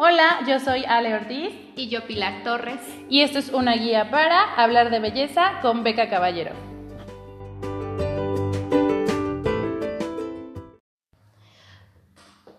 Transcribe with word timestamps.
Hola, 0.00 0.44
yo 0.46 0.60
soy 0.60 0.84
Ale 0.84 1.12
Ortiz. 1.12 1.52
Y 1.74 1.88
yo 1.88 2.06
Pilar 2.06 2.44
Torres. 2.44 2.80
Y 3.08 3.22
esto 3.22 3.40
es 3.40 3.48
una 3.48 3.74
guía 3.74 4.12
para 4.12 4.54
hablar 4.54 4.90
de 4.90 5.00
belleza 5.00 5.58
con 5.60 5.82
Beca 5.82 6.08
Caballero. 6.08 6.52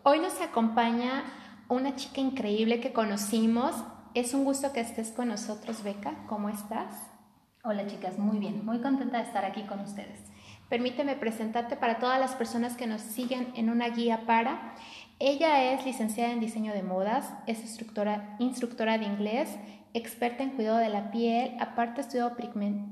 Hoy 0.04 0.20
nos 0.20 0.42
acompaña 0.42 1.24
una 1.70 1.96
chica 1.96 2.20
increíble 2.20 2.82
que 2.82 2.92
conocimos. 2.92 3.74
Es 4.16 4.34
un 4.34 4.44
gusto 4.44 4.74
que 4.74 4.82
estés 4.82 5.14
con 5.14 5.30
nosotros, 5.30 5.82
Beca. 5.82 6.26
¿Cómo 6.28 6.50
estás? 6.50 6.92
Hola 7.64 7.88
chicas, 7.88 8.18
muy 8.18 8.40
bien, 8.40 8.66
muy 8.66 8.82
contenta 8.82 9.18
de 9.18 9.24
estar 9.24 9.46
aquí 9.46 9.62
con 9.64 9.80
ustedes. 9.80 10.20
Permíteme 10.68 11.16
presentarte 11.16 11.78
para 11.78 12.00
todas 12.00 12.20
las 12.20 12.36
personas 12.36 12.76
que 12.76 12.86
nos 12.86 13.02
siguen 13.02 13.52
en 13.56 13.70
una 13.70 13.88
guía 13.90 14.26
para. 14.26 14.76
Ella 15.20 15.74
es 15.74 15.86
licenciada 15.86 16.32
en 16.32 16.40
diseño 16.40 16.74
de 16.74 16.82
modas, 16.82 17.34
es 17.46 17.60
instructora, 17.60 18.38
instructora 18.40 18.98
de 18.98 19.04
inglés, 19.04 19.50
experta 19.94 20.44
en 20.44 20.52
cuidado 20.52 20.78
de 20.78 20.88
la 20.88 21.12
piel, 21.12 21.58
aparte 21.60 22.00
estudió 22.00 22.32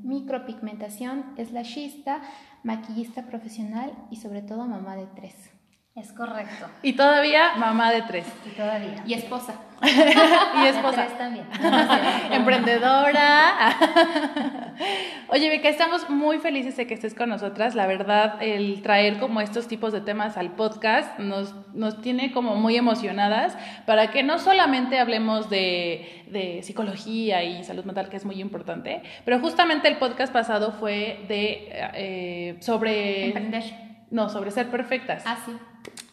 micropigmentación, 0.03 1.23
es 1.38 1.53
lashista, 1.53 2.22
maquillista 2.63 3.27
profesional 3.27 3.94
y 4.12 4.17
sobre 4.17 4.41
todo 4.41 4.67
mamá 4.67 4.98
de 4.98 5.08
tres. 5.16 5.56
Es 5.98 6.12
correcto. 6.12 6.68
Y 6.84 6.94
todavía 6.94 7.56
mamá 7.56 7.92
de 7.92 8.04
tres. 8.04 8.28
Y 8.46 8.50
todavía. 8.50 9.04
Y 9.08 9.16
esposa. 9.16 9.56
y 9.82 10.66
esposa. 10.68 11.02
De 11.02 11.08
tres 11.08 11.18
también. 11.18 11.46
Emprendedora. 12.32 13.76
Oye, 15.30 15.50
Beca, 15.50 15.70
estamos 15.70 16.08
muy 16.08 16.38
felices 16.38 16.78
de 16.78 16.86
que 16.86 16.94
estés 16.94 17.16
con 17.16 17.30
nosotras. 17.30 17.73
La 17.73 17.88
verdad, 17.88 18.38
el 18.44 18.84
traer 18.84 19.18
como 19.18 19.42
estos 19.42 19.68
tipos 19.68 19.92
de 19.92 20.02
temas 20.02 20.38
al 20.38 20.52
podcast 20.52 21.18
nos, 21.18 21.56
nos 21.73 22.00
tiene 22.00 22.32
como 22.32 22.56
muy 22.58 22.78
emocionadas 22.78 23.58
para 23.88 24.11
que 24.11 24.22
no 24.22 24.38
solamente 24.38 25.00
hablemos 25.00 25.50
de, 25.50 26.26
de 26.28 26.61
psicología 26.61 27.44
y 27.44 27.64
salud 27.64 27.86
mental, 27.86 28.09
que 28.09 28.17
es 28.17 28.26
muy 28.26 28.39
importante, 28.39 29.02
pero 29.26 29.39
justamente 29.39 29.88
el 29.88 29.98
podcast 29.98 30.32
pasado 30.32 30.73
fue 30.73 31.26
de 31.28 31.70
eh, 31.95 32.58
sobre... 32.59 33.26
Emprender. 33.26 33.64
No, 34.09 34.30
sobre 34.30 34.52
ser 34.52 34.70
perfectas. 34.70 35.23
Ah, 35.26 35.38
sí. 35.45 35.52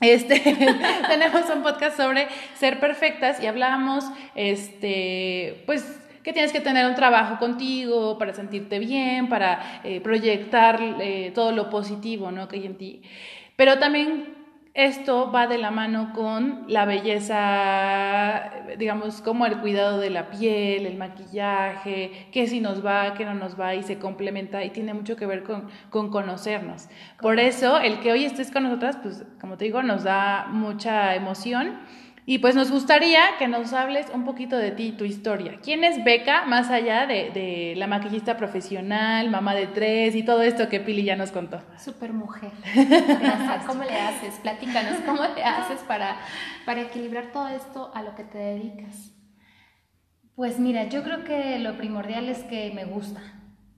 Este, 0.00 0.40
tenemos 1.08 1.48
un 1.54 1.62
podcast 1.62 1.96
sobre 1.96 2.28
ser 2.54 2.80
perfectas 2.80 3.42
y 3.42 3.46
hablamos, 3.46 4.04
este, 4.34 5.62
pues, 5.66 6.00
que 6.22 6.32
tienes 6.32 6.52
que 6.52 6.60
tener 6.60 6.86
un 6.86 6.94
trabajo 6.94 7.38
contigo 7.38 8.18
para 8.18 8.32
sentirte 8.32 8.78
bien, 8.78 9.28
para 9.28 9.80
eh, 9.84 10.00
proyectar 10.00 10.80
eh, 11.00 11.32
todo 11.34 11.52
lo 11.52 11.68
positivo, 11.68 12.30
¿no? 12.30 12.48
Que 12.48 12.56
hay 12.56 12.66
en 12.66 12.76
ti. 12.76 13.02
Pero 13.56 13.78
también 13.78 14.43
esto 14.74 15.30
va 15.30 15.46
de 15.46 15.56
la 15.56 15.70
mano 15.70 16.12
con 16.12 16.64
la 16.66 16.84
belleza, 16.84 18.50
digamos, 18.76 19.22
como 19.22 19.46
el 19.46 19.60
cuidado 19.60 20.00
de 20.00 20.10
la 20.10 20.30
piel, 20.30 20.86
el 20.86 20.96
maquillaje, 20.96 22.28
qué 22.32 22.48
si 22.48 22.60
nos 22.60 22.84
va, 22.84 23.14
qué 23.14 23.24
no 23.24 23.34
nos 23.34 23.58
va 23.58 23.76
y 23.76 23.84
se 23.84 24.00
complementa 24.00 24.64
y 24.64 24.70
tiene 24.70 24.92
mucho 24.92 25.14
que 25.14 25.26
ver 25.26 25.44
con, 25.44 25.68
con 25.90 26.10
conocernos. 26.10 26.88
Por 27.20 27.38
eso, 27.38 27.78
el 27.78 28.00
que 28.00 28.10
hoy 28.10 28.24
estés 28.24 28.50
con 28.50 28.64
nosotras, 28.64 28.98
pues, 29.00 29.24
como 29.40 29.56
te 29.56 29.66
digo, 29.66 29.80
nos 29.84 30.02
da 30.02 30.48
mucha 30.50 31.14
emoción 31.14 31.78
y 32.26 32.38
pues 32.38 32.54
nos 32.54 32.70
gustaría 32.70 33.20
que 33.38 33.48
nos 33.48 33.74
hables 33.74 34.06
un 34.14 34.24
poquito 34.24 34.56
de 34.56 34.70
ti, 34.70 34.92
tu 34.92 35.04
historia. 35.04 35.58
¿Quién 35.62 35.84
es 35.84 36.02
Beca, 36.04 36.46
más 36.46 36.70
allá 36.70 37.06
de, 37.06 37.30
de, 37.30 37.74
la 37.76 37.86
maquillista 37.86 38.38
profesional, 38.38 39.28
mamá 39.28 39.54
de 39.54 39.66
tres 39.66 40.14
y 40.14 40.22
todo 40.22 40.40
esto 40.40 40.70
que 40.70 40.80
Pili 40.80 41.04
ya 41.04 41.16
nos 41.16 41.32
contó? 41.32 41.60
Super 41.78 42.14
mujer. 42.14 42.50
¿Cómo 43.66 43.84
le 43.84 44.00
haces? 44.00 44.34
Platícanos, 44.42 45.00
¿cómo 45.04 45.22
le 45.34 45.44
haces 45.44 45.80
para, 45.80 46.16
para 46.64 46.80
equilibrar 46.80 47.30
todo 47.30 47.48
esto 47.48 47.90
a 47.94 48.02
lo 48.02 48.14
que 48.14 48.24
te 48.24 48.38
dedicas? 48.38 49.12
Pues 50.34 50.58
mira, 50.58 50.84
yo 50.84 51.02
creo 51.02 51.24
que 51.24 51.58
lo 51.58 51.76
primordial 51.76 52.30
es 52.30 52.38
que 52.44 52.72
me 52.74 52.86
gusta, 52.86 53.20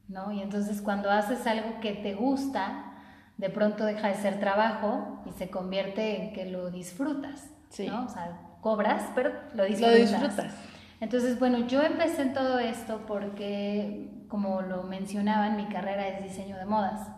¿no? 0.09 0.31
Y 0.31 0.41
entonces 0.41 0.81
cuando 0.81 1.11
haces 1.11 1.47
algo 1.49 1.81
que 1.81 1.95
te 1.95 2.15
gusta, 2.15 2.93
de 3.39 3.51
pronto 3.51 3.85
deja 3.85 4.09
de 4.09 4.15
ser 4.15 4.39
trabajo 4.39 5.23
y 5.27 5.33
se 5.33 5.51
convierte 5.51 6.23
en 6.23 6.33
que 6.33 6.47
lo 6.47 6.71
disfrutas. 6.71 7.56
Sí. 7.71 7.87
¿no? 7.87 8.07
O 8.07 8.09
sea, 8.09 8.41
cobras, 8.61 9.11
pero 9.15 9.33
lo 9.55 9.65
disfrutas. 9.65 9.93
Lo 9.93 9.99
disfrutas. 9.99 10.55
Entonces, 11.01 11.39
bueno, 11.39 11.67
yo 11.67 11.83
empecé 11.83 12.23
en 12.23 12.33
todo 12.33 12.59
esto 12.59 13.05
porque, 13.07 14.09
como 14.29 14.63
lo 14.63 14.83
mencionaban, 14.83 15.57
mi 15.57 15.67
carrera 15.67 16.09
es 16.09 16.23
diseño 16.23 16.57
de 16.57 16.65
modas. 16.65 17.09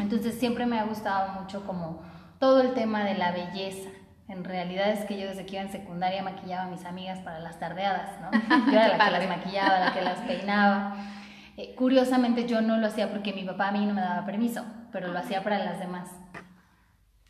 Entonces, 0.00 0.38
siempre 0.38 0.66
me 0.66 0.78
ha 0.78 0.84
gustado 0.84 1.40
mucho 1.40 1.64
como 1.64 2.02
todo 2.38 2.60
el 2.60 2.74
tema 2.74 3.04
de 3.04 3.14
la 3.14 3.32
belleza. 3.32 3.88
En 4.28 4.42
realidad 4.42 4.90
es 4.90 5.04
que 5.04 5.18
yo 5.18 5.28
desde 5.28 5.46
que 5.46 5.54
iba 5.54 5.62
en 5.62 5.70
secundaria 5.70 6.22
maquillaba 6.22 6.64
a 6.64 6.68
mis 6.68 6.84
amigas 6.84 7.20
para 7.20 7.38
las 7.38 7.60
tardeadas, 7.60 8.20
¿no? 8.20 8.30
Yo 8.66 8.72
era 8.72 8.98
la 8.98 9.04
que 9.04 9.10
las 9.12 9.28
maquillaba, 9.28 9.78
la 9.78 9.94
que 9.94 10.02
las 10.02 10.18
peinaba. 10.18 10.96
Eh, 11.56 11.74
curiosamente 11.76 12.46
yo 12.46 12.60
no 12.60 12.76
lo 12.76 12.86
hacía 12.86 13.08
porque 13.10 13.32
mi 13.32 13.44
papá 13.44 13.68
a 13.68 13.72
mí 13.72 13.86
no 13.86 13.94
me 13.94 14.02
daba 14.02 14.26
permiso, 14.26 14.64
pero 14.92 15.08
lo 15.08 15.18
hacía 15.18 15.42
para 15.42 15.58
las 15.58 15.78
demás. 15.78 16.10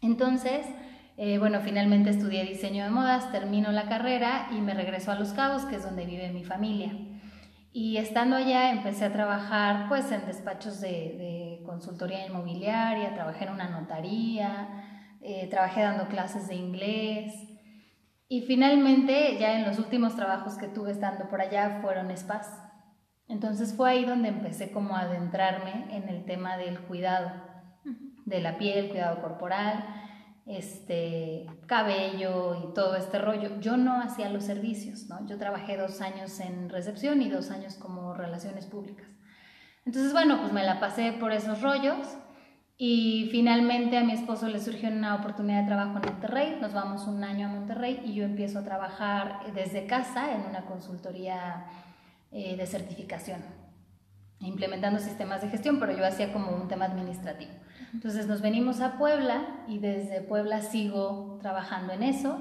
Entonces, 0.01 0.67
eh, 1.17 1.39
bueno, 1.39 1.61
finalmente 1.61 2.11
estudié 2.11 2.45
diseño 2.45 2.85
de 2.85 2.91
modas, 2.91 3.33
termino 3.33 3.73
la 3.73 3.89
carrera 3.89 4.49
y 4.51 4.61
me 4.61 4.75
regreso 4.75 5.11
a 5.11 5.15
Los 5.15 5.33
Cabos, 5.33 5.65
que 5.65 5.77
es 5.77 5.83
donde 5.83 6.05
vive 6.05 6.31
mi 6.31 6.45
familia. 6.45 6.93
Y 7.73 7.97
estando 7.97 8.37
allá 8.37 8.71
empecé 8.71 9.05
a 9.07 9.13
trabajar 9.13 9.89
pues 9.89 10.11
en 10.13 10.27
despachos 10.27 10.81
de, 10.81 10.89
de 10.89 11.63
consultoría 11.65 12.27
inmobiliaria, 12.27 13.15
trabajé 13.15 13.45
en 13.45 13.53
una 13.53 13.69
notaría, 13.69 14.69
eh, 15.21 15.49
trabajé 15.49 15.83
dando 15.83 16.09
clases 16.09 16.49
de 16.49 16.55
inglés. 16.55 17.35
Y 18.29 18.43
finalmente, 18.43 19.37
ya 19.39 19.59
en 19.59 19.67
los 19.67 19.79
últimos 19.79 20.17
trabajos 20.17 20.57
que 20.57 20.69
tuve 20.69 20.91
estando 20.91 21.29
por 21.29 21.41
allá 21.41 21.81
fueron 21.83 22.17
spas. 22.17 22.63
Entonces 23.29 23.75
fue 23.75 23.91
ahí 23.91 24.05
donde 24.05 24.29
empecé 24.29 24.71
como 24.71 24.97
a 24.97 25.01
adentrarme 25.01 25.87
en 25.91 26.09
el 26.09 26.25
tema 26.25 26.57
del 26.57 26.79
cuidado 26.81 27.33
de 28.25 28.41
la 28.41 28.59
piel, 28.59 28.89
cuidado 28.89 29.21
corporal, 29.21 29.85
este, 30.47 31.47
cabello 31.67 32.55
y 32.65 32.73
todo 32.73 32.97
este 32.97 33.19
rollo. 33.19 33.61
Yo 33.61 33.77
no 33.77 34.01
hacía 34.01 34.31
los 34.31 34.45
servicios, 34.45 35.07
¿no? 35.09 35.27
Yo 35.27 35.39
trabajé 35.39 35.77
dos 35.77 36.01
años 36.01 36.39
en 36.41 36.69
recepción 36.69 37.21
y 37.21 37.29
dos 37.29 37.51
años 37.51 37.75
como 37.75 38.15
relaciones 38.15 38.67
públicas. 38.67 39.07
Entonces, 39.85 40.13
bueno, 40.13 40.41
pues 40.41 40.53
me 40.53 40.65
la 40.65 40.81
pasé 40.81 41.13
por 41.13 41.33
esos 41.33 41.63
rollos 41.63 42.17
y 42.79 43.29
finalmente 43.31 43.97
a 43.97 44.05
mi 44.05 44.13
esposo 44.13 44.49
le 44.49 44.61
surgió 44.61 44.89
una 44.89 45.15
oportunidad 45.17 45.63
de 45.63 45.67
trabajo 45.67 45.99
en 45.99 46.13
Monterrey. 46.13 46.59
Nos 46.61 46.73
vamos 46.73 47.07
un 47.07 47.25
año 47.25 47.47
a 47.47 47.51
Monterrey 47.51 48.03
y 48.05 48.15
yo 48.15 48.25
empiezo 48.25 48.61
a 48.61 48.65
trabajar 48.65 49.53
desde 49.55 49.87
casa 49.87 50.35
en 50.35 50.43
una 50.43 50.67
consultoría 50.67 51.67
eh, 52.31 52.57
de 52.57 52.67
certificación, 52.67 53.41
implementando 54.41 55.01
sistemas 55.01 55.41
de 55.43 55.49
gestión, 55.49 55.79
pero 55.81 55.97
yo 55.97 56.05
hacía 56.05 56.33
como 56.33 56.51
un 56.51 56.69
tema 56.69 56.85
administrativo. 56.85 57.53
Entonces 57.93 58.27
nos 58.27 58.41
venimos 58.43 58.81
a 58.81 58.99
Puebla 58.99 59.47
y 59.69 59.79
desde 59.79 60.21
Puebla 60.21 60.61
sigo 60.63 61.39
trabajando 61.41 61.93
en 61.93 62.03
eso. 62.03 62.39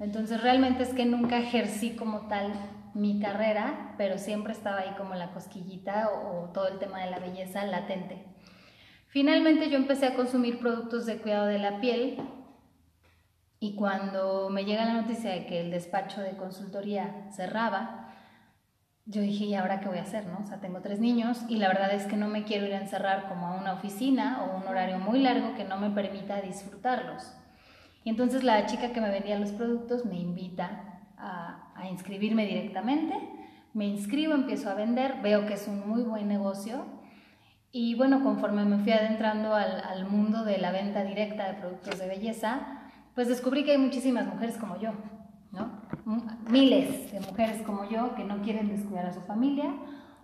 Entonces 0.00 0.42
realmente 0.42 0.82
es 0.82 0.94
que 0.94 1.04
nunca 1.04 1.38
ejercí 1.38 1.96
como 1.96 2.28
tal 2.28 2.52
mi 2.94 3.18
carrera, 3.18 3.94
pero 3.98 4.18
siempre 4.18 4.52
estaba 4.52 4.80
ahí 4.80 4.94
como 4.96 5.14
la 5.14 5.32
cosquillita 5.32 6.08
o, 6.10 6.50
todo 6.52 6.68
el 6.68 6.78
tema 6.78 7.00
de 7.00 7.10
la 7.10 7.18
belleza 7.18 7.66
latente. 7.66 8.24
Finalmente 9.08 9.68
yo 9.68 9.76
empecé 9.76 10.06
a 10.06 10.14
consumir 10.14 10.58
productos 10.58 11.06
de 11.06 11.18
cuidado 11.18 11.46
de 11.46 11.58
la 11.58 11.80
piel 11.80 12.18
y 13.60 13.76
cuando 13.76 14.48
me 14.50 14.64
llega 14.64 14.84
la 14.84 15.00
noticia 15.00 15.30
de 15.30 15.46
que 15.46 15.60
el 15.60 15.70
despacho 15.70 16.20
de 16.20 16.36
consultoría 16.36 17.28
cerraba, 17.32 18.03
yo 19.06 19.20
dije, 19.20 19.44
¿y 19.44 19.54
ahora 19.54 19.80
qué 19.80 19.88
voy 19.88 19.98
a 19.98 20.02
hacer? 20.02 20.26
No? 20.26 20.38
O 20.38 20.44
sea, 20.44 20.60
tengo 20.60 20.80
tres 20.80 20.98
niños 20.98 21.44
y 21.48 21.56
la 21.56 21.68
verdad 21.68 21.92
es 21.92 22.06
que 22.06 22.16
no 22.16 22.28
me 22.28 22.44
quiero 22.44 22.66
ir 22.66 22.74
a 22.74 22.80
encerrar 22.80 23.28
como 23.28 23.46
a 23.46 23.54
una 23.54 23.74
oficina 23.74 24.42
o 24.44 24.56
un 24.56 24.66
horario 24.66 24.98
muy 24.98 25.18
largo 25.18 25.54
que 25.54 25.64
no 25.64 25.78
me 25.78 25.90
permita 25.90 26.40
disfrutarlos. 26.40 27.34
Y 28.02 28.10
entonces 28.10 28.44
la 28.44 28.64
chica 28.66 28.92
que 28.92 29.00
me 29.00 29.10
vendía 29.10 29.38
los 29.38 29.52
productos 29.52 30.06
me 30.06 30.18
invita 30.18 31.02
a, 31.18 31.72
a 31.74 31.88
inscribirme 31.88 32.46
directamente. 32.46 33.14
Me 33.74 33.86
inscribo, 33.86 34.34
empiezo 34.34 34.70
a 34.70 34.74
vender, 34.74 35.20
veo 35.22 35.46
que 35.46 35.54
es 35.54 35.68
un 35.68 35.86
muy 35.86 36.02
buen 36.02 36.28
negocio. 36.28 36.86
Y 37.72 37.96
bueno, 37.96 38.22
conforme 38.22 38.64
me 38.64 38.78
fui 38.78 38.92
adentrando 38.92 39.54
al, 39.54 39.82
al 39.82 40.06
mundo 40.06 40.44
de 40.44 40.58
la 40.58 40.70
venta 40.70 41.02
directa 41.02 41.48
de 41.48 41.54
productos 41.54 41.98
de 41.98 42.06
belleza, 42.06 42.82
pues 43.14 43.28
descubrí 43.28 43.64
que 43.64 43.72
hay 43.72 43.78
muchísimas 43.78 44.26
mujeres 44.26 44.56
como 44.56 44.78
yo, 44.78 44.92
¿no? 45.50 45.82
Miles 46.50 47.12
de 47.12 47.20
mujeres 47.20 47.62
como 47.62 47.84
yo 47.84 48.14
que 48.14 48.24
no 48.24 48.42
quieren 48.42 48.68
descuidar 48.68 49.06
a 49.06 49.12
su 49.12 49.20
familia 49.22 49.74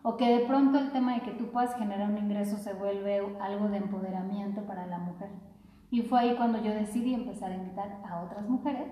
o 0.03 0.17
que 0.17 0.27
de 0.27 0.47
pronto 0.47 0.79
el 0.79 0.93
tema 0.93 1.15
de 1.15 1.23
que 1.23 1.33
tú 1.33 1.51
puedas 1.51 1.75
generar 1.77 2.11
un 2.11 2.19
ingreso 2.19 2.57
se 2.57 2.73
vuelve 2.73 3.21
algo 3.41 3.69
de 3.69 3.79
empoderamiento 3.79 4.63
para 4.67 4.87
la 4.87 4.99
mujer. 4.99 5.31
Y 5.91 6.03
fue 6.03 6.21
ahí 6.21 6.37
cuando 6.37 6.63
yo 6.63 6.73
decidí 6.73 7.15
empezar 7.15 7.51
a 7.51 7.57
invitar 7.57 8.01
a 8.09 8.23
otras 8.23 8.49
mujeres 8.49 8.89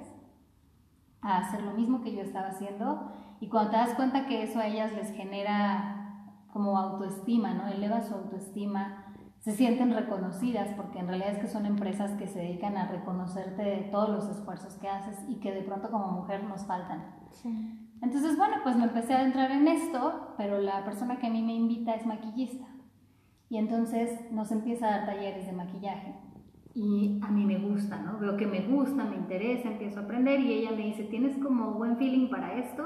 a 1.20 1.38
hacer 1.38 1.62
lo 1.62 1.72
mismo 1.72 2.02
que 2.02 2.14
yo 2.14 2.22
estaba 2.22 2.48
haciendo 2.48 3.12
y 3.40 3.48
cuando 3.48 3.70
te 3.70 3.76
das 3.76 3.94
cuenta 3.94 4.26
que 4.26 4.42
eso 4.42 4.58
a 4.58 4.66
ellas 4.66 4.92
les 4.92 5.12
genera 5.12 5.98
como 6.52 6.76
autoestima, 6.76 7.54
¿no? 7.54 7.68
Eleva 7.68 8.02
su 8.02 8.14
autoestima, 8.14 9.07
se 9.40 9.52
sienten 9.52 9.94
reconocidas, 9.94 10.68
porque 10.76 10.98
en 10.98 11.08
realidad 11.08 11.32
es 11.32 11.38
que 11.38 11.48
son 11.48 11.64
empresas 11.64 12.12
que 12.12 12.26
se 12.26 12.40
dedican 12.40 12.76
a 12.76 12.88
reconocerte 12.88 13.62
de 13.62 13.88
todos 13.90 14.10
los 14.10 14.28
esfuerzos 14.28 14.74
que 14.74 14.88
haces 14.88 15.16
y 15.28 15.36
que 15.36 15.52
de 15.52 15.62
pronto 15.62 15.90
como 15.90 16.08
mujer 16.08 16.44
nos 16.44 16.66
faltan. 16.66 17.14
Entonces, 18.02 18.36
bueno, 18.36 18.56
pues 18.62 18.76
me 18.76 18.84
empecé 18.84 19.14
a 19.14 19.24
entrar 19.24 19.50
en 19.50 19.68
esto, 19.68 20.34
pero 20.36 20.58
la 20.58 20.84
persona 20.84 21.18
que 21.18 21.28
a 21.28 21.30
mí 21.30 21.42
me 21.42 21.54
invita 21.54 21.94
es 21.94 22.06
maquillista. 22.06 22.66
Y 23.48 23.56
entonces 23.56 24.30
nos 24.30 24.52
empieza 24.52 24.86
a 24.86 24.98
dar 24.98 25.06
talleres 25.06 25.46
de 25.46 25.52
maquillaje. 25.52 26.14
Y 26.74 27.18
a 27.22 27.28
mí 27.28 27.44
me 27.44 27.58
gusta, 27.58 27.98
¿no? 27.98 28.18
Veo 28.18 28.36
que 28.36 28.46
me 28.46 28.60
gusta, 28.66 29.04
me 29.04 29.16
interesa, 29.16 29.68
empiezo 29.68 30.00
a 30.00 30.02
aprender 30.04 30.40
y 30.40 30.52
ella 30.52 30.70
me 30.70 30.84
dice, 30.84 31.04
¿tienes 31.04 31.36
como 31.38 31.72
buen 31.72 31.96
feeling 31.96 32.28
para 32.28 32.58
esto? 32.58 32.84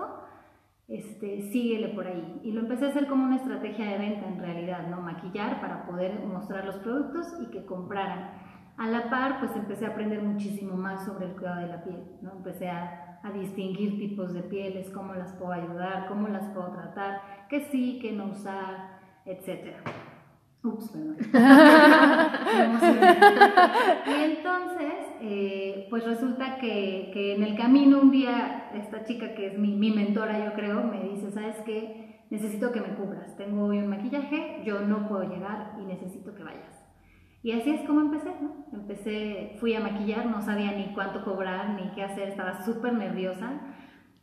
Este, 0.92 1.40
síguele 1.50 1.88
por 1.88 2.06
ahí. 2.06 2.40
Y 2.44 2.52
lo 2.52 2.60
empecé 2.60 2.84
a 2.84 2.88
hacer 2.88 3.06
como 3.06 3.24
una 3.24 3.36
estrategia 3.36 3.86
de 3.86 3.96
venta 3.96 4.28
en 4.28 4.38
realidad, 4.38 4.88
¿no? 4.88 5.00
Maquillar 5.00 5.58
para 5.62 5.86
poder 5.86 6.20
mostrar 6.20 6.66
los 6.66 6.76
productos 6.76 7.32
y 7.40 7.46
que 7.46 7.64
compraran. 7.64 8.30
A 8.76 8.88
la 8.88 9.08
par, 9.08 9.38
pues 9.40 9.56
empecé 9.56 9.86
a 9.86 9.90
aprender 9.90 10.22
muchísimo 10.22 10.76
más 10.76 11.06
sobre 11.06 11.26
el 11.26 11.32
cuidado 11.32 11.62
de 11.62 11.68
la 11.68 11.82
piel, 11.82 12.02
¿no? 12.20 12.32
Empecé 12.32 12.68
a, 12.68 13.20
a 13.22 13.30
distinguir 13.30 13.98
tipos 13.98 14.34
de 14.34 14.42
pieles, 14.42 14.90
cómo 14.90 15.14
las 15.14 15.32
puedo 15.32 15.52
ayudar, 15.52 16.08
cómo 16.08 16.28
las 16.28 16.44
puedo 16.50 16.70
tratar, 16.72 17.22
qué 17.48 17.62
sí, 17.70 17.98
qué 18.02 18.12
no 18.12 18.26
usar, 18.26 18.98
etcétera. 19.24 19.78
Ups, 20.64 20.90
perdón. 20.90 21.16
y 24.06 24.24
entonces, 24.24 24.94
eh, 25.20 25.86
pues 25.90 26.04
resulta 26.04 26.58
que, 26.58 27.10
que, 27.12 27.34
en 27.34 27.42
el 27.42 27.56
camino 27.56 28.00
un 28.00 28.12
día, 28.12 28.70
esta 28.74 29.04
chica 29.04 29.34
que 29.34 29.48
es 29.48 29.58
mi, 29.58 29.74
mi, 29.74 29.90
mentora, 29.90 30.44
yo 30.44 30.52
creo, 30.52 30.84
me 30.84 31.02
dice, 31.02 31.32
¿sabes 31.32 31.56
qué? 31.66 32.26
Necesito 32.30 32.70
que 32.70 32.80
me 32.80 32.94
cubras. 32.94 33.36
Tengo 33.36 33.66
hoy 33.66 33.78
un 33.78 33.88
maquillaje, 33.88 34.62
yo 34.64 34.80
no 34.80 35.08
puedo 35.08 35.24
llegar 35.24 35.74
y 35.80 35.84
necesito 35.84 36.32
que 36.34 36.44
vayas. 36.44 36.82
Y 37.42 37.50
así 37.52 37.70
es 37.70 37.84
como 37.84 38.00
empecé, 38.00 38.30
¿no? 38.40 38.66
Empecé, 38.72 39.56
fui 39.58 39.74
a 39.74 39.80
maquillar, 39.80 40.26
no 40.26 40.40
sabía 40.42 40.70
ni 40.72 40.94
cuánto 40.94 41.24
cobrar, 41.24 41.70
ni 41.70 41.90
qué 41.90 42.04
hacer, 42.04 42.28
estaba 42.28 42.64
súper 42.64 42.92
nerviosa. 42.92 43.60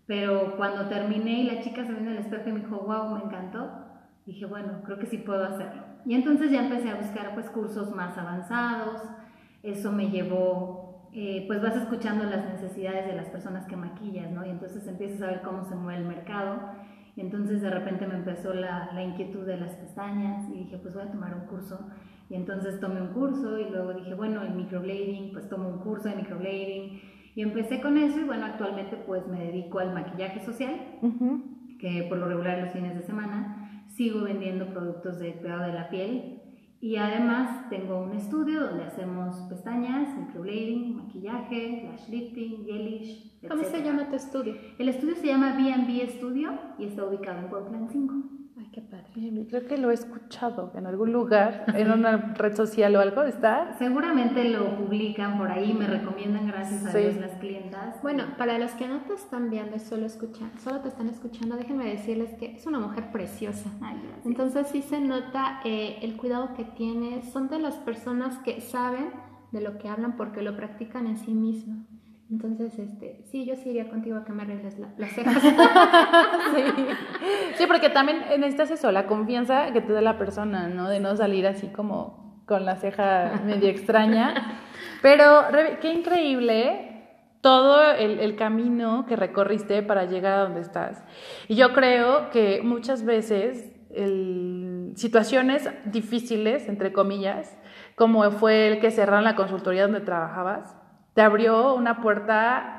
Pero 0.06 0.56
cuando 0.56 0.88
terminé 0.88 1.41
y 1.41 1.44
la 1.44 1.59
chica 1.62 1.86
se 1.86 1.91
en 1.91 2.07
el 2.07 2.18
espejo 2.18 2.47
y 2.47 2.53
me 2.53 2.59
dijo, 2.62 2.77
wow, 2.80 3.13
me 3.13 3.25
encantó, 3.25 3.69
dije, 4.25 4.45
bueno, 4.45 4.81
creo 4.86 4.97
que 4.97 5.06
sí 5.06 5.18
puedo 5.18 5.44
hacerlo. 5.44 5.88
Y 6.06 6.13
entonces 6.16 6.51
ya 6.51 6.63
empecé 6.63 6.90
a 6.90 6.96
buscar 6.96 7.34
pues 7.34 7.50
cursos 7.50 7.94
más 7.94 8.18
avanzados, 8.18 9.01
eso 9.63 9.92
me 9.92 10.10
llevó, 10.10 11.10
eh, 11.13 11.44
pues 11.48 11.62
vas 11.62 11.75
escuchando 11.75 12.24
las 12.25 12.46
necesidades 12.46 13.07
de 13.07 13.16
las 13.16 13.30
personas 13.30 13.66
que 13.66 13.75
maquillas, 13.75 14.31
¿no? 14.31 14.46
Y 14.46 14.50
entonces 14.50 14.88
empiezas 14.88 15.22
a 15.22 15.28
ver 15.28 15.42
cómo 15.42 15.66
se 15.66 15.75
mueve 15.75 16.01
el 16.01 16.07
mercado. 16.07 16.60
Y 17.16 17.22
entonces 17.22 17.62
de 17.62 17.69
repente 17.69 18.07
me 18.07 18.16
empezó 18.16 18.54
la, 18.54 18.92
la 18.94 19.04
inquietud 19.04 19.46
de 19.46 19.57
las 19.57 19.75
pestañas 19.75 20.48
y 20.50 20.60
dije, 20.60 20.78
pues 20.78 20.94
voy 20.94 21.04
a 21.04 21.12
tomar 21.12 21.36
un 21.36 21.48
curso. 21.48 21.80
Y 22.30 22.36
entonces 22.36 22.80
tomé 22.80 23.01
un 23.01 23.10
curso 23.10 23.60
y 23.60 23.69
luego 23.69 23.94
dije, 23.94 24.13
bueno, 24.13 24.42
el 24.44 24.54
microblading, 24.54 25.34
pues 25.34 25.50
tomo 25.50 25.68
un 25.68 25.80
curso 25.80 26.07
de 26.07 26.16
microblading. 26.16 27.01
Y 27.36 27.42
empecé 27.42 27.81
con 27.81 27.98
eso 27.98 28.19
y 28.19 28.24
bueno, 28.24 28.46
actualmente 28.46 28.96
pues 28.98 29.28
me 29.28 29.40
dedico 29.46 29.80
al 29.80 29.94
maquillaje 29.94 30.44
social, 30.46 30.75
que 31.80 32.06
por 32.07 32.18
lo 32.18 32.28
regular 32.28 32.60
los 32.60 32.72
fines 32.72 32.96
de 32.96 33.01
semana 33.01 33.59
sigo 34.00 34.22
vendiendo 34.22 34.66
productos 34.68 35.19
de 35.19 35.34
cuidado 35.34 35.63
de 35.63 35.74
la 35.74 35.90
piel 35.90 36.42
y 36.80 36.96
además 36.96 37.69
tengo 37.69 38.00
un 38.00 38.13
estudio 38.13 38.62
donde 38.68 38.86
hacemos 38.86 39.36
pestañas, 39.50 40.18
microblading, 40.18 40.96
maquillaje, 40.96 41.84
lash 41.84 42.07
lifting, 42.07 42.63
gelish, 42.63 43.38
etc. 43.42 43.51
¿Cómo 43.51 43.63
se 43.66 43.84
llama 43.84 44.07
tu 44.07 44.16
estudio? 44.16 44.56
El 44.78 44.88
estudio 44.88 45.16
se 45.18 45.28
llama 45.28 45.54
B&B 45.57 46.07
Studio 46.12 46.57
y 46.78 46.86
está 46.86 47.04
ubicado 47.04 47.40
en 47.40 47.50
Portland 47.50 47.92
5. 47.92 48.13
Creo 49.14 49.66
que 49.68 49.78
lo 49.78 49.92
he 49.92 49.94
escuchado 49.94 50.72
en 50.76 50.86
algún 50.86 51.12
lugar, 51.12 51.66
en 51.76 51.92
una 51.92 52.34
red 52.36 52.56
social 52.56 52.96
o 52.96 53.00
algo, 53.00 53.24
¿está? 53.24 53.76
Seguramente 53.78 54.44
lo 54.50 54.76
publican 54.78 55.38
por 55.38 55.50
ahí, 55.52 55.74
me 55.74 55.88
recomiendan 55.88 56.48
gracias 56.48 56.86
a 56.86 56.92
Sí. 56.92 57.00
Dios 57.00 57.16
las 57.18 57.32
clientas. 57.38 58.02
Bueno, 58.02 58.24
para 58.38 58.60
los 58.60 58.72
que 58.72 58.88
no 58.88 59.00
te 59.02 59.14
están 59.14 59.50
viendo 59.50 59.76
y 59.76 59.80
solo 59.80 60.06
escuchan, 60.06 60.52
solo 60.64 60.80
te 60.82 60.90
están 60.90 61.10
escuchando, 61.10 61.56
déjenme 61.58 61.86
decirles 61.86 62.34
que 62.36 62.56
es 62.56 62.66
una 62.66 62.80
mujer 62.80 63.12
preciosa. 63.12 63.70
Ay. 63.82 63.98
Entonces 64.26 64.68
sí 64.68 64.82
se 64.82 65.00
nota 65.00 65.60
eh, 65.66 65.98
el 66.02 66.16
cuidado 66.18 66.54
que 66.54 66.64
tiene. 66.64 67.24
Son 67.24 67.50
de 67.50 67.60
las 67.60 67.76
personas 67.76 68.38
que 68.40 68.62
saben 68.62 69.10
de 69.52 69.62
lo 69.62 69.78
que 69.78 69.90
hablan 69.90 70.16
porque 70.16 70.42
lo 70.42 70.56
practican 70.56 71.08
en 71.08 71.18
sí 71.18 71.34
mismo. 71.34 71.86
Entonces, 72.31 72.78
este, 72.78 73.24
sí, 73.31 73.46
yo 73.46 73.56
sí 73.56 73.70
iría 73.70 73.90
contigo 73.90 74.18
a 74.18 74.24
que 74.24 74.31
me 74.34 74.44
arregles 74.44 74.78
la- 74.78 74.94
las 74.98 75.12
cejas. 75.12 75.42
Sí. 76.56 76.64
Sí, 77.58 77.64
porque 77.68 77.90
también 77.90 78.20
necesitas 78.40 78.72
eso, 78.72 78.92
la 78.92 79.08
confianza 79.08 79.72
que 79.74 79.81
te 79.81 79.94
da 79.94 80.02
la 80.02 80.18
persona, 80.18 80.68
¿no? 80.68 80.88
De 80.90 81.00
no 81.00 81.16
salir 81.16 81.48
así 81.48 81.68
como 81.68 82.44
con 82.46 82.66
la 82.66 82.76
ceja 82.76 83.42
medio 83.46 83.70
extraña. 83.70 84.60
Pero 85.02 85.44
qué 85.81 85.92
increíble 85.94 86.86
todo 87.42 87.92
el, 87.94 88.20
el 88.20 88.36
camino 88.36 89.06
que 89.08 89.16
recorriste 89.16 89.82
para 89.82 90.06
llegar 90.06 90.34
a 90.34 90.44
donde 90.44 90.62
estás. 90.62 91.04
Y 91.48 91.56
yo 91.56 91.74
creo 91.74 92.30
que 92.32 92.62
muchas 92.64 93.06
veces 93.06 93.72
el- 93.92 94.92
situaciones 94.96 95.70
difíciles, 95.86 96.68
entre 96.68 96.92
comillas, 96.92 97.58
como 97.96 98.30
fue 98.32 98.68
el 98.68 98.80
que 98.80 98.92
cerraron 98.92 99.24
la 99.24 99.36
consultoría 99.36 99.84
donde 99.84 100.02
trabajabas, 100.02 100.75
te 101.14 101.22
abrió 101.22 101.74
una 101.74 102.02
puerta 102.02 102.76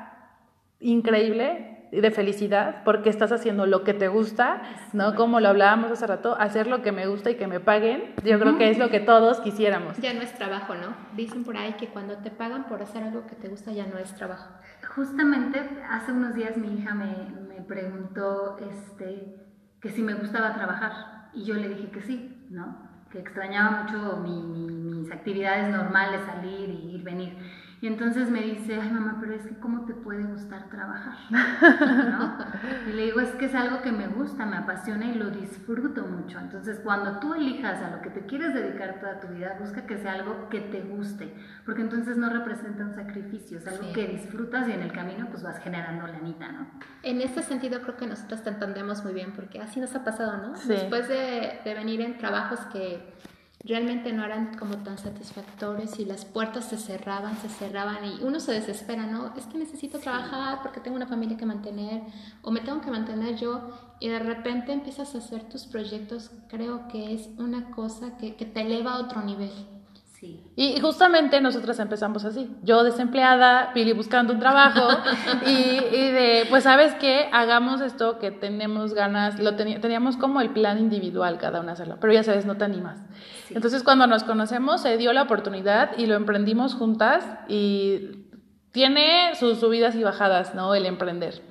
increíble 0.79 1.67
de 1.91 2.09
felicidad 2.11 2.83
porque 2.85 3.09
estás 3.09 3.33
haciendo 3.33 3.65
lo 3.65 3.83
que 3.83 3.93
te 3.93 4.07
gusta, 4.07 4.61
¿no? 4.93 5.13
Como 5.15 5.41
lo 5.41 5.49
hablábamos 5.49 5.91
hace 5.91 6.07
rato, 6.07 6.35
hacer 6.39 6.65
lo 6.67 6.81
que 6.81 6.93
me 6.93 7.05
gusta 7.07 7.29
y 7.31 7.35
que 7.35 7.47
me 7.47 7.59
paguen, 7.59 8.13
yo 8.23 8.39
creo 8.39 8.57
que 8.57 8.69
es 8.69 8.77
lo 8.77 8.89
que 8.89 9.01
todos 9.01 9.41
quisiéramos. 9.41 9.97
ya 9.97 10.13
no 10.13 10.21
es 10.21 10.33
trabajo, 10.33 10.73
¿no? 10.75 10.95
Dicen 11.17 11.43
por 11.43 11.57
ahí 11.57 11.73
que 11.73 11.87
cuando 11.87 12.17
te 12.17 12.31
pagan 12.31 12.63
por 12.69 12.81
hacer 12.81 13.03
algo 13.03 13.27
que 13.27 13.35
te 13.35 13.49
gusta 13.49 13.71
ya 13.73 13.85
no 13.87 13.97
es 13.97 14.15
trabajo. 14.15 14.49
Justamente 14.95 15.61
hace 15.89 16.13
unos 16.13 16.33
días 16.33 16.55
mi 16.55 16.75
hija 16.79 16.93
me, 16.95 17.07
me 17.49 17.61
preguntó 17.61 18.57
este, 18.71 19.35
que 19.81 19.89
si 19.89 20.01
me 20.01 20.13
gustaba 20.13 20.53
trabajar 20.53 21.29
y 21.33 21.43
yo 21.43 21.55
le 21.55 21.67
dije 21.67 21.89
que 21.91 22.01
sí, 22.01 22.47
¿no? 22.49 22.89
Que 23.11 23.19
extrañaba 23.19 23.83
mucho 23.83 24.17
mi- 24.23 24.41
mi- 24.43 24.71
mis 25.01 25.11
actividades 25.11 25.69
normales, 25.75 26.21
salir 26.25 26.69
y 26.69 26.95
ir, 26.95 27.03
venir. 27.03 27.37
Y 27.83 27.87
entonces 27.87 28.29
me 28.29 28.41
dice, 28.41 28.79
ay 28.79 28.91
mamá, 28.91 29.17
pero 29.19 29.33
es 29.33 29.41
que 29.47 29.57
¿cómo 29.57 29.85
te 29.85 29.93
puede 29.95 30.23
gustar 30.23 30.69
trabajar? 30.69 31.15
¿No? 31.31 32.37
Y 32.87 32.93
le 32.93 33.05
digo, 33.05 33.19
es 33.21 33.29
que 33.31 33.45
es 33.45 33.55
algo 33.55 33.81
que 33.81 33.91
me 33.91 34.07
gusta, 34.07 34.45
me 34.45 34.55
apasiona 34.57 35.05
y 35.07 35.15
lo 35.15 35.31
disfruto 35.31 36.05
mucho. 36.05 36.37
Entonces 36.39 36.79
cuando 36.83 37.19
tú 37.19 37.33
elijas 37.33 37.81
a 37.81 37.89
lo 37.89 38.01
que 38.03 38.11
te 38.11 38.27
quieres 38.27 38.53
dedicar 38.53 38.99
toda 38.99 39.19
tu 39.19 39.29
vida, 39.29 39.57
busca 39.59 39.87
que 39.87 39.97
sea 39.97 40.13
algo 40.13 40.47
que 40.49 40.59
te 40.59 40.81
guste, 40.81 41.33
porque 41.65 41.81
entonces 41.81 42.17
no 42.17 42.29
representa 42.29 42.83
un 42.85 42.93
sacrificio, 42.93 43.57
es 43.57 43.67
algo 43.67 43.81
Sí. 43.85 43.93
que 43.93 44.07
disfrutas 44.09 44.67
y 44.67 44.73
en 44.73 44.81
el 44.81 44.91
camino 44.91 45.27
pues 45.31 45.41
vas 45.41 45.57
generando 45.59 46.05
lanita, 46.05 46.51
¿no? 46.51 46.67
En 47.01 47.19
este 47.21 47.41
sentido 47.41 47.81
creo 47.81 47.97
que 47.97 48.05
nosotros 48.05 48.43
te 48.43 48.51
entendemos 48.51 49.03
muy 49.03 49.13
bien 49.13 49.33
porque 49.35 49.59
así 49.59 49.79
nos 49.79 49.95
ha 49.95 50.03
pasado, 50.03 50.37
¿no? 50.37 50.55
Sí. 50.55 50.67
Después 50.67 51.07
de, 51.07 51.59
de 51.65 51.73
venir 51.73 52.01
en 52.01 52.19
trabajos 52.19 52.59
que 52.71 53.11
realmente 53.63 54.11
no 54.11 54.23
eran 54.23 54.57
como 54.57 54.77
tan 54.77 54.97
satisfactorios 54.97 55.99
y 55.99 56.05
las 56.05 56.25
puertas 56.25 56.65
se 56.65 56.77
cerraban, 56.77 57.37
se 57.37 57.49
cerraban 57.49 58.03
y 58.05 58.23
uno 58.23 58.39
se 58.39 58.53
desespera, 58.53 59.05
¿no? 59.05 59.33
Es 59.35 59.45
que 59.45 59.57
necesito 59.57 59.99
trabajar 59.99 60.61
porque 60.61 60.79
tengo 60.79 60.95
una 60.95 61.07
familia 61.07 61.37
que 61.37 61.45
mantener 61.45 62.01
o 62.41 62.51
me 62.51 62.61
tengo 62.61 62.81
que 62.81 62.91
mantener 62.91 63.37
yo 63.37 63.69
y 63.99 64.09
de 64.09 64.19
repente 64.19 64.71
empiezas 64.73 65.13
a 65.15 65.19
hacer 65.19 65.43
tus 65.43 65.65
proyectos, 65.65 66.31
creo 66.47 66.87
que 66.87 67.13
es 67.13 67.29
una 67.37 67.71
cosa 67.71 68.17
que, 68.17 68.35
que 68.35 68.45
te 68.45 68.61
eleva 68.61 68.93
a 68.93 68.99
otro 68.99 69.21
nivel. 69.21 69.51
Sí. 70.21 70.39
Y 70.55 70.79
justamente 70.79 71.41
nosotras 71.41 71.79
empezamos 71.79 72.25
así. 72.25 72.47
Yo 72.61 72.83
desempleada, 72.83 73.73
Pili 73.73 73.91
buscando 73.91 74.33
un 74.33 74.39
trabajo 74.39 74.87
y, 75.47 75.49
y 75.49 76.11
de, 76.11 76.45
pues 76.47 76.65
sabes 76.65 76.93
qué, 76.99 77.27
hagamos 77.31 77.81
esto 77.81 78.19
que 78.19 78.29
tenemos 78.29 78.93
ganas, 78.93 79.39
lo 79.39 79.55
teníamos 79.55 80.17
como 80.17 80.39
el 80.39 80.51
plan 80.51 80.77
individual 80.77 81.39
cada 81.39 81.59
una 81.59 81.71
hacerlo, 81.71 81.97
pero 81.99 82.13
ya 82.13 82.21
sabes, 82.21 82.45
no 82.45 82.55
te 82.55 82.65
animas. 82.65 82.99
Sí. 83.47 83.55
Entonces 83.55 83.81
cuando 83.81 84.05
nos 84.05 84.23
conocemos 84.23 84.81
se 84.81 84.95
dio 84.97 85.11
la 85.11 85.23
oportunidad 85.23 85.97
y 85.97 86.05
lo 86.05 86.13
emprendimos 86.13 86.75
juntas 86.75 87.25
y 87.47 88.27
tiene 88.71 89.33
sus 89.35 89.59
subidas 89.59 89.95
y 89.95 90.03
bajadas, 90.03 90.53
¿no? 90.53 90.75
El 90.75 90.85
emprender. 90.85 91.41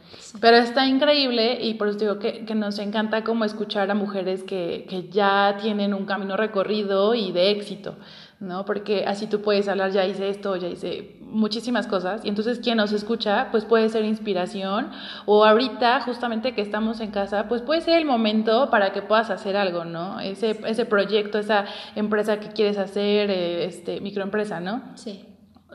Pero 0.41 0.57
está 0.57 0.87
increíble 0.87 1.59
y 1.61 1.75
por 1.75 1.89
eso 1.89 1.99
digo 1.99 2.19
que, 2.19 2.45
que 2.45 2.55
nos 2.55 2.79
encanta 2.79 3.25
como 3.25 3.45
escuchar 3.45 3.91
a 3.91 3.95
mujeres 3.95 4.45
que, 4.45 4.87
que 4.89 5.09
ya 5.09 5.57
tienen 5.61 5.93
un 5.93 6.07
camino 6.07 6.37
recorrido 6.37 7.15
y 7.15 7.33
de 7.33 7.50
éxito, 7.50 7.97
¿no? 8.41 8.65
Porque 8.65 9.05
así 9.07 9.27
tú 9.27 9.43
puedes 9.43 9.69
hablar, 9.69 9.93
ya 9.93 10.07
hice 10.07 10.31
esto, 10.31 10.57
ya 10.57 10.69
hice 10.69 11.17
muchísimas 11.21 11.87
cosas 11.87 12.25
y 12.25 12.29
entonces 12.29 12.59
quien 12.59 12.79
nos 12.79 12.91
escucha 12.91 13.49
pues 13.53 13.65
puede 13.67 13.89
ser 13.91 14.05
inspiración 14.05 14.91
o 15.27 15.45
ahorita 15.45 16.01
justamente 16.01 16.55
que 16.55 16.63
estamos 16.63 17.01
en 17.01 17.11
casa 17.11 17.47
pues 17.49 17.63
puede 17.63 17.83
ser 17.83 17.99
el 17.99 18.05
momento 18.05 18.69
para 18.71 18.93
que 18.93 19.03
puedas 19.03 19.29
hacer 19.31 19.57
algo, 19.57 19.85
¿no? 19.85 20.19
Ese, 20.21 20.59
ese 20.67 20.87
proyecto, 20.87 21.39
esa 21.39 21.67
empresa 21.95 22.41
que 22.41 22.49
quieres 22.49 22.79
hacer, 22.79 23.31
eh, 23.31 23.67
este, 23.67 24.01
microempresa, 24.01 24.59
¿no? 24.59 24.83
Sí. 24.95 25.27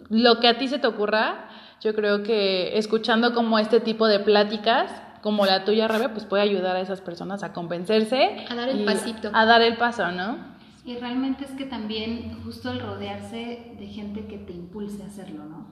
lo 0.10 0.40
que 0.40 0.48
a 0.48 0.58
ti 0.58 0.68
se 0.68 0.80
te 0.80 0.88
ocurra, 0.88 1.48
yo 1.82 1.94
creo 1.94 2.24
que 2.24 2.78
escuchando 2.78 3.34
como 3.36 3.60
este 3.60 3.80
tipo 3.80 4.08
de 4.08 4.20
pláticas, 4.20 4.92
como 5.22 5.46
la 5.46 5.66
tuya, 5.66 5.88
Rebe, 5.88 6.10
pues 6.10 6.26
puede 6.26 6.44
ayudar 6.44 6.76
a 6.76 6.80
esas 6.80 7.02
personas 7.02 7.44
a 7.44 7.54
convencerse. 7.54 8.46
A 8.50 8.56
dar 8.56 8.70
el 8.70 8.86
pasito. 8.86 9.30
A 9.34 9.46
dar 9.46 9.62
el 9.62 9.78
paso, 9.78 10.12
¿no? 10.12 10.55
Y 10.86 10.98
realmente 10.98 11.46
es 11.46 11.51
que 11.51 11.65
también 11.65 12.44
justo 12.44 12.72
el 12.72 12.80
rodearse 12.80 13.75
de 13.77 13.88
gente 13.88 14.27
que 14.27 14.38
te 14.38 14.54
impulse 14.54 15.01
a 15.01 15.08
hacerlo, 15.08 15.46
¿no? 15.46 15.65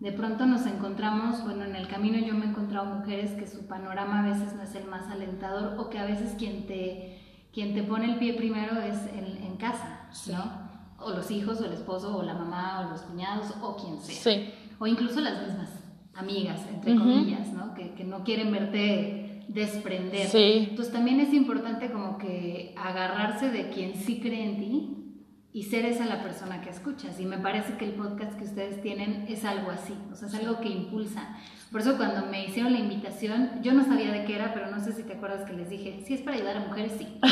De 0.00 0.12
pronto 0.12 0.44
nos 0.44 0.66
encontramos, 0.66 1.42
bueno, 1.44 1.64
en 1.64 1.76
el 1.76 1.88
camino 1.88 2.18
yo 2.18 2.34
me 2.34 2.44
he 2.44 2.48
encontrado 2.48 2.94
mujeres 2.94 3.32
que 3.32 3.46
su 3.46 3.66
panorama 3.66 4.20
a 4.20 4.28
veces 4.28 4.54
no 4.54 4.62
es 4.62 4.74
el 4.74 4.84
más 4.86 5.08
alentador 5.08 5.78
o 5.78 5.88
que 5.88 5.98
a 5.98 6.04
veces 6.04 6.34
quien 6.38 6.66
te, 6.66 7.18
quien 7.52 7.74
te 7.74 7.82
pone 7.82 8.12
el 8.12 8.18
pie 8.18 8.34
primero 8.34 8.80
es 8.80 8.96
en, 9.14 9.42
en 9.42 9.56
casa, 9.56 10.08
¿no? 10.30 10.70
O 10.98 11.10
los 11.10 11.30
hijos, 11.30 11.60
o 11.60 11.64
el 11.64 11.72
esposo, 11.72 12.16
o 12.16 12.22
la 12.22 12.34
mamá, 12.34 12.86
o 12.86 12.90
los 12.90 13.00
cuñados, 13.02 13.54
o 13.62 13.76
quien 13.76 13.98
sea. 14.00 14.14
Sí. 14.14 14.52
O 14.78 14.86
incluso 14.86 15.20
las 15.20 15.42
mismas 15.46 15.70
amigas, 16.14 16.66
entre 16.68 16.96
comillas, 16.96 17.48
¿no? 17.52 17.74
Que, 17.74 17.94
que 17.94 18.04
no 18.04 18.24
quieren 18.24 18.52
verte 18.52 19.19
desprender. 19.52 20.26
Sí. 20.28 20.68
Entonces 20.70 20.92
también 20.92 21.20
es 21.20 21.32
importante 21.34 21.90
como 21.90 22.18
que 22.18 22.74
agarrarse 22.76 23.50
de 23.50 23.68
quien 23.70 23.94
sí 23.94 24.20
cree 24.20 24.44
en 24.44 24.58
ti 24.58 24.96
y 25.52 25.64
ser 25.64 25.84
esa 25.84 26.06
la 26.06 26.22
persona 26.22 26.60
que 26.60 26.70
escuchas. 26.70 27.18
Y 27.18 27.26
me 27.26 27.38
parece 27.38 27.76
que 27.76 27.84
el 27.84 27.92
podcast 27.92 28.38
que 28.38 28.44
ustedes 28.44 28.80
tienen 28.80 29.26
es 29.28 29.44
algo 29.44 29.70
así, 29.72 29.94
o 30.12 30.14
sea, 30.14 30.28
es 30.28 30.34
algo 30.34 30.60
que 30.60 30.68
impulsa. 30.68 31.36
Por 31.72 31.80
eso 31.80 31.96
cuando 31.96 32.26
me 32.26 32.44
hicieron 32.44 32.72
la 32.72 32.78
invitación, 32.80 33.60
yo 33.62 33.72
no 33.72 33.84
sabía 33.84 34.10
de 34.12 34.24
qué 34.24 34.34
era, 34.36 34.52
pero 34.54 34.70
no 34.70 34.80
sé 34.80 34.92
si 34.92 35.02
te 35.04 35.12
acuerdas 35.14 35.44
que 35.48 35.52
les 35.52 35.68
dije, 35.70 36.02
si 36.04 36.14
es 36.14 36.20
para 36.20 36.36
ayudar 36.36 36.56
a 36.56 36.60
mujeres, 36.60 36.92
sí. 36.98 37.06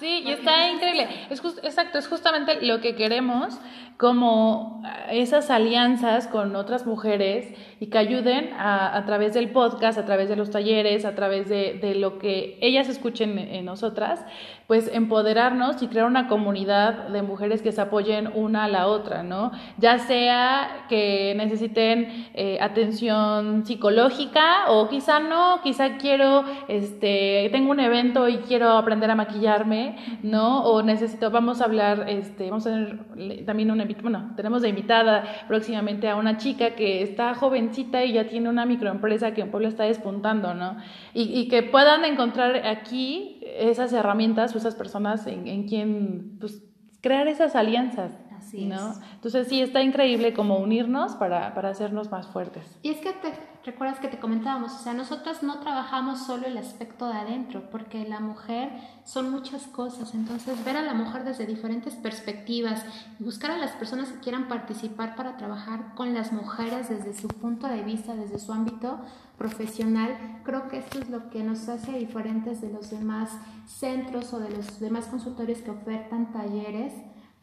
Sí, 0.00 0.22
y 0.26 0.30
está 0.32 0.68
increíble. 0.68 1.06
Es 1.30 1.40
just- 1.40 1.64
exacto, 1.64 1.96
es 1.98 2.08
justamente 2.08 2.60
lo 2.66 2.80
que 2.80 2.96
queremos, 2.96 3.56
como 3.98 4.82
esas 5.10 5.48
alianzas 5.48 6.26
con 6.26 6.56
otras 6.56 6.86
mujeres 6.86 7.54
y 7.82 7.88
que 7.88 7.98
ayuden 7.98 8.52
a, 8.52 8.96
a 8.96 9.04
través 9.06 9.34
del 9.34 9.50
podcast, 9.50 9.98
a 9.98 10.04
través 10.04 10.28
de 10.28 10.36
los 10.36 10.50
talleres, 10.50 11.04
a 11.04 11.16
través 11.16 11.48
de, 11.48 11.80
de 11.82 11.96
lo 11.96 12.20
que 12.20 12.56
ellas 12.60 12.88
escuchen 12.88 13.36
en 13.40 13.64
nosotras, 13.64 14.24
pues 14.68 14.88
empoderarnos 14.94 15.82
y 15.82 15.88
crear 15.88 16.06
una 16.06 16.28
comunidad 16.28 17.08
de 17.08 17.22
mujeres 17.22 17.60
que 17.60 17.72
se 17.72 17.80
apoyen 17.80 18.30
una 18.34 18.64
a 18.64 18.68
la 18.68 18.86
otra, 18.86 19.22
¿no? 19.22 19.50
Ya 19.78 19.98
sea 19.98 20.86
que 20.88 21.34
necesiten 21.36 22.30
eh, 22.34 22.58
atención 22.60 23.66
psicológica 23.66 24.70
o 24.70 24.88
quizá 24.88 25.18
no, 25.18 25.60
quizá 25.62 25.96
quiero, 25.98 26.44
este, 26.68 27.48
tengo 27.50 27.72
un 27.72 27.80
evento 27.80 28.28
y 28.28 28.38
quiero 28.38 28.70
aprender 28.70 29.10
a 29.10 29.14
maquillarme, 29.14 29.96
¿no? 30.22 30.62
O 30.64 30.82
necesito, 30.82 31.30
vamos 31.30 31.60
a 31.60 31.64
hablar, 31.64 32.06
este, 32.08 32.48
vamos 32.48 32.66
a 32.66 32.70
tener 32.70 33.44
también 33.44 33.72
una, 33.72 33.86
bueno, 34.00 34.32
tenemos 34.36 34.62
de 34.62 34.68
invitada 34.68 35.24
próximamente 35.48 36.08
a 36.08 36.16
una 36.16 36.36
chica 36.36 36.76
que 36.76 37.02
está 37.02 37.34
y 37.78 38.12
ya 38.12 38.28
tiene 38.28 38.48
una 38.48 38.66
microempresa 38.66 39.34
que 39.34 39.42
en 39.42 39.50
Puebla 39.50 39.68
está 39.68 39.84
despuntando, 39.84 40.54
¿no? 40.54 40.76
Y, 41.14 41.22
y 41.38 41.48
que 41.48 41.62
puedan 41.62 42.04
encontrar 42.04 42.66
aquí 42.66 43.40
esas 43.42 43.92
herramientas 43.92 44.54
o 44.54 44.58
esas 44.58 44.74
personas 44.74 45.26
en, 45.26 45.46
en 45.48 45.68
quien, 45.68 46.38
pues, 46.38 46.62
crear 47.00 47.28
esas 47.28 47.56
alianzas. 47.56 48.18
Así 48.42 48.66
¿no? 48.66 48.92
es. 48.92 49.00
Entonces 49.14 49.48
sí, 49.48 49.60
está 49.60 49.82
increíble 49.82 50.34
como 50.34 50.58
unirnos 50.58 51.14
para, 51.14 51.54
para 51.54 51.70
hacernos 51.70 52.10
más 52.10 52.26
fuertes. 52.26 52.64
Y 52.82 52.90
es 52.90 52.98
que 52.98 53.12
te 53.12 53.32
recuerdas 53.64 54.00
que 54.00 54.08
te 54.08 54.18
comentábamos, 54.18 54.72
o 54.72 54.78
sea, 54.78 54.92
nosotras 54.92 55.42
no 55.42 55.60
trabajamos 55.60 56.26
solo 56.26 56.46
el 56.46 56.58
aspecto 56.58 57.06
de 57.06 57.14
adentro, 57.14 57.70
porque 57.70 58.04
la 58.08 58.18
mujer 58.18 58.70
son 59.04 59.30
muchas 59.30 59.68
cosas, 59.68 60.14
entonces 60.14 60.64
ver 60.64 60.76
a 60.76 60.82
la 60.82 60.94
mujer 60.94 61.22
desde 61.24 61.46
diferentes 61.46 61.94
perspectivas 61.94 62.84
y 63.20 63.24
buscar 63.24 63.52
a 63.52 63.58
las 63.58 63.70
personas 63.72 64.08
que 64.08 64.18
quieran 64.18 64.48
participar 64.48 65.14
para 65.14 65.36
trabajar 65.36 65.94
con 65.94 66.12
las 66.12 66.32
mujeres 66.32 66.88
desde 66.88 67.14
su 67.14 67.28
punto 67.28 67.68
de 67.68 67.82
vista, 67.82 68.16
desde 68.16 68.40
su 68.40 68.52
ámbito 68.52 68.98
profesional, 69.38 70.40
creo 70.44 70.68
que 70.68 70.78
esto 70.78 70.98
es 70.98 71.08
lo 71.08 71.30
que 71.30 71.42
nos 71.42 71.68
hace 71.68 71.92
diferentes 71.92 72.60
de 72.60 72.70
los 72.70 72.90
demás 72.90 73.30
centros 73.66 74.32
o 74.34 74.40
de 74.40 74.50
los 74.50 74.80
demás 74.80 75.06
consultorios 75.06 75.60
que 75.60 75.70
ofertan 75.70 76.32
talleres 76.32 76.92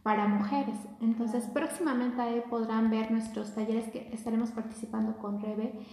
para 0.03 0.27
mujeres. 0.27 0.75
Entonces, 1.01 1.45
próximamente 1.45 2.21
ahí 2.21 2.41
podrán 2.49 2.89
ver 2.89 3.11
nuestros 3.11 3.53
talleres 3.53 3.91
que 3.91 4.09
estaremos 4.13 4.51
participando 4.51 5.17
con 5.17 5.41
Rebe. 5.41 5.85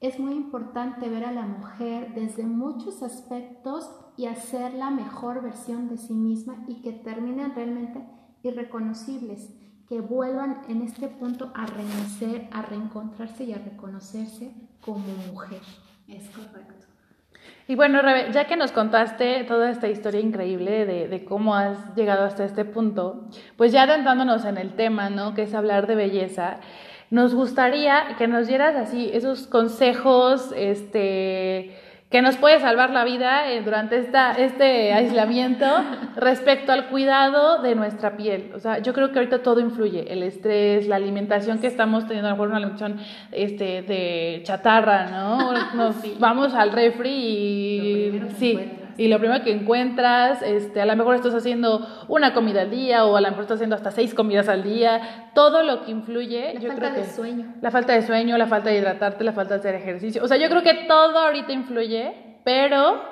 Es 0.00 0.18
muy 0.18 0.34
importante 0.34 1.08
ver 1.08 1.24
a 1.24 1.32
la 1.32 1.46
mujer 1.46 2.14
desde 2.14 2.44
muchos 2.44 3.02
aspectos 3.02 3.90
y 4.16 4.26
hacer 4.26 4.74
la 4.74 4.90
mejor 4.90 5.42
versión 5.42 5.88
de 5.88 5.96
sí 5.96 6.14
misma 6.14 6.64
y 6.68 6.82
que 6.82 6.92
terminen 6.92 7.54
realmente 7.54 8.04
irreconocibles, 8.42 9.50
que 9.88 10.00
vuelvan 10.00 10.62
en 10.68 10.82
este 10.82 11.08
punto 11.08 11.50
a 11.54 11.66
renacer, 11.66 12.48
a 12.52 12.62
reencontrarse 12.62 13.44
y 13.44 13.52
a 13.52 13.58
reconocerse 13.58 14.54
como 14.84 15.06
mujer. 15.32 15.62
Es 16.06 16.28
correcto. 16.30 16.83
Y 17.66 17.76
bueno, 17.76 18.02
Rebe, 18.02 18.30
ya 18.32 18.46
que 18.46 18.56
nos 18.56 18.72
contaste 18.72 19.44
toda 19.44 19.70
esta 19.70 19.88
historia 19.88 20.20
increíble 20.20 20.84
de, 20.84 21.08
de, 21.08 21.24
cómo 21.24 21.54
has 21.54 21.94
llegado 21.94 22.24
hasta 22.24 22.44
este 22.44 22.66
punto, 22.66 23.24
pues 23.56 23.72
ya 23.72 23.84
adentrándonos 23.84 24.44
en 24.44 24.58
el 24.58 24.74
tema, 24.74 25.08
¿no? 25.08 25.32
Que 25.32 25.44
es 25.44 25.54
hablar 25.54 25.86
de 25.86 25.94
belleza, 25.94 26.58
nos 27.10 27.34
gustaría 27.34 28.16
que 28.18 28.26
nos 28.26 28.48
dieras 28.48 28.76
así 28.76 29.10
esos 29.12 29.46
consejos, 29.46 30.52
este 30.56 31.74
que 32.14 32.22
nos 32.22 32.36
puede 32.36 32.60
salvar 32.60 32.90
la 32.90 33.02
vida 33.02 33.50
eh, 33.50 33.60
durante 33.64 33.98
esta, 33.98 34.34
este 34.34 34.92
aislamiento 34.92 35.66
respecto 36.14 36.70
al 36.70 36.86
cuidado 36.86 37.60
de 37.60 37.74
nuestra 37.74 38.16
piel. 38.16 38.52
O 38.54 38.60
sea, 38.60 38.78
yo 38.78 38.92
creo 38.92 39.10
que 39.10 39.18
ahorita 39.18 39.42
todo 39.42 39.58
influye, 39.58 40.12
el 40.12 40.22
estrés, 40.22 40.86
la 40.86 40.94
alimentación 40.94 41.58
que 41.58 41.66
estamos 41.66 42.06
teniendo, 42.06 42.28
a 42.28 42.30
lo 42.30 42.36
mejor 42.36 42.48
una 42.50 42.58
alimentación 42.58 43.00
este, 43.32 43.82
de 43.82 44.42
chatarra, 44.44 45.06
¿no? 45.10 45.54
Nos 45.74 45.96
Sí. 45.96 46.14
vamos 46.20 46.54
al 46.54 46.70
refri 46.70 47.10
y... 47.10 48.10
Lo 48.20 48.30
sí. 48.30 48.60
Y 48.96 49.08
lo 49.08 49.18
primero 49.18 49.42
que 49.44 49.52
encuentras, 49.52 50.42
este, 50.42 50.80
a 50.80 50.86
lo 50.86 50.94
mejor 50.96 51.14
estás 51.16 51.34
haciendo 51.34 51.86
una 52.08 52.32
comida 52.34 52.62
al 52.62 52.70
día 52.70 53.04
o 53.04 53.16
a 53.16 53.20
lo 53.20 53.28
mejor 53.28 53.42
estás 53.42 53.56
haciendo 53.56 53.76
hasta 53.76 53.90
seis 53.90 54.14
comidas 54.14 54.48
al 54.48 54.62
día, 54.62 55.30
todo 55.34 55.62
lo 55.62 55.84
que 55.84 55.90
influye, 55.90 56.54
La 56.54 56.60
yo 56.60 56.68
falta 56.68 56.90
creo 56.90 56.94
de 56.94 57.00
que 57.02 57.06
sueño. 57.14 57.54
la 57.60 57.70
falta 57.70 57.92
de 57.94 58.02
sueño, 58.02 58.36
la 58.38 58.46
falta 58.46 58.70
de 58.70 58.78
hidratarte, 58.78 59.24
la 59.24 59.32
falta 59.32 59.54
de 59.54 59.60
hacer 59.60 59.74
ejercicio, 59.74 60.22
o 60.22 60.28
sea, 60.28 60.36
yo 60.36 60.48
creo 60.48 60.62
que 60.62 60.86
todo 60.86 61.18
ahorita 61.18 61.52
influye, 61.52 62.40
pero 62.44 63.02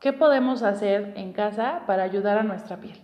¿qué 0.00 0.12
podemos 0.12 0.62
hacer 0.62 1.12
en 1.16 1.32
casa 1.32 1.82
para 1.86 2.02
ayudar 2.02 2.38
a 2.38 2.42
nuestra 2.42 2.76
piel? 2.78 2.98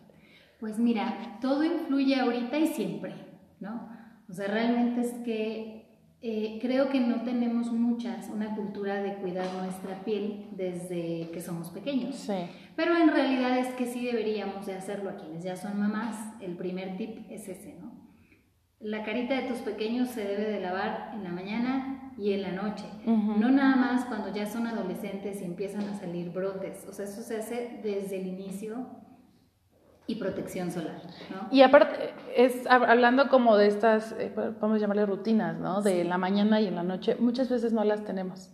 Pues 0.60 0.78
mira, 0.78 1.38
todo 1.40 1.64
influye 1.64 2.20
ahorita 2.20 2.56
y 2.56 2.68
siempre, 2.68 3.14
¿no? 3.60 3.88
O 4.28 4.32
sea, 4.32 4.46
realmente 4.46 5.00
es 5.00 5.12
que 5.24 5.81
eh, 6.24 6.58
creo 6.62 6.88
que 6.88 7.00
no 7.00 7.22
tenemos 7.22 7.72
muchas, 7.72 8.28
una 8.28 8.54
cultura 8.54 9.02
de 9.02 9.16
cuidar 9.16 9.52
nuestra 9.54 10.04
piel 10.04 10.46
desde 10.52 11.30
que 11.32 11.40
somos 11.40 11.70
pequeños. 11.70 12.14
Sí. 12.14 12.46
Pero 12.76 12.96
en 12.96 13.08
realidad 13.08 13.58
es 13.58 13.74
que 13.74 13.86
sí 13.86 14.06
deberíamos 14.06 14.64
de 14.66 14.74
hacerlo 14.74 15.10
a 15.10 15.16
quienes 15.16 15.42
ya 15.42 15.56
son 15.56 15.80
mamás. 15.80 16.16
El 16.40 16.56
primer 16.56 16.96
tip 16.96 17.28
es 17.28 17.48
ese, 17.48 17.74
¿no? 17.80 17.92
La 18.78 19.04
carita 19.04 19.34
de 19.34 19.48
tus 19.48 19.58
pequeños 19.58 20.10
se 20.10 20.24
debe 20.24 20.48
de 20.48 20.60
lavar 20.60 21.10
en 21.14 21.24
la 21.24 21.30
mañana 21.30 22.12
y 22.16 22.32
en 22.32 22.42
la 22.42 22.52
noche. 22.52 22.84
Ujú. 23.04 23.40
No 23.40 23.50
nada 23.50 23.74
más 23.74 24.04
cuando 24.04 24.32
ya 24.32 24.46
son 24.46 24.68
adolescentes 24.68 25.42
y 25.42 25.44
empiezan 25.44 25.82
a 25.88 25.98
salir 25.98 26.30
brotes. 26.30 26.86
O 26.88 26.92
sea, 26.92 27.04
eso 27.04 27.22
se 27.22 27.38
hace 27.38 27.80
desde 27.82 28.20
el 28.20 28.28
inicio 28.28 28.86
y 30.06 30.16
protección 30.16 30.70
solar, 30.70 31.00
¿no? 31.30 31.48
Y 31.50 31.62
aparte, 31.62 32.10
es 32.36 32.64
hab- 32.66 32.86
hablando 32.88 33.28
como 33.28 33.56
de 33.56 33.68
estas, 33.68 34.12
eh, 34.18 34.30
podemos 34.34 34.80
llamarle 34.80 35.06
rutinas, 35.06 35.58
¿no? 35.58 35.80
De 35.82 36.04
la 36.04 36.18
mañana 36.18 36.60
y 36.60 36.66
en 36.66 36.74
la 36.74 36.82
noche, 36.82 37.16
muchas 37.20 37.48
veces 37.48 37.72
no 37.72 37.84
las 37.84 38.04
tenemos, 38.04 38.50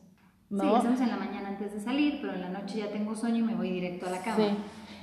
¿no? 0.51 0.61
Sí, 0.63 0.67
lo 0.69 0.77
hacemos 0.77 1.01
en 1.01 1.09
la 1.09 1.17
mañana 1.17 1.49
antes 1.49 1.73
de 1.73 1.81
salir, 1.81 2.19
pero 2.21 2.35
en 2.35 2.43
la 2.43 2.49
noche 2.51 2.79
ya 2.79 2.91
tengo 2.91 3.15
sueño 3.17 3.39
y 3.39 3.43
me 3.43 3.55
voy 3.55 3.71
directo 3.71 4.07
a 4.07 4.11
la 4.11 4.21
cama, 4.23 4.37
Sí. 4.37 4.51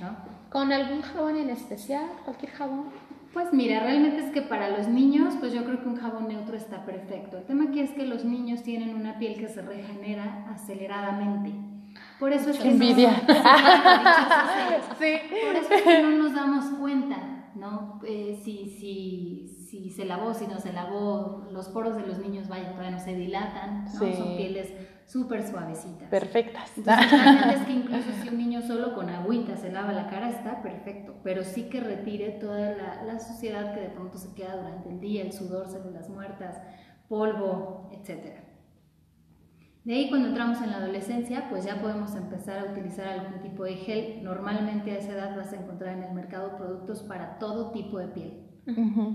¿no? 0.00 0.16
¿Con 0.50 0.72
algún 0.72 1.02
jabón 1.02 1.36
en 1.36 1.50
especial? 1.50 2.06
¿Cualquier 2.24 2.52
jabón? 2.52 2.84
Pues 3.34 3.52
mira, 3.52 3.80
realmente 3.80 4.20
es 4.24 4.30
que 4.30 4.40
para 4.40 4.70
los 4.70 4.88
niños, 4.88 5.34
pues 5.40 5.52
yo 5.52 5.64
creo 5.64 5.82
que 5.82 5.88
un 5.88 5.96
jabón 5.96 6.28
neutro 6.28 6.56
está 6.56 6.86
perfecto. 6.86 7.36
El 7.36 7.44
tema 7.44 7.64
aquí 7.64 7.80
es 7.80 7.90
que 7.90 8.06
los 8.06 8.24
niños 8.24 8.62
tienen 8.62 8.94
una 8.94 9.18
piel 9.18 9.36
que 9.38 9.48
se 9.48 9.60
regenera 9.60 10.46
aceleradamente. 10.54 11.52
Por 12.18 12.32
eso 12.32 12.50
es 12.50 12.58
que 12.58 12.70
Envidia. 12.70 13.10
Sí. 14.98 15.18
Por 15.46 15.56
eso 15.56 15.74
es 15.74 15.82
que 15.82 16.02
no 16.02 16.10
nos 16.12 16.34
damos 16.34 16.64
cuenta, 16.78 17.50
¿no? 17.54 18.00
Eh, 18.06 18.40
si, 18.42 18.70
si, 18.70 19.66
si 19.68 19.90
se 19.90 20.06
lavó, 20.06 20.32
si 20.32 20.46
no 20.46 20.58
se 20.58 20.72
lavó, 20.72 21.46
los 21.50 21.68
poros 21.68 21.96
de 21.96 22.06
los 22.06 22.18
niños, 22.18 22.48
vaya, 22.48 22.70
todavía 22.70 22.92
no 22.92 22.98
se 22.98 23.14
dilatan, 23.14 23.84
¿no? 23.84 23.90
Sí. 23.90 24.14
Son 24.14 24.36
pieles 24.36 24.72
súper 25.06 25.46
suavecitas. 25.46 26.08
Perfectas. 26.08 26.70
Entonces, 26.76 27.12
es 27.60 27.66
que 27.66 27.72
incluso 27.72 28.10
si 28.22 28.28
un 28.28 28.38
niño 28.38 28.62
solo 28.62 28.94
con 28.94 29.08
agüita 29.10 29.56
se 29.56 29.70
lava 29.70 29.92
la 29.92 30.08
cara, 30.08 30.30
está 30.30 30.62
perfecto, 30.62 31.14
pero 31.22 31.44
sí 31.44 31.64
que 31.64 31.80
retire 31.80 32.30
toda 32.40 32.72
la, 32.72 33.02
la 33.02 33.20
suciedad 33.20 33.74
que 33.74 33.80
de 33.80 33.90
pronto 33.90 34.18
se 34.18 34.34
queda 34.34 34.56
durante 34.56 34.88
el 34.88 35.00
día, 35.00 35.22
el 35.22 35.32
sudor, 35.32 35.68
células 35.68 36.08
muertas, 36.08 36.58
polvo, 37.08 37.90
etc. 37.92 38.45
De 39.86 39.94
ahí 39.94 40.08
cuando 40.08 40.30
entramos 40.30 40.60
en 40.62 40.72
la 40.72 40.78
adolescencia, 40.78 41.48
pues 41.48 41.64
ya 41.64 41.80
podemos 41.80 42.16
empezar 42.16 42.58
a 42.58 42.72
utilizar 42.72 43.06
algún 43.06 43.40
tipo 43.40 43.62
de 43.62 43.76
gel. 43.76 44.24
Normalmente 44.24 44.90
a 44.90 44.98
esa 44.98 45.12
edad 45.12 45.36
vas 45.36 45.52
a 45.52 45.60
encontrar 45.60 45.96
en 45.96 46.02
el 46.02 46.12
mercado 46.12 46.56
productos 46.56 47.04
para 47.04 47.38
todo 47.38 47.70
tipo 47.70 48.00
de 48.00 48.08
piel. 48.08 48.46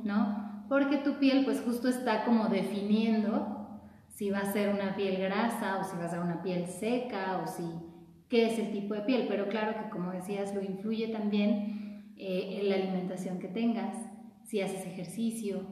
¿no? 0.05 0.63
Porque 0.69 0.95
tu 0.99 1.19
piel 1.19 1.43
pues 1.43 1.61
justo 1.61 1.89
está 1.89 2.23
como 2.23 2.45
definiendo 2.45 3.81
si 4.07 4.29
va 4.29 4.39
a 4.39 4.53
ser 4.53 4.73
una 4.73 4.95
piel 4.95 5.21
grasa 5.21 5.77
o 5.77 5.83
si 5.83 5.97
va 5.97 6.05
a 6.05 6.09
ser 6.09 6.19
una 6.19 6.41
piel 6.41 6.65
seca 6.67 7.41
o 7.43 7.47
si 7.47 7.65
qué 8.29 8.47
es 8.47 8.57
el 8.57 8.71
tipo 8.71 8.93
de 8.93 9.01
piel, 9.01 9.25
pero 9.27 9.49
claro 9.49 9.73
que 9.77 9.89
como 9.89 10.11
decías 10.11 10.55
lo 10.55 10.61
influye 10.61 11.09
también 11.09 12.13
eh, 12.15 12.61
la 12.63 12.75
alimentación 12.75 13.39
que 13.39 13.49
tengas, 13.49 13.93
si 14.45 14.61
haces 14.61 14.85
ejercicio, 14.85 15.65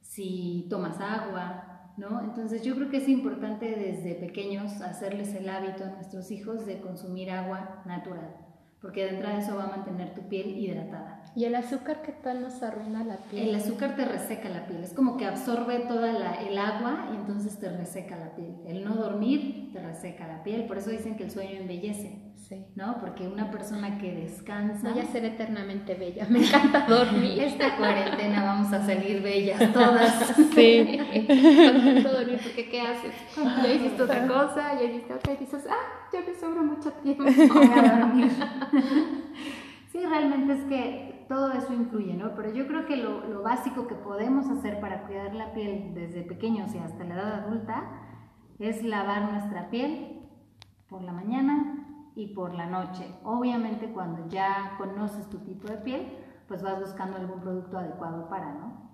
si 0.00 0.66
tomas 0.70 0.98
agua, 0.98 1.65
¿no? 1.96 2.22
Entonces 2.22 2.62
yo 2.62 2.74
creo 2.74 2.90
que 2.90 2.98
es 2.98 3.08
importante 3.08 3.66
desde 3.66 4.14
pequeños 4.14 4.80
hacerles 4.80 5.34
el 5.34 5.48
hábito 5.48 5.84
a 5.84 5.90
nuestros 5.90 6.30
hijos 6.30 6.66
de 6.66 6.80
consumir 6.80 7.30
agua 7.30 7.82
natural 7.86 8.46
porque 8.80 9.04
de 9.04 9.10
entrada 9.10 9.38
eso 9.38 9.56
va 9.56 9.64
a 9.64 9.76
mantener 9.76 10.14
tu 10.14 10.28
piel 10.28 10.58
hidratada. 10.58 11.15
¿Y 11.36 11.44
el 11.44 11.54
azúcar 11.54 12.00
qué 12.00 12.12
tal 12.12 12.40
nos 12.40 12.62
arruina 12.62 13.04
la 13.04 13.18
piel? 13.18 13.50
El 13.50 13.56
azúcar 13.56 13.94
te 13.94 14.06
reseca 14.06 14.48
la 14.48 14.66
piel, 14.66 14.82
es 14.82 14.94
como 14.94 15.18
que 15.18 15.26
absorbe 15.26 15.80
toda 15.80 16.34
el 16.36 16.56
agua 16.56 17.10
y 17.12 17.16
entonces 17.16 17.58
te 17.58 17.68
reseca 17.68 18.16
la 18.16 18.34
piel. 18.34 18.56
El 18.66 18.82
no 18.82 18.94
dormir 18.94 19.70
te 19.70 19.82
reseca 19.82 20.26
la 20.26 20.42
piel, 20.42 20.64
por 20.64 20.78
eso 20.78 20.88
dicen 20.88 21.14
que 21.14 21.24
el 21.24 21.30
sueño 21.30 21.60
embellece. 21.60 22.22
Sí. 22.36 22.64
¿No? 22.74 22.98
Porque 23.00 23.28
una 23.28 23.50
persona 23.50 23.98
que 23.98 24.14
descansa. 24.14 24.92
Voy 24.92 25.00
a 25.00 25.04
ser 25.04 25.26
eternamente 25.26 25.94
bella. 25.94 26.26
Me 26.30 26.38
encanta 26.38 26.86
dormir. 26.88 27.42
Esta 27.42 27.76
cuarentena 27.76 28.42
vamos 28.42 28.72
a 28.72 28.86
salir 28.86 29.20
bellas 29.20 29.72
todas. 29.74 30.34
Sí. 30.54 30.98
Contento 31.12 32.12
dormir, 32.12 32.40
porque 32.42 32.70
¿qué 32.70 32.80
haces? 32.80 33.12
Ya 33.36 33.74
hiciste 33.74 34.02
otra 34.02 34.26
cosa, 34.26 34.74
ya 34.80 34.84
hiciste 34.84 35.12
otra 35.12 35.34
y 35.34 35.36
dices, 35.36 35.66
ah, 35.68 36.08
ya 36.10 36.20
me 36.20 36.34
sobra 36.34 36.62
mucho 36.62 36.90
tiempo. 36.92 37.24
a 37.24 37.98
dormir. 37.98 38.30
Sí, 39.92 39.98
realmente 40.04 40.52
es 40.54 40.64
que 40.64 41.05
todo 41.28 41.52
eso 41.52 41.72
influye, 41.72 42.14
¿no? 42.14 42.34
Pero 42.34 42.50
yo 42.52 42.66
creo 42.66 42.86
que 42.86 42.96
lo, 42.96 43.26
lo 43.28 43.42
básico 43.42 43.86
que 43.86 43.94
podemos 43.94 44.48
hacer 44.48 44.80
para 44.80 45.06
cuidar 45.06 45.34
la 45.34 45.52
piel 45.52 45.92
desde 45.94 46.22
pequeños 46.22 46.74
y 46.74 46.78
hasta 46.78 47.04
la 47.04 47.14
edad 47.14 47.44
adulta 47.44 47.84
es 48.58 48.82
lavar 48.82 49.32
nuestra 49.32 49.70
piel 49.70 50.22
por 50.88 51.02
la 51.02 51.12
mañana 51.12 52.10
y 52.14 52.28
por 52.28 52.54
la 52.54 52.66
noche. 52.66 53.14
Obviamente 53.24 53.92
cuando 53.92 54.26
ya 54.28 54.74
conoces 54.78 55.28
tu 55.28 55.38
tipo 55.38 55.68
de 55.68 55.76
piel, 55.78 56.12
pues 56.48 56.62
vas 56.62 56.80
buscando 56.80 57.16
algún 57.16 57.40
producto 57.40 57.78
adecuado 57.78 58.28
para, 58.28 58.54
¿no? 58.54 58.86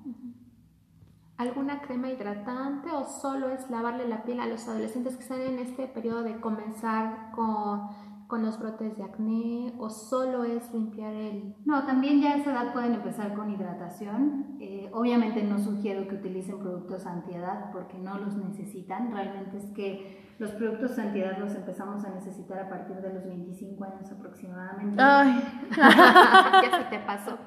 ¿Alguna 1.38 1.80
crema 1.80 2.08
hidratante 2.08 2.90
o 2.90 3.04
solo 3.04 3.50
es 3.50 3.68
lavarle 3.70 4.06
la 4.06 4.22
piel 4.22 4.40
a 4.40 4.46
los 4.46 4.68
adolescentes 4.68 5.16
que 5.16 5.22
están 5.22 5.40
en 5.40 5.58
este 5.58 5.86
periodo 5.86 6.22
de 6.22 6.40
comenzar 6.40 7.30
con 7.32 7.88
con 8.32 8.42
los 8.42 8.58
brotes 8.58 8.96
de 8.96 9.04
acné 9.04 9.74
o 9.78 9.90
solo 9.90 10.44
es 10.44 10.72
limpiar 10.72 11.12
el... 11.12 11.54
No, 11.66 11.84
también 11.84 12.22
ya 12.22 12.30
a 12.30 12.36
esa 12.36 12.52
edad 12.52 12.72
pueden 12.72 12.94
empezar 12.94 13.34
con 13.34 13.50
hidratación. 13.50 14.56
Eh, 14.58 14.88
obviamente 14.94 15.42
no 15.42 15.58
sugiero 15.58 16.08
que 16.08 16.14
utilicen 16.14 16.58
productos 16.58 17.04
antiedad 17.04 17.70
porque 17.72 17.98
no 17.98 18.16
los 18.16 18.34
necesitan. 18.36 19.12
Realmente 19.12 19.58
es 19.58 19.66
que 19.74 20.32
los 20.38 20.50
productos 20.52 20.98
antiedad 20.98 21.36
los 21.38 21.54
empezamos 21.54 22.06
a 22.06 22.08
necesitar 22.08 22.58
a 22.58 22.70
partir 22.70 22.96
de 22.96 23.12
los 23.12 23.22
25 23.26 23.84
años 23.84 24.10
aproximadamente. 24.10 24.96
Ay, 24.98 25.38
ya 25.76 26.78
se 26.78 26.84
te 26.84 26.98
pasó. 27.00 27.38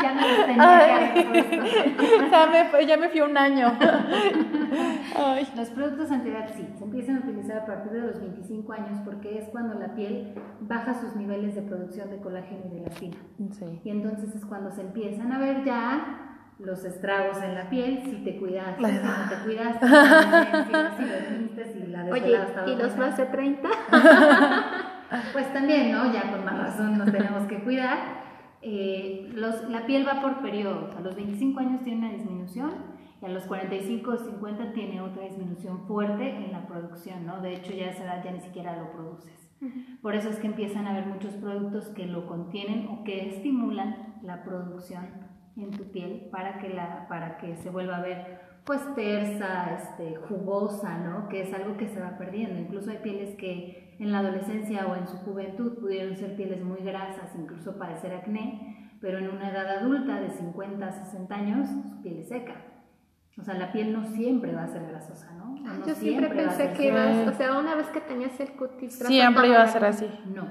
ya 0.00 0.14
me 0.14 0.20
los 0.20 0.46
tenía 0.46 0.86
ya, 2.30 2.46
me, 2.72 2.86
ya 2.86 2.96
me 2.96 3.08
fui 3.08 3.22
un 3.22 3.36
año. 3.36 3.72
Ay. 5.18 5.48
Los 5.56 5.70
productos 5.70 6.10
antiedad 6.10 6.48
sí, 6.54 6.66
se 6.76 6.84
empiezan 6.84 7.16
a 7.16 7.20
utilizar 7.20 7.58
a 7.58 7.66
partir 7.66 7.92
de 7.92 8.02
los 8.02 8.20
25 8.20 8.72
años 8.72 9.00
porque 9.04 9.38
es 9.38 9.48
cuando 9.48 9.74
la 9.74 9.94
piel 9.94 10.34
baja 10.60 10.94
sus 10.94 11.16
niveles 11.16 11.54
de 11.54 11.62
producción 11.62 12.10
de 12.10 12.18
colágeno 12.18 12.62
y 12.66 12.68
de 12.70 12.78
elastina. 12.78 13.16
Sí. 13.50 13.80
Y 13.84 13.90
entonces 13.90 14.34
es 14.34 14.44
cuando 14.44 14.70
se 14.70 14.82
empiezan 14.82 15.32
a 15.32 15.38
ver 15.38 15.64
ya 15.64 16.28
los 16.58 16.84
estragos 16.84 17.40
en 17.42 17.54
la 17.54 17.70
piel, 17.70 18.02
si 18.04 18.24
te 18.24 18.36
cuidaste, 18.36 18.84
si 18.84 18.92
no 18.92 19.28
te 19.28 19.44
cuidaste, 19.44 19.86
si, 20.96 21.04
dormiste, 21.04 21.72
si 21.72 21.86
la 21.86 22.04
Oye, 22.06 22.36
¿y 22.66 22.76
los 22.76 22.96
más 22.96 23.16
de 23.16 23.26
30? 23.26 23.68
pues 25.32 25.52
también, 25.52 25.92
¿no? 25.92 26.12
Ya 26.12 26.30
con 26.30 26.44
más 26.44 26.58
razón 26.58 26.98
nos 26.98 27.12
tenemos 27.12 27.44
que 27.44 27.62
cuidar. 27.62 28.17
Eh, 28.62 29.30
los, 29.34 29.68
la 29.68 29.86
piel 29.86 30.06
va 30.06 30.20
por 30.20 30.40
periodos. 30.42 30.94
A 30.96 31.00
los 31.00 31.14
25 31.14 31.60
años 31.60 31.82
tiene 31.82 31.98
una 31.98 32.12
disminución 32.12 32.72
y 33.20 33.26
a 33.26 33.28
los 33.28 33.44
45 33.44 34.10
o 34.10 34.16
50 34.16 34.72
tiene 34.72 35.00
otra 35.00 35.24
disminución 35.24 35.86
fuerte 35.86 36.28
en 36.28 36.52
la 36.52 36.66
producción, 36.66 37.26
¿no? 37.26 37.40
De 37.40 37.54
hecho, 37.54 37.72
ya 37.72 37.86
a 37.86 37.90
esa 37.90 38.04
edad 38.04 38.24
ya 38.24 38.32
ni 38.32 38.40
siquiera 38.40 38.76
lo 38.76 38.92
produces. 38.92 39.48
Por 40.02 40.14
eso 40.14 40.28
es 40.28 40.36
que 40.38 40.46
empiezan 40.46 40.86
a 40.86 40.90
haber 40.90 41.06
muchos 41.06 41.34
productos 41.34 41.88
que 41.88 42.06
lo 42.06 42.26
contienen 42.26 42.86
o 42.88 43.02
que 43.02 43.28
estimulan 43.28 44.20
la 44.22 44.44
producción 44.44 45.06
en 45.56 45.72
tu 45.72 45.90
piel 45.90 46.28
para 46.30 46.58
que, 46.58 46.68
la, 46.68 47.06
para 47.08 47.38
que 47.38 47.56
se 47.56 47.70
vuelva 47.70 47.96
a 47.96 48.02
ver 48.02 48.48
pues 48.64 48.82
tersa, 48.94 49.74
este, 49.74 50.16
jugosa, 50.28 50.98
¿no? 50.98 51.28
Que 51.28 51.42
es 51.42 51.54
algo 51.54 51.76
que 51.76 51.88
se 51.88 52.00
va 52.00 52.18
perdiendo. 52.18 52.60
Incluso 52.60 52.90
hay 52.90 52.98
pieles 52.98 53.34
que 53.34 53.87
en 53.98 54.12
la 54.12 54.20
adolescencia 54.20 54.86
o 54.86 54.96
en 54.96 55.06
su 55.06 55.16
juventud 55.18 55.78
pudieron 55.78 56.16
ser 56.16 56.36
pieles 56.36 56.62
muy 56.62 56.80
grasas, 56.80 57.34
incluso 57.36 57.78
padecer 57.78 58.14
acné, 58.14 58.92
pero 59.00 59.18
en 59.18 59.28
una 59.28 59.50
edad 59.50 59.78
adulta 59.78 60.20
de 60.20 60.30
50 60.30 60.92
60 60.92 61.34
años 61.34 61.68
su 61.68 62.02
piel 62.02 62.18
es 62.18 62.28
seca. 62.28 62.54
O 63.38 63.44
sea, 63.44 63.54
la 63.54 63.70
piel 63.70 63.92
no 63.92 64.04
siempre 64.04 64.52
va 64.52 64.64
a 64.64 64.68
ser 64.68 64.86
grasosa, 64.86 65.32
¿no? 65.34 65.56
Yo 65.86 65.94
siempre, 65.94 66.28
pensé 66.28 66.72
que 66.72 66.88
ibas, 66.88 67.28
o 67.28 67.32
sea, 67.32 67.58
una 67.58 67.76
vez 67.76 67.86
que 67.88 68.00
tenías 68.00 68.38
el 68.40 68.52
cutis... 68.52 68.94
Siempre 68.98 69.48
iba 69.48 69.62
a 69.62 69.68
ser 69.68 69.84
así. 69.84 70.06
No, 70.26 70.46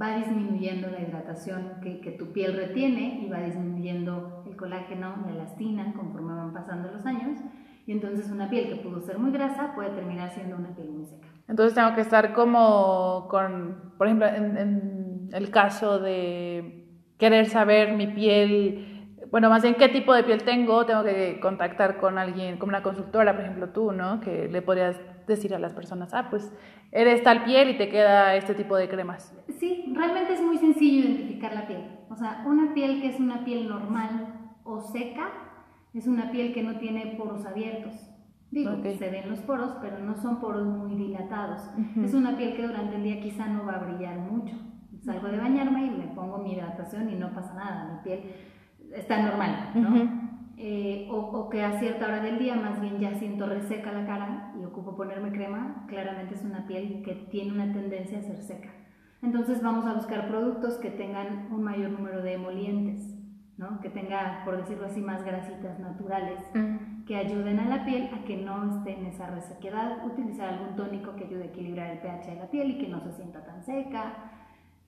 va 0.00 0.16
disminuyendo 0.16 0.88
la 0.88 1.00
hidratación 1.00 1.80
que, 1.82 2.00
que, 2.00 2.12
tu 2.12 2.32
piel 2.32 2.54
retiene 2.54 3.20
y 3.24 3.28
va 3.28 3.40
disminuyendo 3.40 4.44
el 4.46 4.56
colágeno, 4.56 5.16
la 5.26 5.32
elastina 5.32 5.92
conforme 5.94 6.34
van 6.34 6.52
pasando 6.52 6.92
los 6.92 7.04
años. 7.06 7.40
Y 7.86 7.92
entonces 7.92 8.30
una 8.30 8.48
piel 8.48 8.68
que 8.68 8.76
pudo 8.76 9.00
ser 9.00 9.18
muy 9.18 9.32
grasa 9.32 9.74
puede 9.74 9.90
terminar 9.90 10.30
siendo 10.30 10.56
una 10.56 10.74
piel 10.76 10.90
muy 10.90 11.06
seca. 11.06 11.28
Entonces 11.48 11.74
tengo 11.74 11.94
que 11.94 12.02
estar 12.02 12.32
como 12.32 13.26
con, 13.28 13.94
por 13.96 14.06
ejemplo, 14.06 14.26
en, 14.26 14.56
en 14.56 15.28
el 15.32 15.50
caso 15.50 15.98
de 15.98 16.86
querer 17.18 17.46
saber 17.46 17.94
mi 17.94 18.06
piel 18.06 18.98
bueno, 19.30 19.50
más 19.50 19.62
bien 19.62 19.74
qué 19.74 19.88
tipo 19.88 20.14
de 20.14 20.24
piel 20.24 20.42
tengo, 20.42 20.86
tengo 20.86 21.04
que 21.04 21.38
contactar 21.40 21.98
con 21.98 22.18
alguien, 22.18 22.58
como 22.58 22.70
una 22.70 22.82
consultora, 22.82 23.34
por 23.34 23.42
ejemplo 23.42 23.70
tú, 23.70 23.92
¿no? 23.92 24.20
Que 24.20 24.48
le 24.48 24.62
podrías 24.62 24.98
decir 25.26 25.54
a 25.54 25.58
las 25.58 25.74
personas, 25.74 26.14
ah, 26.14 26.28
pues 26.30 26.52
eres 26.92 27.22
tal 27.22 27.44
piel 27.44 27.70
y 27.70 27.76
te 27.76 27.88
queda 27.88 28.34
este 28.36 28.54
tipo 28.54 28.76
de 28.76 28.88
cremas. 28.88 29.36
Sí, 29.58 29.92
realmente 29.94 30.32
es 30.32 30.40
muy 30.40 30.56
sencillo 30.56 31.06
identificar 31.06 31.52
la 31.54 31.66
piel. 31.66 31.84
O 32.08 32.16
sea, 32.16 32.42
una 32.46 32.72
piel 32.72 33.02
que 33.02 33.08
es 33.08 33.20
una 33.20 33.44
piel 33.44 33.68
normal 33.68 34.52
o 34.64 34.80
seca 34.80 35.30
es 35.92 36.06
una 36.06 36.30
piel 36.30 36.54
que 36.54 36.62
no 36.62 36.78
tiene 36.78 37.14
poros 37.18 37.44
abiertos. 37.44 38.07
Digo, 38.50 38.70
se 38.82 39.10
ven 39.10 39.28
los 39.28 39.40
poros, 39.40 39.76
pero 39.80 39.98
no 39.98 40.16
son 40.16 40.40
poros 40.40 40.66
muy 40.66 40.94
dilatados. 40.94 41.70
Es 42.02 42.14
una 42.14 42.36
piel 42.36 42.56
que 42.56 42.66
durante 42.66 42.96
el 42.96 43.02
día 43.02 43.20
quizá 43.20 43.46
no 43.46 43.66
va 43.66 43.74
a 43.74 43.84
brillar 43.84 44.18
mucho. 44.18 44.56
Salgo 45.00 45.28
de 45.28 45.38
bañarme 45.38 45.86
y 45.86 45.90
me 45.90 46.06
pongo 46.08 46.38
mi 46.38 46.54
hidratación 46.54 47.10
y 47.10 47.14
no 47.16 47.32
pasa 47.32 47.54
nada. 47.54 47.92
Mi 47.92 48.02
piel 48.02 48.32
está 48.94 49.22
normal, 49.22 49.70
¿no? 49.74 50.28
Eh, 50.60 51.06
o, 51.08 51.48
que 51.48 51.62
a 51.62 51.78
cierta 51.78 52.06
hora 52.06 52.20
del 52.20 52.40
día 52.40 52.56
más 52.56 52.80
bien 52.80 52.98
ya 52.98 53.14
siento 53.14 53.46
reseca 53.46 53.92
la 53.92 54.04
cara 54.04 54.52
y 54.60 54.64
ocupo 54.64 54.96
ponerme 54.96 55.30
crema, 55.30 55.84
claramente 55.86 56.34
es 56.34 56.42
una 56.42 56.66
piel 56.66 57.02
que 57.04 57.14
tiene 57.30 57.52
una 57.52 57.72
tendencia 57.72 58.18
a 58.18 58.22
ser 58.22 58.42
seca. 58.42 58.68
Entonces 59.22 59.62
vamos 59.62 59.86
a 59.86 59.94
buscar 59.94 60.26
productos 60.26 60.74
que 60.78 60.90
tengan 60.90 61.52
un 61.52 61.62
mayor 61.62 61.90
número 61.90 62.22
de 62.22 62.32
emolientes, 62.32 63.16
¿no? 63.56 63.78
que 63.80 63.88
tenga, 63.88 64.42
por 64.44 64.56
decirlo 64.56 64.86
así, 64.86 65.00
más 65.00 65.24
grasitas 65.24 65.78
naturales, 65.78 66.42
que 67.08 67.16
ayuden 67.16 67.58
a 67.58 67.64
la 67.64 67.86
piel 67.86 68.10
a 68.14 68.22
que 68.24 68.36
no 68.36 68.76
esté 68.76 68.98
en 68.98 69.06
esa 69.06 69.28
resequedad, 69.28 70.04
utilizar 70.04 70.50
algún 70.50 70.76
tónico 70.76 71.16
que 71.16 71.24
ayude 71.24 71.44
a 71.44 71.46
equilibrar 71.46 71.90
el 71.90 71.98
pH 72.00 72.26
de 72.26 72.36
la 72.36 72.50
piel 72.50 72.72
y 72.72 72.78
que 72.78 72.88
no 72.88 73.00
se 73.00 73.12
sienta 73.12 73.42
tan 73.46 73.62
seca, 73.62 74.12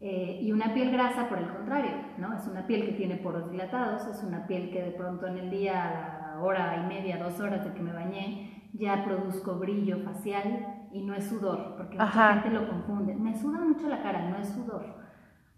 eh, 0.01 0.39
y 0.43 0.53
una 0.53 0.75
piel 0.75 0.93
grasa, 0.93 1.31
por 1.31 1.39
el 1.39 1.49
contrario, 1.49 1.93
¿no? 2.19 2.37
Es 2.37 2.47
una 2.47 2.67
piel 2.67 2.85
que 2.85 2.93
tiene 2.93 3.17
poros 3.17 3.51
dilatados, 3.51 4.07
es 4.07 4.23
una 4.23 4.47
piel 4.47 4.71
que 4.71 4.83
de 4.83 4.91
pronto 4.91 5.27
en 5.27 5.39
el 5.39 5.51
día, 5.51 5.89
a 5.89 6.37
la 6.37 6.43
hora 6.43 6.83
y 6.85 6.87
media, 6.87 7.17
dos 7.17 7.41
horas 7.41 7.65
de 7.65 7.73
que 7.73 7.81
me 7.81 7.93
bañé, 7.93 8.69
ya 8.75 9.03
produzco 9.03 9.55
brillo 9.55 10.01
facial 10.01 10.89
y 10.93 11.03
no 11.03 11.15
es 11.15 11.27
sudor, 11.27 11.75
porque 11.79 11.97
mucha 11.97 12.35
gente 12.35 12.51
lo 12.51 12.69
confunde. 12.69 13.15
Me 13.15 13.35
suda 13.35 13.61
mucho 13.61 13.89
la 13.89 14.03
cara, 14.03 14.29
no 14.29 14.37
es 14.37 14.49
sudor. 14.51 15.00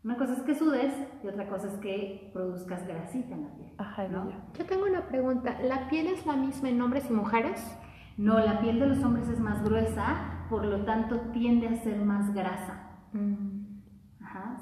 Una 0.05 0.17
cosa 0.17 0.35
es 0.35 0.43
que 0.43 0.55
sudes 0.55 0.93
y 1.23 1.29
otra 1.29 1.49
cosa 1.49 1.69
es 1.69 1.75
que 1.75 2.31
produzcas 2.33 2.87
grasita 2.87 3.35
en 3.35 3.43
la 3.43 3.55
piel. 3.55 3.71
Ajá, 3.79 4.09
¿no? 4.09 4.31
Yo 4.59 4.65
tengo 4.67 4.87
una 4.87 5.07
pregunta. 5.07 5.59
¿La 5.63 5.89
piel 5.89 6.09
es 6.09 6.27
la 6.27 6.37
misma 6.37 6.71
en 6.71 6.81
hombres 6.83 7.09
y 7.09 7.13
mujeres? 7.13 7.79
No, 8.17 8.39
la 8.39 8.61
piel 8.61 8.81
de 8.81 8.87
los 8.87 9.03
hombres 9.05 9.29
es 9.29 9.39
más 9.39 9.63
gruesa, 9.63 10.47
por 10.51 10.65
lo 10.65 10.85
tanto 10.85 11.21
tiende 11.33 11.69
a 11.69 11.77
ser 11.77 11.97
más 11.99 12.35
grasa. 12.35 12.91
Mm 13.13 13.63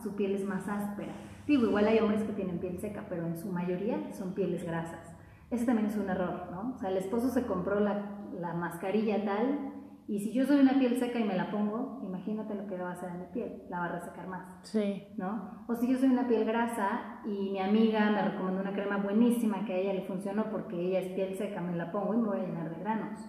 su 0.02 0.14
piel 0.14 0.34
es 0.34 0.44
más 0.44 0.68
áspera. 0.68 1.12
Digo, 1.46 1.66
igual 1.66 1.86
hay 1.86 1.98
hombres 1.98 2.22
que 2.22 2.32
tienen 2.32 2.58
piel 2.58 2.78
seca, 2.78 3.06
pero 3.08 3.26
en 3.26 3.36
su 3.36 3.50
mayoría 3.50 4.12
son 4.12 4.34
pieles 4.34 4.64
grasas. 4.64 5.14
Ese 5.50 5.66
también 5.66 5.88
es 5.88 5.96
un 5.96 6.08
error, 6.08 6.48
¿no? 6.50 6.74
O 6.74 6.78
sea, 6.78 6.90
el 6.90 6.96
esposo 6.96 7.28
se 7.28 7.44
compró 7.44 7.80
la, 7.80 8.02
la 8.38 8.54
mascarilla 8.54 9.24
tal 9.24 9.69
y 10.10 10.18
si 10.18 10.32
yo 10.32 10.44
soy 10.44 10.58
una 10.58 10.76
piel 10.76 10.98
seca 10.98 11.20
y 11.20 11.24
me 11.24 11.36
la 11.36 11.52
pongo, 11.52 12.00
imagínate 12.02 12.56
lo 12.56 12.66
que 12.66 12.76
va 12.76 12.90
a 12.90 12.92
hacer 12.94 13.10
en 13.10 13.20
mi 13.20 13.26
piel, 13.26 13.62
la 13.70 13.78
va 13.78 13.84
a 13.84 13.92
resecar 14.00 14.26
más. 14.26 14.58
Sí. 14.64 15.04
¿No? 15.16 15.64
O 15.68 15.74
si 15.76 15.86
yo 15.86 15.96
soy 15.96 16.08
una 16.08 16.26
piel 16.26 16.44
grasa 16.44 17.20
y 17.24 17.50
mi 17.50 17.60
amiga 17.60 18.10
me 18.10 18.20
recomendó 18.20 18.60
una 18.60 18.72
crema 18.72 18.96
buenísima 18.96 19.64
que 19.64 19.72
a 19.72 19.76
ella 19.76 19.92
le 19.92 20.02
funcionó 20.02 20.50
porque 20.50 20.74
ella 20.74 20.98
es 20.98 21.12
piel 21.12 21.36
seca, 21.36 21.60
me 21.60 21.76
la 21.76 21.92
pongo 21.92 22.14
y 22.14 22.16
me 22.16 22.26
voy 22.26 22.40
a 22.40 22.42
llenar 22.42 22.74
de 22.74 22.80
granos. 22.82 23.20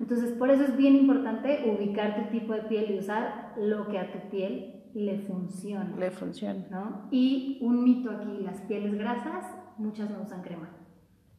Entonces, 0.00 0.32
por 0.32 0.48
eso 0.50 0.62
es 0.62 0.74
bien 0.74 0.96
importante 0.96 1.70
ubicar 1.70 2.16
tu 2.16 2.30
tipo 2.30 2.54
de 2.54 2.62
piel 2.62 2.92
y 2.92 2.98
usar 2.98 3.52
lo 3.58 3.86
que 3.88 3.98
a 3.98 4.10
tu 4.10 4.30
piel 4.30 4.84
le 4.94 5.18
funciona. 5.26 5.94
Le 5.98 6.10
funciona. 6.10 6.64
¿no? 6.70 7.08
Y 7.10 7.58
un 7.60 7.84
mito 7.84 8.10
aquí, 8.10 8.38
las 8.42 8.62
pieles 8.62 8.94
grasas, 8.94 9.44
muchas 9.76 10.08
no 10.08 10.22
usan 10.22 10.40
crema 10.40 10.70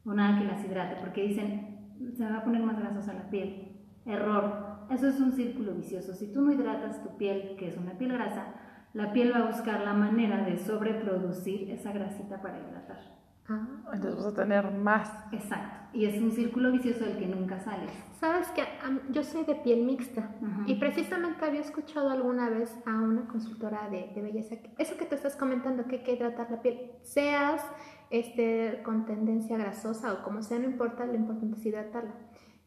o 0.04 0.12
nada 0.14 0.38
que 0.38 0.44
las 0.44 0.64
hidrate, 0.64 0.96
porque 1.00 1.28
dicen, 1.28 1.94
se 2.16 2.24
me 2.24 2.30
va 2.30 2.38
a 2.38 2.44
poner 2.44 2.62
más 2.62 2.78
grasosa 2.78 3.14
la 3.14 3.30
piel. 3.30 3.71
Error, 4.04 4.86
eso 4.90 5.08
es 5.08 5.20
un 5.20 5.32
círculo 5.32 5.72
vicioso. 5.74 6.14
Si 6.14 6.32
tú 6.32 6.42
no 6.42 6.52
hidratas 6.52 7.02
tu 7.02 7.16
piel, 7.16 7.56
que 7.58 7.68
es 7.68 7.76
una 7.76 7.92
piel 7.92 8.12
grasa, 8.12 8.54
la 8.94 9.12
piel 9.12 9.32
va 9.32 9.38
a 9.38 9.46
buscar 9.46 9.80
la 9.80 9.94
manera 9.94 10.44
de 10.44 10.58
sobreproducir 10.58 11.70
esa 11.70 11.92
grasita 11.92 12.42
para 12.42 12.58
hidratar. 12.58 13.22
Ah, 13.48 13.66
entonces 13.92 14.16
vas 14.16 14.26
a 14.26 14.34
tener 14.34 14.70
más. 14.70 15.10
Exacto. 15.32 15.82
Y 15.94 16.06
es 16.06 16.20
un 16.22 16.30
círculo 16.30 16.70
vicioso 16.72 17.04
del 17.04 17.18
que 17.18 17.26
nunca 17.26 17.58
sales. 17.58 17.90
Sabes 18.18 18.48
que 18.48 18.62
yo 19.10 19.24
soy 19.24 19.44
de 19.44 19.56
piel 19.56 19.84
mixta 19.84 20.30
y 20.66 20.76
precisamente 20.76 21.44
había 21.44 21.60
escuchado 21.60 22.10
alguna 22.10 22.48
vez 22.48 22.74
a 22.86 22.92
una 23.00 23.26
consultora 23.26 23.88
de, 23.90 24.12
de 24.14 24.22
belleza, 24.22 24.54
eso 24.78 24.96
que 24.96 25.04
te 25.04 25.16
estás 25.16 25.36
comentando, 25.36 25.84
que 25.86 25.96
hay 25.96 26.02
que 26.02 26.12
hidratar 26.14 26.50
la 26.50 26.62
piel, 26.62 26.92
seas 27.02 27.62
este, 28.10 28.80
con 28.84 29.06
tendencia 29.06 29.58
grasosa 29.58 30.12
o 30.12 30.22
como 30.22 30.42
sea, 30.42 30.58
no 30.58 30.66
importa, 30.66 31.04
lo 31.04 31.14
importante 31.14 31.58
es 31.58 31.66
hidratarla. 31.66 32.14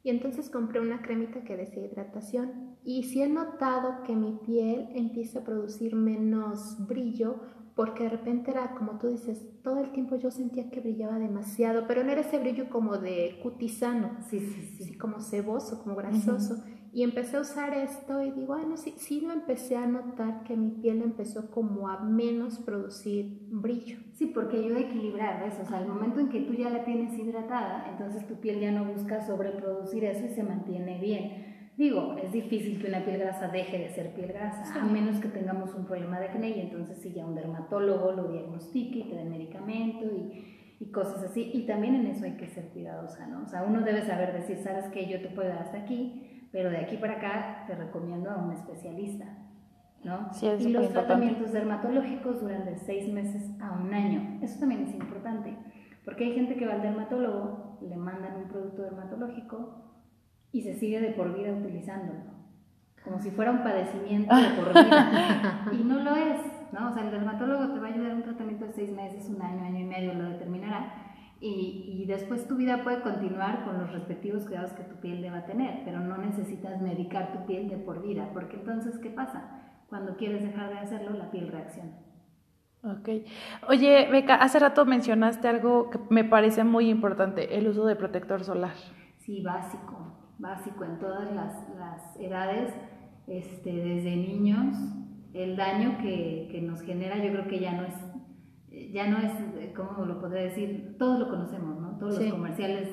Y 0.06 0.12
entonces 0.12 0.52
compré 0.52 0.80
una 0.80 1.02
cremita 1.02 1.44
que 1.44 1.58
decía 1.58 1.84
hidratación. 1.84 2.78
Y 2.84 3.06
sí 3.06 3.24
he 3.24 3.28
notado 3.28 4.04
que 4.04 4.16
mi 4.16 4.38
piel 4.46 4.90
empieza 4.94 5.40
a 5.40 5.44
producir 5.44 5.96
menos 5.96 6.78
brillo 6.88 7.42
porque 7.76 8.04
de 8.04 8.10
repente 8.10 8.52
era 8.52 8.76
como 8.76 9.00
tú 9.00 9.08
dices, 9.08 9.44
todo 9.64 9.80
el 9.82 9.92
tiempo 9.92 10.16
yo 10.16 10.30
sentía 10.30 10.70
que 10.70 10.80
brillaba 10.80 11.18
demasiado, 11.18 11.88
pero 11.88 12.04
no 12.04 12.12
era 12.12 12.22
ese 12.22 12.38
brillo 12.38 12.70
como 12.70 13.00
de 13.00 13.40
cutisano, 13.42 14.18
sí, 14.30 14.40
sí, 14.40 14.78
sí. 14.78 14.98
como 14.98 15.20
ceboso, 15.20 15.82
como 15.82 15.96
grasoso. 15.96 16.64
Y 16.96 17.04
empecé 17.04 17.36
a 17.36 17.42
usar 17.42 17.74
esto 17.74 18.22
y 18.22 18.32
digo, 18.32 18.56
bueno, 18.56 18.78
sí, 18.78 18.94
sí 18.96 19.20
lo 19.20 19.34
empecé 19.34 19.76
a 19.76 19.86
notar 19.86 20.44
que 20.44 20.56
mi 20.56 20.70
piel 20.70 21.02
empezó 21.02 21.52
como 21.52 21.90
a 21.90 22.00
menos 22.00 22.60
producir 22.60 23.38
brillo. 23.50 23.98
Sí, 24.14 24.28
porque 24.28 24.60
ayuda 24.60 24.78
a 24.78 24.84
equilibrar, 24.84 25.44
¿ves? 25.44 25.60
O 25.62 25.66
sea, 25.66 25.80
al 25.80 25.90
momento 25.90 26.22
en 26.22 26.30
que 26.30 26.40
tú 26.40 26.54
ya 26.54 26.70
la 26.70 26.86
tienes 26.86 27.20
hidratada, 27.20 27.88
entonces 27.92 28.26
tu 28.26 28.36
piel 28.36 28.62
ya 28.62 28.72
no 28.72 28.86
busca 28.86 29.20
sobreproducir 29.20 30.06
eso 30.06 30.26
y 30.26 30.30
se 30.30 30.44
mantiene 30.44 30.98
bien. 31.02 31.74
Digo, 31.76 32.16
es 32.24 32.32
difícil 32.32 32.82
que 32.82 32.88
una 32.88 33.04
piel 33.04 33.20
grasa 33.20 33.50
deje 33.50 33.78
de 33.78 33.90
ser 33.90 34.14
piel 34.14 34.30
grasa, 34.30 34.82
a 34.82 34.86
menos 34.86 35.20
que 35.20 35.28
tengamos 35.28 35.76
un 35.76 35.84
problema 35.84 36.22
de 36.22 36.28
acné 36.28 36.52
y 36.52 36.62
entonces 36.62 37.02
sí 37.02 37.12
ya 37.12 37.26
un 37.26 37.36
dermatólogo 37.36 38.14
lo 38.14 38.30
diagnostique 38.30 39.00
y 39.00 39.10
te 39.10 39.18
dé 39.18 39.26
medicamento 39.26 40.06
y, 40.06 40.78
y, 40.80 40.92
cosas 40.94 41.22
así. 41.24 41.52
Y 41.54 41.66
también 41.66 41.96
en 41.96 42.08
eso 42.08 42.24
hay 42.24 42.38
que 42.38 42.48
ser 42.48 42.70
cuidadosa, 42.70 43.28
¿no? 43.28 43.44
O 43.44 43.48
sea, 43.48 43.64
uno 43.64 43.82
debe 43.82 44.06
saber 44.06 44.32
decir, 44.32 44.60
sabes 44.60 44.86
que 44.86 45.08
yo 45.08 45.22
te 45.22 45.28
puedo 45.28 45.50
dar 45.50 45.64
hasta 45.64 45.80
aquí, 45.80 46.25
pero 46.56 46.70
de 46.70 46.78
aquí 46.78 46.96
para 46.96 47.16
acá 47.16 47.66
te 47.68 47.76
recomiendo 47.76 48.32
a 48.32 48.38
un 48.38 48.54
especialista. 48.54 49.26
¿no? 50.06 50.30
y 50.60 50.70
los 50.70 50.90
tratamientos 50.90 51.52
dermatológicos 51.52 52.40
duran 52.40 52.64
de 52.64 52.78
seis 52.78 53.12
meses 53.12 53.44
a 53.60 53.72
un 53.72 53.94
año. 53.94 54.40
Eso 54.42 54.60
también 54.60 54.84
es 54.84 54.94
importante, 54.94 55.58
porque 56.06 56.26
hay 56.26 56.34
gente 56.34 56.56
que 56.56 56.66
va 56.66 56.76
al 56.76 56.82
dermatólogo, 56.82 57.80
le 57.82 57.98
mandan 57.98 58.38
un 58.38 58.48
producto 58.48 58.84
dermatológico 58.84 59.84
y 60.54 60.62
se 60.62 60.76
sigue 60.76 61.02
de 61.02 61.10
por 61.10 61.36
vida 61.36 61.52
utilizándolo, 61.52 62.22
como 63.04 63.20
si 63.20 63.32
fuera 63.32 63.52
un 63.52 63.62
padecimiento 63.62 64.34
de 64.34 64.50
por 64.52 64.70
vida. 64.70 65.68
y 65.74 65.84
no 65.84 66.04
lo 66.04 66.16
es, 66.16 66.40
¿no? 66.72 66.90
O 66.90 66.94
sea, 66.94 67.04
el 67.04 67.12
dermatólogo 67.12 67.74
te 67.74 67.80
va 67.80 67.88
a 67.88 67.92
ayudar 67.92 68.14
un 68.14 68.24
tratamiento 68.24 68.66
de 68.68 68.72
seis 68.72 68.92
meses, 68.94 69.28
un 69.28 69.42
año, 69.42 69.66
año 69.66 69.80
y 69.80 69.86
medio, 69.86 70.14
lo 70.14 70.30
determinará 70.30 71.05
y, 71.42 72.02
y, 72.02 72.06
después 72.06 72.48
tu 72.48 72.56
vida 72.56 72.84
puede 72.84 73.02
continuar 73.02 73.66
con 73.66 73.78
los 73.78 73.92
respectivos 73.92 74.46
cuidados 74.46 74.72
que 74.72 74.84
tu 74.84 74.96
piel 74.96 75.22
deba 75.22 75.46
tener, 75.46 75.82
pero 75.84 76.00
no 76.00 76.18
necesitas 76.18 76.82
medicar 76.82 77.34
tu 77.34 77.46
piel 77.46 77.68
de 77.68 77.78
por 77.78 78.02
vida, 78.02 78.30
porque 78.34 78.56
entonces, 78.56 78.98
¿qué 79.00 79.10
pasa? 79.10 79.84
Cuando 79.90 80.16
quieres 80.16 80.42
dejar 80.42 80.70
de 80.70 80.80
hacerlo, 80.80 81.12
la 81.12 81.30
piel 81.32 81.50
reacciona. 81.50 81.92
Ok. 82.84 83.10
Oye, 83.68 84.08
Beca, 84.12 84.36
hace 84.36 84.60
rato 84.60 84.86
mencionaste 84.86 85.48
algo 85.48 85.90
que 85.90 86.00
me 86.10 86.24
parece 86.24 86.64
muy 86.64 86.90
importante, 86.90 87.58
el 87.58 87.68
uso 87.68 87.86
de 87.86 87.96
protector 87.96 88.44
solar. 88.44 88.76
Sí, 89.18 89.42
básico, 89.42 90.34
básico 90.38 90.86
en 90.86 91.00
todas 91.00 91.34
las, 91.34 91.70
las 91.78 92.20
edades, 92.20 92.74
este, 93.28 93.72
desde 93.72 94.16
niños, 94.16 94.78
el 95.34 95.56
daño 95.56 95.98
que, 95.98 96.48
que 96.52 96.62
nos 96.62 96.82
genera 96.82 97.18
yo 97.18 97.32
creo 97.32 97.48
que 97.48 97.60
ya 97.60 97.74
no 97.74 97.84
es 97.84 97.96
ya 98.96 99.08
no 99.08 99.18
es, 99.18 99.74
¿cómo 99.76 100.06
lo 100.06 100.22
podría 100.22 100.44
decir? 100.44 100.96
Todos 100.98 101.20
lo 101.20 101.30
conocemos, 101.30 101.78
¿no? 101.82 101.98
Todos 101.98 102.18
los 102.18 102.32
comerciales 102.32 102.88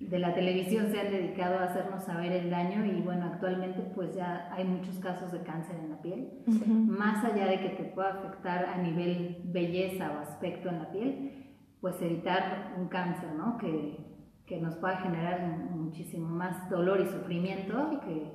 de 0.00 0.18
la 0.18 0.34
televisión 0.34 0.88
se 0.90 0.98
han 0.98 1.12
dedicado 1.12 1.60
a 1.60 1.66
hacernos 1.66 2.02
saber 2.02 2.32
el 2.32 2.50
daño 2.50 2.84
y 2.84 3.00
bueno, 3.02 3.26
actualmente 3.26 3.80
pues 3.94 4.16
ya 4.16 4.52
hay 4.52 4.64
muchos 4.64 4.98
casos 4.98 5.30
de 5.30 5.44
cáncer 5.44 5.76
en 5.76 5.90
la 5.90 6.02
piel. 6.02 6.42
Más 6.66 7.24
allá 7.24 7.46
de 7.46 7.60
que 7.60 7.68
te 7.68 7.84
pueda 7.84 8.14
afectar 8.14 8.64
a 8.64 8.78
nivel 8.78 9.42
belleza 9.44 10.10
o 10.10 10.18
aspecto 10.18 10.70
en 10.70 10.78
la 10.80 10.90
piel, 10.90 11.54
pues 11.80 12.02
evitar 12.02 12.74
un 12.76 12.88
cáncer, 12.88 13.32
¿no? 13.36 13.56
Que, 13.56 13.96
que 14.46 14.60
nos 14.60 14.74
pueda 14.74 14.96
generar 14.96 15.70
muchísimo 15.70 16.28
más 16.28 16.68
dolor 16.68 17.00
y 17.00 17.06
sufrimiento 17.06 18.00
que, 18.04 18.32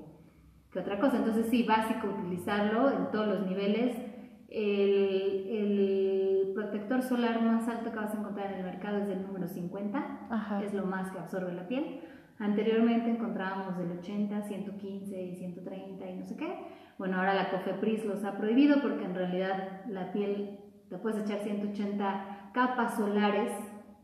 que 0.71 0.79
otra 0.79 0.97
cosa. 1.01 1.17
Entonces 1.17 1.47
sí, 1.49 1.63
básico 1.63 2.07
utilizarlo 2.17 2.89
en 2.91 3.11
todos 3.11 3.27
los 3.27 3.45
niveles. 3.45 3.97
El, 4.47 4.89
el 4.95 4.98
protector 6.99 7.17
solar 7.17 7.41
más 7.41 7.67
alto 7.67 7.91
que 7.91 7.97
vas 7.97 8.13
a 8.13 8.19
encontrar 8.19 8.51
en 8.51 8.59
el 8.59 8.65
mercado 8.65 8.97
es 8.97 9.09
el 9.09 9.25
número 9.25 9.47
50, 9.47 10.61
es 10.63 10.73
lo 10.73 10.85
más 10.85 11.11
que 11.11 11.19
absorbe 11.19 11.53
la 11.53 11.67
piel. 11.67 12.01
Anteriormente 12.37 13.09
encontrábamos 13.09 13.77
del 13.77 13.91
80, 13.99 14.41
115 14.41 15.21
y 15.21 15.35
130 15.35 16.09
y 16.09 16.17
no 16.17 16.25
sé 16.25 16.35
qué. 16.35 16.57
Bueno, 16.97 17.17
ahora 17.17 17.33
la 17.33 17.51
COFEPRIS 17.51 18.05
los 18.05 18.23
ha 18.23 18.37
prohibido 18.37 18.81
porque 18.81 19.05
en 19.05 19.15
realidad 19.15 19.85
la 19.87 20.11
piel 20.11 20.59
te 20.89 20.97
puedes 20.97 21.23
echar 21.23 21.39
180 21.39 22.51
capas 22.53 22.95
solares, 22.95 23.51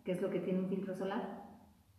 que 0.03 0.13
es 0.13 0.21
lo 0.21 0.29
que 0.29 0.39
tiene 0.39 0.59
un 0.59 0.69
filtro 0.69 0.95
solar, 0.95 1.43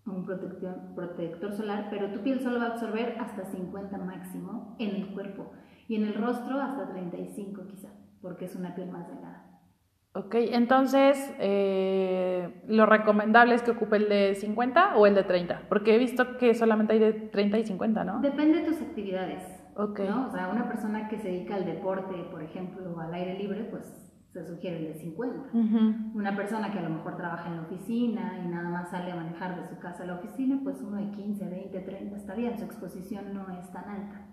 un 0.07 0.25
protector, 0.25 0.95
protector 0.95 1.53
solar, 1.53 1.89
pero 1.91 2.11
tu 2.11 2.21
piel 2.21 2.41
solo 2.41 2.59
va 2.59 2.67
a 2.67 2.71
absorber 2.71 3.17
hasta 3.19 3.45
50 3.45 3.99
máximo 3.99 4.77
en 4.79 4.97
el 4.97 5.09
cuerpo 5.13 5.53
y 5.89 5.97
en 5.97 6.05
el 6.05 6.15
rostro 6.15 6.59
hasta 6.61 6.89
35 6.89 7.67
quizá, 7.67 7.89
porque 8.23 8.47
es 8.47 8.57
una 8.57 8.75
piel 8.75 8.91
más 8.91 9.07
delgada. 9.09 9.46
Ok, 10.17 10.35
entonces, 10.35 11.35
eh, 11.39 12.63
¿lo 12.69 12.87
recomendable 12.87 13.55
es 13.55 13.63
que 13.63 13.73
ocupe 13.73 13.97
el 13.97 14.09
de 14.09 14.35
50 14.35 14.97
o 14.97 15.07
el 15.07 15.15
de 15.15 15.25
30? 15.25 15.65
Porque 15.69 15.95
he 15.95 15.99
visto 15.99 16.39
que 16.39 16.55
solamente 16.55 16.95
hay 16.95 17.01
de 17.01 17.13
30 17.13 17.59
y 17.59 17.67
50, 17.67 18.05
¿no? 18.05 18.21
Depende 18.21 18.61
de 18.61 18.67
tus 18.67 18.81
actividades. 18.81 19.43
Ok. 19.77 20.01
¿no? 20.09 20.29
O 20.29 20.31
sea, 20.31 20.49
una 20.49 20.69
persona 20.69 21.07
que 21.09 21.19
se 21.19 21.29
dedica 21.29 21.57
al 21.57 21.67
deporte, 21.67 22.15
por 22.31 22.43
ejemplo, 22.43 22.95
o 22.97 22.99
al 22.99 23.13
aire 23.13 23.39
libre, 23.39 23.65
pues 23.65 24.11
se 24.33 24.47
sugiere 24.47 24.79
el 24.79 24.95
de 24.95 24.95
50. 24.95 25.51
Una 26.15 26.35
persona 26.35 26.73
que 26.73 26.79
a 26.79 26.83
lo 26.83 26.91
mejor 26.91 27.19
trabaja 27.19 27.51
en 27.51 27.57
la 27.57 27.63
oficina 27.65 28.41
y 28.43 28.49
nada 28.49 28.71
más 28.71 28.89
sale 28.89 29.13
a 29.13 29.17
manejar 29.17 29.61
de 29.61 29.67
su 29.67 29.79
casa 29.79 30.05
a 30.05 30.07
la 30.07 30.15
oficina, 30.15 30.59
pues 30.65 30.81
uno 30.81 30.97
de 30.97 31.11
15, 31.11 31.47
20, 31.47 31.79
30 31.79 32.17
está 32.17 32.35
bien, 32.35 32.59
su 32.59 32.65
exposición 32.65 33.35
no 33.35 33.51
es 33.59 33.71
tan 33.71 33.85
alta. 33.87 34.27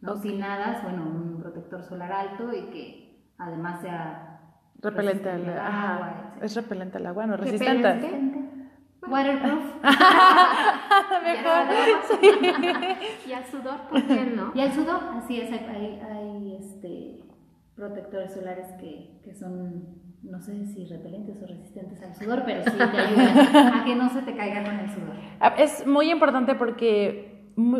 ¿no? 0.00 0.16
Si 0.18 0.38
nadas, 0.38 0.84
bueno, 0.84 1.02
un 1.02 1.40
protector 1.40 1.82
solar 1.82 2.12
alto 2.12 2.52
y 2.52 2.70
que 2.70 3.24
además 3.38 3.80
sea 3.80 4.29
Repelente 4.82 5.28
al 5.28 5.48
agua. 5.48 6.34
Es 6.40 6.54
repelente 6.54 6.98
al 6.98 7.06
agua, 7.06 7.26
no 7.26 7.36
resistente. 7.36 8.20
Waterproof. 9.06 9.64
Mejor. 11.24 11.60
Y 13.26 13.32
al 13.32 13.44
sudor, 13.46 13.80
¿por 13.88 14.02
qué 14.06 14.24
no? 14.34 14.52
Y 14.54 14.60
al 14.60 14.72
sudor, 14.72 15.00
así 15.14 15.40
es, 15.40 15.52
hay, 15.52 16.00
hay 16.00 16.56
este, 16.58 17.24
protectores 17.76 18.32
solares 18.32 18.66
que, 18.80 19.20
que 19.22 19.34
son, 19.34 20.00
no 20.22 20.40
sé 20.40 20.66
si 20.66 20.86
repelentes 20.86 21.40
o 21.42 21.46
resistentes 21.46 22.02
al 22.02 22.14
sudor, 22.14 22.42
pero 22.44 22.64
sí 22.64 22.76
te 22.76 22.82
ayudan 22.82 23.74
a 23.74 23.84
que 23.84 23.94
no 23.94 24.10
se 24.10 24.22
te 24.22 24.34
caiga 24.34 24.64
con 24.64 24.78
el 24.80 24.90
sudor. 24.90 25.14
Ah, 25.38 25.54
es 25.58 25.86
muy 25.86 26.10
importante 26.10 26.54
porque 26.54 27.29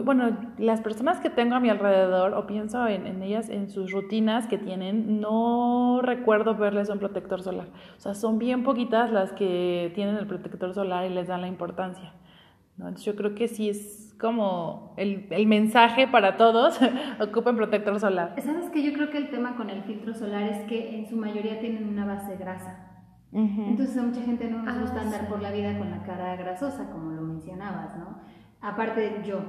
bueno, 0.05 0.37
las 0.59 0.81
personas 0.81 1.21
que 1.21 1.31
tengo 1.31 1.55
a 1.55 1.61
mi 1.61 1.69
alrededor 1.69 2.35
o 2.35 2.47
pienso 2.47 2.87
en, 2.87 3.23
ellas, 3.23 3.49
en 3.49 3.69
sus 3.69 3.93
rutinas 3.93 4.47
que 4.47 4.59
tienen, 4.59 5.21
no 5.21 6.01
recuerdo 6.03 6.55
verles 6.55 6.89
un 6.89 6.99
protector 6.99 7.43
solar. 7.43 7.69
O 7.97 8.01
sea, 8.01 8.15
son 8.15 8.39
bien 8.39 8.65
poquitas 8.65 9.11
las 9.11 9.33
que 9.33 9.93
tienen 9.95 10.17
el 10.17 10.27
protector 10.27 10.75
solar 10.75 11.11
y 11.11 11.15
les 11.15 11.29
dan 11.29 11.41
la 11.41 11.49
importancia. 11.49 12.13
Entonces 12.79 13.05
yo 13.05 13.15
creo 13.15 13.35
que 13.35 13.49
sí 13.49 13.69
es 13.69 14.15
como 14.19 14.95
el, 14.97 15.27
el 15.31 15.47
mensaje 15.47 16.09
para 16.09 16.37
todos, 16.37 16.79
ocupen 17.21 17.57
protector 17.57 17.99
solar. 18.01 18.35
¿Sabes 18.41 18.71
que 18.71 18.83
Yo 18.83 18.93
creo 18.93 19.11
que 19.11 19.19
el 19.19 19.31
tema 19.31 19.57
con 19.57 19.71
el 19.71 19.83
filtro 19.83 20.15
solar 20.15 20.45
es 20.45 20.65
que 20.65 20.99
en 20.99 21.07
su 21.07 21.17
mayoría 21.17 21.61
tienen 21.61 21.89
una 21.89 22.07
base 22.07 22.37
grasa. 22.37 22.87
Entonces 23.33 23.97
a 23.97 24.03
mucha 24.03 24.23
gente 24.23 24.51
no 24.51 24.63
nos 24.63 24.81
gusta 24.81 25.01
ah, 25.01 25.03
andar 25.03 25.29
por 25.29 25.41
la 25.41 25.53
vida 25.53 25.79
con 25.79 25.89
la 25.91 26.03
cara 26.03 26.35
grasosa, 26.35 26.91
como 26.91 27.13
lo 27.13 27.23
mencionabas, 27.23 27.97
¿no? 27.97 28.19
Aparte 28.61 29.23
yo, 29.25 29.41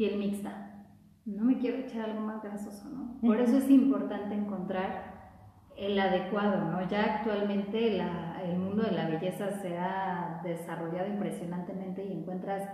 piel 0.00 0.16
mixta, 0.16 0.86
no 1.26 1.44
me 1.44 1.58
quiero 1.58 1.76
echar 1.76 2.08
algo 2.08 2.22
más 2.22 2.42
grasoso, 2.42 2.88
¿no? 2.88 3.20
Por 3.20 3.38
eso 3.38 3.58
es 3.58 3.68
importante 3.68 4.34
encontrar 4.34 4.88
el 5.76 6.00
adecuado, 6.00 6.70
¿no? 6.70 6.88
Ya 6.88 7.16
actualmente 7.16 7.98
el 7.98 8.56
mundo 8.56 8.82
de 8.82 8.92
la 8.92 9.08
belleza 9.08 9.50
se 9.60 9.76
ha 9.76 10.40
desarrollado 10.42 11.06
impresionantemente 11.06 12.02
y 12.02 12.14
encuentras 12.14 12.66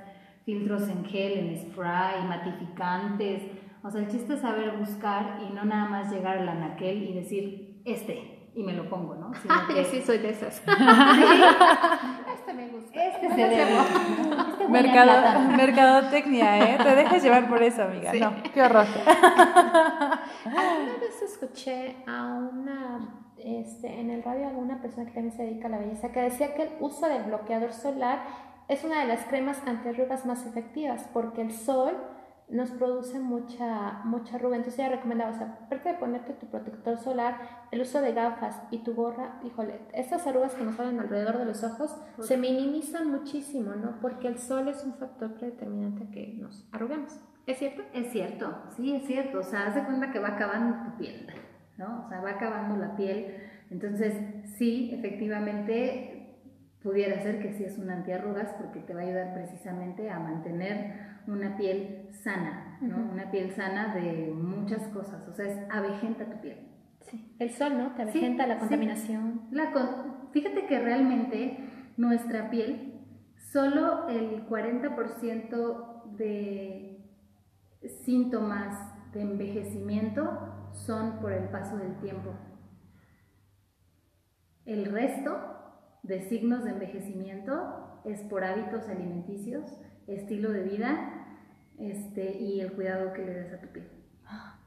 filtros 0.44 0.88
en 0.88 1.04
gel, 1.04 1.32
en 1.38 1.58
spray, 1.58 2.22
matificantes, 2.28 3.42
O 3.82 3.90
sea, 3.90 4.02
el 4.02 4.08
chiste 4.08 4.34
es 4.34 4.40
saber 4.40 4.78
buscar 4.78 5.40
y 5.42 5.52
no 5.52 5.64
nada 5.64 5.88
más 5.88 6.12
llegar 6.12 6.38
al 6.38 6.48
anaquel 6.48 7.02
y 7.02 7.12
decir, 7.12 7.82
este, 7.84 8.35
y 8.56 8.62
me 8.62 8.72
lo 8.72 8.88
pongo, 8.88 9.14
¿no? 9.14 9.32
Sino 9.42 9.54
que... 9.68 9.84
sí, 9.84 10.02
soy 10.02 10.18
de 10.18 10.30
esas. 10.30 10.56
este 12.34 12.54
me 12.54 12.68
gusta. 12.68 13.04
Este 13.04 13.28
se 13.28 13.36
debe. 13.48 13.76
Este 14.56 14.68
Mercado, 14.68 15.40
mercadotecnia, 15.50 16.74
¿eh? 16.74 16.78
Te 16.82 16.96
dejas 16.96 17.22
llevar 17.22 17.48
por 17.48 17.62
eso, 17.62 17.82
amiga. 17.82 18.12
No, 18.14 18.32
qué 18.52 18.62
horror. 18.62 18.86
Alguna 20.44 20.98
vez 20.98 21.22
escuché 21.22 21.96
a 22.06 22.24
una 22.24 23.22
este, 23.36 24.00
en 24.00 24.10
el 24.10 24.24
radio 24.24 24.48
alguna 24.48 24.80
persona 24.80 25.06
que 25.06 25.12
también 25.12 25.36
se 25.36 25.44
dedica 25.44 25.68
a 25.68 25.70
la 25.70 25.78
belleza 25.78 26.10
que 26.10 26.20
decía 26.20 26.54
que 26.54 26.62
el 26.62 26.70
uso 26.80 27.06
del 27.06 27.24
bloqueador 27.24 27.72
solar 27.72 28.24
es 28.66 28.82
una 28.82 29.02
de 29.02 29.06
las 29.06 29.24
cremas 29.26 29.62
antiarrugas 29.66 30.26
más 30.26 30.44
efectivas 30.46 31.08
porque 31.12 31.42
el 31.42 31.52
sol 31.52 31.96
nos 32.48 32.70
produce 32.70 33.18
mucha, 33.18 34.00
mucha 34.04 34.36
arruga. 34.36 34.56
Entonces 34.56 34.78
ella 34.78 34.96
recomendaba, 34.96 35.32
o 35.32 35.34
sea, 35.34 35.58
aparte 35.64 35.88
de 35.90 35.94
ponerte 35.96 36.32
tu 36.34 36.46
protector 36.46 36.98
solar, 36.98 37.66
el 37.70 37.80
uso 37.80 38.00
de 38.00 38.12
gafas 38.12 38.62
y 38.70 38.78
tu 38.78 38.94
gorra, 38.94 39.40
híjole, 39.44 39.80
estas 39.92 40.26
arrugas 40.26 40.54
que 40.54 40.64
nos 40.64 40.76
salen 40.76 41.00
alrededor 41.00 41.38
de 41.38 41.44
los 41.44 41.64
ojos 41.64 41.96
se 42.20 42.36
minimizan 42.36 43.10
muchísimo, 43.10 43.74
¿no? 43.74 44.00
Porque 44.00 44.28
el 44.28 44.38
sol 44.38 44.68
es 44.68 44.84
un 44.84 44.94
factor 44.94 45.34
predeterminante 45.34 46.08
que 46.10 46.34
nos 46.38 46.68
arruguemos. 46.72 47.20
¿Es 47.46 47.58
cierto? 47.58 47.82
Es 47.92 48.10
cierto, 48.10 48.62
sí, 48.76 48.94
es 48.94 49.06
cierto. 49.06 49.38
O 49.38 49.42
sea, 49.42 49.68
haz 49.68 49.74
de 49.74 49.84
cuenta 49.84 50.10
que 50.10 50.18
va 50.18 50.28
acabando 50.28 50.90
tu 50.90 50.98
piel. 50.98 51.26
¿no? 51.78 52.04
O 52.04 52.08
sea, 52.08 52.20
va 52.20 52.30
acabando 52.30 52.76
la 52.76 52.96
piel. 52.96 53.36
Entonces, 53.70 54.14
sí, 54.56 54.90
efectivamente, 54.92 56.36
pudiera 56.82 57.20
ser 57.20 57.40
que 57.40 57.52
sí 57.52 57.64
es 57.64 57.78
un 57.78 57.90
antiarrugas 57.90 58.52
porque 58.54 58.80
te 58.80 58.94
va 58.94 59.00
a 59.00 59.04
ayudar 59.04 59.34
precisamente 59.34 60.10
a 60.10 60.18
mantener 60.18 61.15
una 61.26 61.56
piel 61.56 62.08
sana, 62.12 62.78
¿no? 62.80 62.96
Una 63.12 63.30
piel 63.30 63.50
sana 63.52 63.94
de 63.94 64.32
muchas 64.32 64.88
cosas, 64.88 65.26
o 65.28 65.32
sea, 65.32 65.46
es 65.46 65.70
avejenta 65.70 66.28
tu 66.28 66.40
piel. 66.40 66.68
Sí. 67.00 67.34
El 67.38 67.50
sol, 67.50 67.78
¿no? 67.78 67.94
Te 67.94 68.02
avejenta 68.02 68.46
la 68.46 68.58
contaminación. 68.58 69.42
La 69.50 69.72
Fíjate 70.32 70.66
que 70.66 70.78
realmente 70.80 71.58
nuestra 71.96 72.50
piel, 72.50 73.00
solo 73.36 74.08
el 74.08 74.46
40% 74.46 76.16
de 76.16 76.96
síntomas 78.04 79.12
de 79.12 79.22
envejecimiento 79.22 80.72
son 80.72 81.20
por 81.20 81.32
el 81.32 81.48
paso 81.48 81.76
del 81.76 81.96
tiempo. 82.00 82.34
El 84.64 84.86
resto 84.86 85.38
de 86.02 86.28
signos 86.28 86.64
de 86.64 86.70
envejecimiento 86.70 88.00
es 88.04 88.20
por 88.22 88.44
hábitos 88.44 88.88
alimenticios, 88.88 89.64
estilo 90.06 90.50
de 90.50 90.62
vida 90.62 91.15
este, 91.78 92.38
y 92.38 92.60
el 92.60 92.72
cuidado 92.72 93.12
que 93.12 93.24
le 93.24 93.34
des 93.34 93.52
a 93.52 93.60
tu 93.60 93.68
piel. 93.68 93.88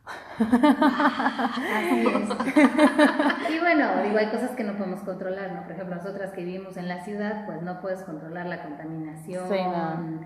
Así 0.40 2.06
es. 2.08 3.54
Y 3.54 3.60
bueno, 3.60 4.02
digo, 4.04 4.18
hay 4.18 4.28
cosas 4.28 4.52
que 4.52 4.64
no 4.64 4.74
podemos 4.78 5.02
controlar, 5.02 5.52
¿no? 5.52 5.64
Por 5.64 5.74
ejemplo, 5.74 5.96
nosotras 5.96 6.32
que 6.32 6.44
vivimos 6.44 6.78
en 6.78 6.88
la 6.88 7.04
ciudad, 7.04 7.46
pues 7.46 7.62
no 7.62 7.82
puedes 7.82 8.02
controlar 8.04 8.46
la 8.46 8.64
contaminación, 8.64 10.26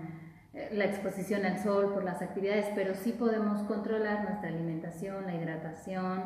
eh, 0.54 0.70
la 0.72 0.84
exposición 0.84 1.44
al 1.44 1.58
sol 1.58 1.92
por 1.92 2.04
las 2.04 2.22
actividades, 2.22 2.66
pero 2.74 2.94
sí 2.94 3.12
podemos 3.12 3.62
controlar 3.64 4.24
nuestra 4.24 4.48
alimentación, 4.48 5.26
la 5.26 5.34
hidratación, 5.34 6.22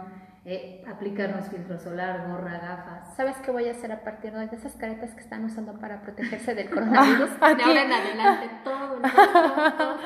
eh, 0.51 0.83
aplicarnos 0.89 1.51
filtro 1.51 1.79
solar, 1.79 2.27
gorra, 2.27 2.59
gafas. 2.59 3.15
¿Sabes 3.15 3.37
qué 3.45 3.51
voy 3.51 3.69
a 3.69 3.73
hacer 3.73 3.93
a 3.93 4.03
partir 4.03 4.33
de 4.33 4.45
esas 4.57 4.73
caretas 4.77 5.13
que 5.13 5.21
están 5.21 5.45
usando 5.45 5.79
para 5.79 6.01
protegerse 6.01 6.55
del 6.55 6.71
coronavirus? 6.75 7.39
de 7.39 7.63
ahora 7.63 7.83
en 7.83 7.93
adelante, 7.93 8.51
todo, 8.65 8.97
todo, 8.97 9.99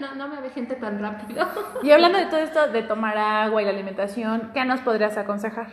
no, 0.00 0.14
no 0.14 0.28
me 0.28 0.40
ve 0.40 0.50
gente 0.50 0.76
tan 0.76 1.00
rápido. 1.00 1.44
Y 1.82 1.90
hablando 1.90 2.18
de 2.18 2.26
todo 2.26 2.38
esto, 2.38 2.68
de 2.68 2.84
tomar 2.84 3.18
agua 3.18 3.60
y 3.60 3.64
la 3.64 3.72
alimentación, 3.72 4.52
¿qué 4.54 4.64
nos 4.64 4.80
podrías 4.82 5.18
aconsejar? 5.18 5.66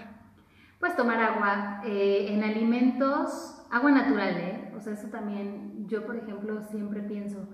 Pues 0.80 0.96
tomar 0.96 1.20
agua 1.20 1.84
eh, 1.86 2.30
en 2.30 2.44
alimentos, 2.44 3.64
agua 3.70 3.92
natural, 3.92 4.36
¿eh? 4.36 4.74
O 4.76 4.80
sea, 4.80 4.94
eso 4.94 5.10
también, 5.10 5.88
yo 5.88 6.08
por 6.08 6.16
ejemplo 6.16 6.64
siempre 6.72 7.02
pienso, 7.02 7.48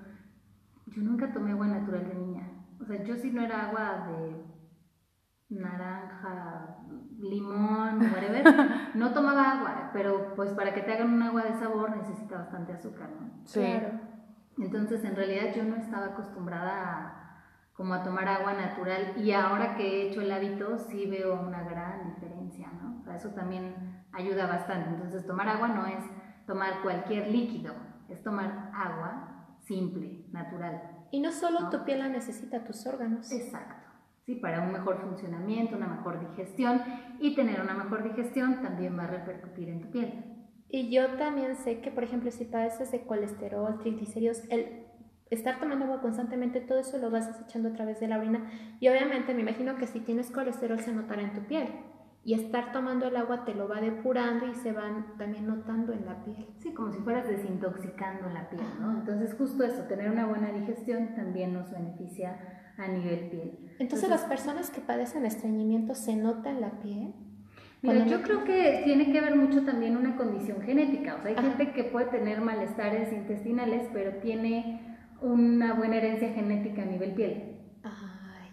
yo 0.86 1.02
nunca 1.02 1.34
tomé 1.34 1.52
agua 1.52 1.68
natural 1.68 2.08
de 2.08 2.16
niña. 2.16 2.48
O 2.82 2.86
sea, 2.86 3.04
yo 3.04 3.18
si 3.18 3.32
no 3.32 3.44
era 3.44 3.68
agua 3.68 4.08
de 4.08 4.53
naranja, 5.50 6.78
limón, 7.20 8.02
whatever, 8.02 8.44
no 8.96 9.14
tomaba 9.14 9.52
agua, 9.52 9.90
pero 9.94 10.34
pues 10.36 10.52
para 10.52 10.74
que 10.74 10.82
te 10.82 10.94
hagan 10.94 11.14
un 11.14 11.22
agua 11.22 11.44
de 11.44 11.54
sabor 11.54 11.96
necesita 11.96 12.38
bastante 12.38 12.74
azúcar, 12.74 13.10
¿no? 13.10 13.30
Sí. 13.46 13.60
Claro. 13.60 14.00
Entonces, 14.58 15.04
en 15.04 15.16
realidad 15.16 15.54
yo 15.56 15.64
no 15.64 15.76
estaba 15.76 16.08
acostumbrada 16.08 16.72
a, 16.72 17.44
como 17.74 17.94
a 17.94 18.04
tomar 18.04 18.28
agua 18.28 18.54
natural 18.54 19.14
y 19.18 19.32
ahora 19.32 19.76
que 19.76 19.84
he 19.84 20.10
hecho 20.10 20.22
el 20.22 20.32
hábito 20.32 20.78
sí 20.78 21.08
veo 21.08 21.42
una 21.42 21.64
gran 21.64 22.14
diferencia, 22.14 22.72
¿no? 22.72 23.00
O 23.00 23.04
sea, 23.04 23.16
eso 23.16 23.30
también 23.30 24.06
ayuda 24.12 24.46
bastante. 24.46 24.90
Entonces, 24.90 25.26
tomar 25.26 25.50
agua 25.50 25.70
no 25.70 25.88
es 25.88 26.04
tomar 26.46 26.82
cualquier 26.82 27.28
líquido, 27.28 27.74
es 28.10 28.22
tomar 28.22 28.72
agua 28.74 29.58
simple, 29.62 30.26
natural. 30.32 31.08
Y 31.12 31.20
no 31.20 31.32
solo 31.32 31.70
tu 31.70 31.84
piel 31.84 32.00
la 32.00 32.10
necesita, 32.10 32.64
tus 32.64 32.86
órganos. 32.86 33.32
Exacto. 33.32 33.83
Sí, 34.26 34.36
para 34.36 34.62
un 34.62 34.72
mejor 34.72 35.02
funcionamiento, 35.02 35.76
una 35.76 35.88
mejor 35.88 36.20
digestión 36.30 36.82
y 37.20 37.36
tener 37.36 37.62
una 37.62 37.74
mejor 37.74 38.04
digestión 38.04 38.62
también 38.62 38.98
va 38.98 39.04
a 39.04 39.08
repercutir 39.08 39.70
en 39.70 39.82
tu 39.82 39.92
piel. 39.92 40.34
Y 40.70 40.90
yo 40.90 41.18
también 41.18 41.56
sé 41.56 41.82
que, 41.82 41.92
por 41.92 42.04
ejemplo, 42.04 42.32
si 42.32 42.46
padeces 42.46 42.92
de 42.92 43.06
colesterol, 43.06 43.78
triglicéridos, 43.80 44.44
el 44.50 44.88
estar 45.30 45.60
tomando 45.60 45.86
agua 45.86 46.02
constantemente, 46.02 46.62
todo 46.62 46.80
eso 46.80 46.98
lo 46.98 47.12
vas 47.12 47.28
desechando 47.28 47.70
a 47.70 47.74
través 47.74 48.00
de 48.00 48.08
la 48.08 48.18
orina. 48.18 48.50
Y 48.80 48.88
obviamente 48.88 49.34
me 49.34 49.42
imagino 49.42 49.76
que 49.76 49.88
si 49.88 50.00
tienes 50.00 50.32
colesterol 50.32 50.80
se 50.80 50.94
notará 50.94 51.22
en 51.22 51.34
tu 51.34 51.42
piel. 51.42 51.68
Y 52.26 52.36
estar 52.36 52.72
tomando 52.72 53.08
el 53.08 53.18
agua 53.18 53.44
te 53.44 53.54
lo 53.54 53.68
va 53.68 53.82
depurando 53.82 54.48
y 54.48 54.56
se 54.56 54.72
van 54.72 55.18
también 55.18 55.46
notando 55.46 55.92
en 55.92 56.06
la 56.06 56.24
piel. 56.24 56.48
Sí, 56.60 56.74
como 56.74 56.94
si 56.94 57.00
fueras 57.02 57.28
desintoxicando 57.28 58.30
la 58.30 58.50
piel, 58.50 58.64
¿no? 58.80 58.92
Entonces 58.94 59.36
justo 59.38 59.66
eso, 59.66 59.84
tener 59.84 60.10
una 60.10 60.26
buena 60.26 60.54
digestión 60.54 61.16
también 61.16 61.54
nos 61.54 61.70
beneficia 61.70 62.72
a 62.78 62.88
nivel 62.88 63.30
piel. 63.30 63.63
Entonces, 63.84 64.10
las 64.10 64.22
personas 64.22 64.70
que 64.70 64.80
padecen 64.80 65.26
estreñimiento 65.26 65.94
se 65.94 66.16
nota 66.16 66.50
en 66.50 66.62
la 66.62 66.72
piel. 66.80 67.14
Mira, 67.82 68.06
yo 68.06 68.22
creo 68.22 68.46
que 68.46 68.82
tiene 68.86 69.12
que 69.12 69.20
ver 69.20 69.36
mucho 69.36 69.66
también 69.66 69.98
una 69.98 70.16
condición 70.16 70.62
genética. 70.62 71.18
O 71.20 71.22
sea, 71.22 71.32
hay 71.32 71.36
gente 71.36 71.74
que 71.74 71.84
puede 71.84 72.06
tener 72.06 72.40
malestares 72.40 73.12
intestinales, 73.12 73.90
pero 73.92 74.22
tiene 74.22 74.98
una 75.20 75.74
buena 75.74 75.98
herencia 75.98 76.30
genética 76.30 76.84
a 76.84 76.86
nivel 76.86 77.12
piel. 77.12 77.58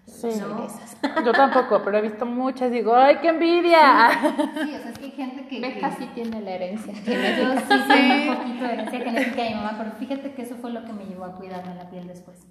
Sí. 0.05 0.29
Yo 1.25 1.31
tampoco, 1.31 1.81
pero 1.85 1.99
he 1.99 2.03
visto 2.03 2.27
muchas 2.27 2.73
y 2.73 2.75
digo, 2.75 2.97
¡ay, 2.97 3.19
qué 3.23 3.29
envidia! 3.29 4.11
Sí, 4.11 4.75
o 4.75 4.79
sea, 4.81 4.91
es 4.91 4.99
que 4.99 5.05
hay 5.05 5.11
gente 5.13 5.47
que. 5.47 5.61
Beca 5.61 5.93
sí 5.93 6.11
tiene 6.13 6.41
la 6.41 6.51
herencia. 6.51 6.93
Yo 6.93 7.01
sí 7.01 7.83
tengo 7.87 8.33
un 8.33 8.37
poquito 8.37 8.65
de 8.65 8.73
herencia 8.73 8.99
genética 8.99 9.43
de 9.45 9.49
mi 9.51 9.55
mamá, 9.55 9.77
pero 9.79 9.93
fíjate 9.93 10.33
que 10.33 10.43
eso 10.43 10.57
fue 10.57 10.73
lo 10.73 10.85
que 10.85 10.93
me 10.93 11.05
llevó 11.05 11.27
a 11.27 11.37
cuidarme 11.37 11.77
la 11.77 11.89
piel 11.89 12.09
después. 12.09 12.45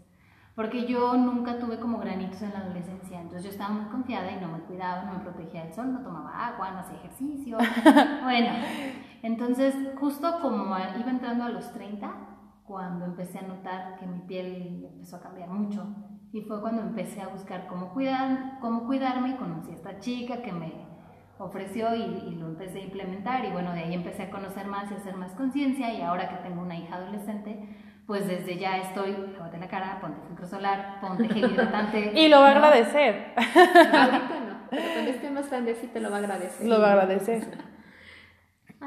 Porque 0.60 0.86
yo 0.86 1.15
nunca 1.15 1.58
tuve 1.58 1.80
como 1.80 2.00
granitos 2.00 2.41
en 2.41 2.52
la 2.52 2.60
adolescencia, 2.60 3.22
entonces 3.22 3.45
yo 3.45 3.50
estaba 3.50 3.69
muy 3.69 3.86
confiada 3.86 4.30
y 4.30 4.41
no 4.41 4.50
me 4.50 4.60
cuidaba, 4.60 5.04
no 5.04 5.13
me 5.13 5.19
protegía 5.19 5.63
del 5.63 5.74
sol, 5.74 5.93
no 5.93 6.02
tomaba 6.02 6.48
agua, 6.48 6.72
no 6.72 6.80
hacía 6.80 6.98
ejercicio. 6.98 7.58
bueno, 8.24 8.50
entonces 9.24 9.74
justo 9.98 10.41
como 10.41 10.76
iba 10.78 11.12
entrando 11.12 11.45
a 11.45 11.50
los 11.50 11.72
30, 11.72 12.13
cuando 12.65 13.06
empecé 13.06 13.39
a 13.39 13.43
notar 13.43 13.95
que 14.00 14.06
mi 14.06 14.19
piel 14.28 14.86
empezó 14.95 15.15
a 15.15 15.22
cambiar 15.22 15.48
mucho. 15.48 15.95
Y 16.34 16.41
fue 16.41 16.60
cuando 16.60 16.82
empecé 16.82 17.22
a 17.22 17.30
buscar 17.30 17.67
cómo, 17.67 17.93
cuidar, 17.93 18.60
cómo 18.60 18.86
cuidarme 18.86 19.30
y 19.30 19.38
conocí 19.38 19.72
a 19.72 19.76
esta 19.76 20.00
chica 20.00 20.41
que 20.41 20.52
me 20.52 20.74
ofreció 21.38 21.95
y, 21.95 22.36
lo 22.36 22.48
empecé 22.48 22.80
a 22.80 22.84
implementar. 22.84 23.45
Y 23.45 23.52
bueno, 23.52 23.72
de 23.72 23.80
ahí 23.86 23.93
empecé 23.93 24.24
a 24.24 24.30
conocer 24.30 24.67
más 24.67 24.91
y 24.91 24.95
a 24.95 24.98
hacer 24.98 25.15
más 25.15 25.32
conciencia. 25.36 25.93
Y 25.93 26.02
ahora 26.02 26.28
que 26.28 26.36
tengo 26.50 26.62
una 26.62 26.78
hija 26.78 26.98
adolescente, 26.98 27.65
pues 28.10 28.28
desde 28.28 28.58
ya 28.58 28.78
estoy, 28.78 29.15
lávate 29.38 29.60
la 29.60 29.67
cara, 29.67 30.00
ponte 30.02 30.19
filtro 30.26 30.48
solar, 30.48 30.98
ponte 31.00 31.30
gel 31.30 31.52
hidratante. 31.52 32.12
y 32.15 32.28
lo 32.28 32.39
va 32.39 32.48
a 32.48 32.52
agradecer. 32.54 33.34
Ahorita 33.38 34.39
no, 34.48 34.67
pero 34.72 34.82
cuando 34.93 35.12
esté 35.12 35.30
más 35.30 35.48
grande 35.48 35.76
sí 35.76 35.86
te 35.93 36.00
lo 36.00 36.10
va 36.10 36.15
a 36.15 36.19
agradecer. 36.22 36.67
Lo 36.67 36.82
va 36.82 36.88
a 36.88 36.91
agradecer. 36.93 37.43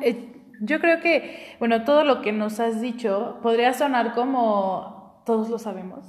Eh, 0.01 0.43
yo 0.61 0.81
creo 0.81 1.01
que, 1.01 1.55
bueno, 1.61 1.85
todo 1.85 2.03
lo 2.03 2.21
que 2.21 2.33
nos 2.33 2.59
has 2.59 2.81
dicho 2.81 3.39
podría 3.45 3.73
sonar 3.75 4.13
como 4.15 5.23
todos 5.25 5.49
lo 5.51 5.61
sabemos, 5.61 6.05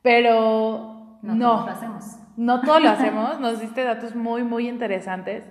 pero 0.00 1.18
no. 1.20 1.34
No 1.34 1.66
lo 1.66 1.70
hacemos. 1.70 2.04
No 2.38 2.62
todos 2.62 2.82
lo 2.82 2.88
hacemos, 2.92 3.38
nos 3.38 3.60
diste 3.60 3.84
datos 3.84 4.14
muy, 4.14 4.44
muy 4.44 4.66
interesantes 4.66 5.44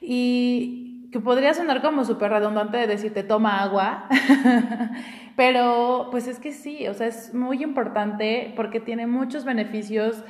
y 0.00 0.81
que 1.12 1.20
podría 1.20 1.54
sonar 1.54 1.82
como 1.82 2.04
súper 2.04 2.30
redundante 2.30 2.78
de 2.78 2.86
decirte 2.86 3.22
toma 3.22 3.62
agua, 3.62 4.08
pero 5.36 6.08
pues 6.10 6.26
es 6.26 6.38
que 6.40 6.52
sí, 6.52 6.88
o 6.88 6.94
sea, 6.94 7.06
es 7.06 7.34
muy 7.34 7.62
importante 7.62 8.52
porque 8.56 8.80
tiene 8.80 9.06
muchos 9.06 9.44
beneficios 9.44 10.24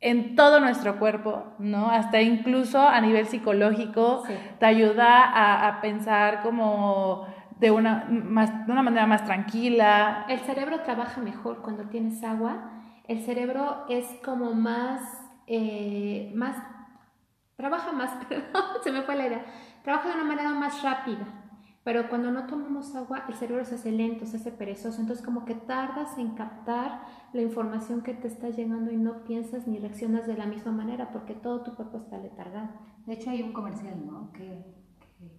en 0.00 0.34
todo 0.34 0.60
nuestro 0.60 0.98
cuerpo, 0.98 1.54
¿no? 1.58 1.90
Hasta 1.90 2.20
incluso 2.20 2.80
a 2.80 3.00
nivel 3.00 3.26
psicológico, 3.26 4.24
te 4.58 4.66
ayuda 4.66 5.24
a, 5.24 5.68
a 5.68 5.80
pensar 5.80 6.42
como 6.42 7.26
de 7.60 7.70
una, 7.70 8.06
más, 8.08 8.66
de 8.66 8.72
una 8.72 8.82
manera 8.82 9.06
más 9.06 9.24
tranquila. 9.24 10.26
El 10.28 10.40
cerebro 10.40 10.80
trabaja 10.80 11.20
mejor 11.20 11.62
cuando 11.62 11.84
tienes 11.84 12.22
agua 12.24 12.70
el 13.06 13.22
cerebro 13.22 13.84
es 13.88 14.06
como 14.24 14.54
más, 14.54 15.02
eh, 15.46 16.32
más, 16.34 16.56
trabaja 17.56 17.92
más, 17.92 18.10
perdón, 18.28 18.62
se 18.82 18.92
me 18.92 19.02
fue 19.02 19.16
la 19.16 19.26
idea, 19.26 19.44
trabaja 19.84 20.08
de 20.08 20.14
una 20.14 20.24
manera 20.24 20.50
más 20.54 20.82
rápida. 20.82 21.26
Pero 21.84 22.08
cuando 22.08 22.32
no 22.32 22.46
tomamos 22.46 22.96
agua, 22.96 23.24
el 23.28 23.34
cerebro 23.34 23.62
se 23.66 23.74
hace 23.74 23.92
lento, 23.92 24.24
se 24.24 24.38
hace 24.38 24.50
perezoso. 24.50 25.02
Entonces 25.02 25.24
como 25.24 25.44
que 25.44 25.54
tardas 25.54 26.16
en 26.16 26.30
captar 26.30 27.02
la 27.34 27.42
información 27.42 28.00
que 28.00 28.14
te 28.14 28.26
está 28.26 28.48
llegando 28.48 28.90
y 28.90 28.96
no 28.96 29.22
piensas 29.24 29.66
ni 29.66 29.78
reaccionas 29.78 30.26
de 30.26 30.34
la 30.34 30.46
misma 30.46 30.72
manera 30.72 31.10
porque 31.12 31.34
todo 31.34 31.62
tu 31.62 31.74
cuerpo 31.74 31.98
está 31.98 32.16
letargado. 32.16 32.70
De 33.04 33.12
hecho 33.12 33.28
hay 33.28 33.42
un 33.42 33.52
comercial, 33.52 33.96
¿no? 34.06 34.32
Que, 34.32 34.64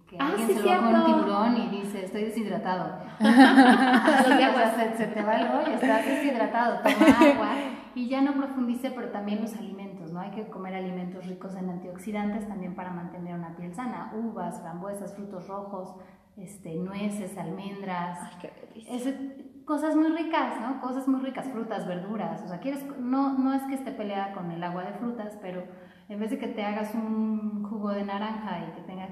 que, 0.08 0.16
Ah, 0.20 0.28
alguien 0.28 0.46
sí, 0.46 0.54
se 0.54 0.62
lo 0.62 0.80
con 0.80 0.94
un 0.94 1.04
tiburón 1.04 1.56
y 1.56 1.80
dice, 1.80 2.04
estoy 2.04 2.26
deshidratado. 2.26 2.96
se, 3.18 4.96
se 4.96 5.06
te 5.08 5.22
va 5.22 5.40
el 5.40 5.48
rollo, 5.48 5.74
estás 5.74 6.06
deshidratado, 6.06 6.78
toma 6.78 7.30
agua. 7.32 7.48
Y 7.96 8.08
ya 8.08 8.20
no 8.20 8.34
profundice, 8.34 8.90
pero 8.90 9.08
también 9.08 9.40
los 9.40 9.56
alimentos, 9.56 9.85
¿no? 10.16 10.22
Hay 10.22 10.30
que 10.32 10.48
comer 10.48 10.74
alimentos 10.74 11.26
ricos 11.26 11.54
en 11.54 11.70
antioxidantes 11.70 12.48
también 12.48 12.74
para 12.74 12.90
mantener 12.90 13.34
una 13.34 13.54
piel 13.56 13.74
sana. 13.74 14.12
Uvas, 14.14 14.60
frambuesas, 14.60 15.14
frutos 15.14 15.46
rojos, 15.46 15.94
este, 16.36 16.74
nueces, 16.76 17.36
almendras. 17.38 18.18
Ay, 18.22 18.38
qué. 18.40 18.84
Ese- 18.88 19.62
cosas 19.64 19.96
muy 19.96 20.08
ricas, 20.12 20.60
¿no? 20.60 20.80
Cosas 20.80 21.08
muy 21.08 21.20
ricas, 21.20 21.46
frutas, 21.48 21.86
verduras. 21.86 22.42
O 22.42 22.48
sea, 22.48 22.60
quieres, 22.60 22.84
no, 22.98 23.36
no 23.38 23.52
es 23.52 23.62
que 23.64 23.74
esté 23.74 23.90
peleada 23.92 24.32
con 24.32 24.50
el 24.52 24.62
agua 24.62 24.84
de 24.84 24.92
frutas, 24.92 25.36
pero 25.42 25.64
en 26.08 26.20
vez 26.20 26.30
de 26.30 26.38
que 26.38 26.46
te 26.48 26.64
hagas 26.64 26.94
un 26.94 27.64
jugo 27.64 27.90
de 27.90 28.04
naranja 28.04 28.60
y 28.68 28.72
que 28.76 28.82
tenga- 28.82 29.08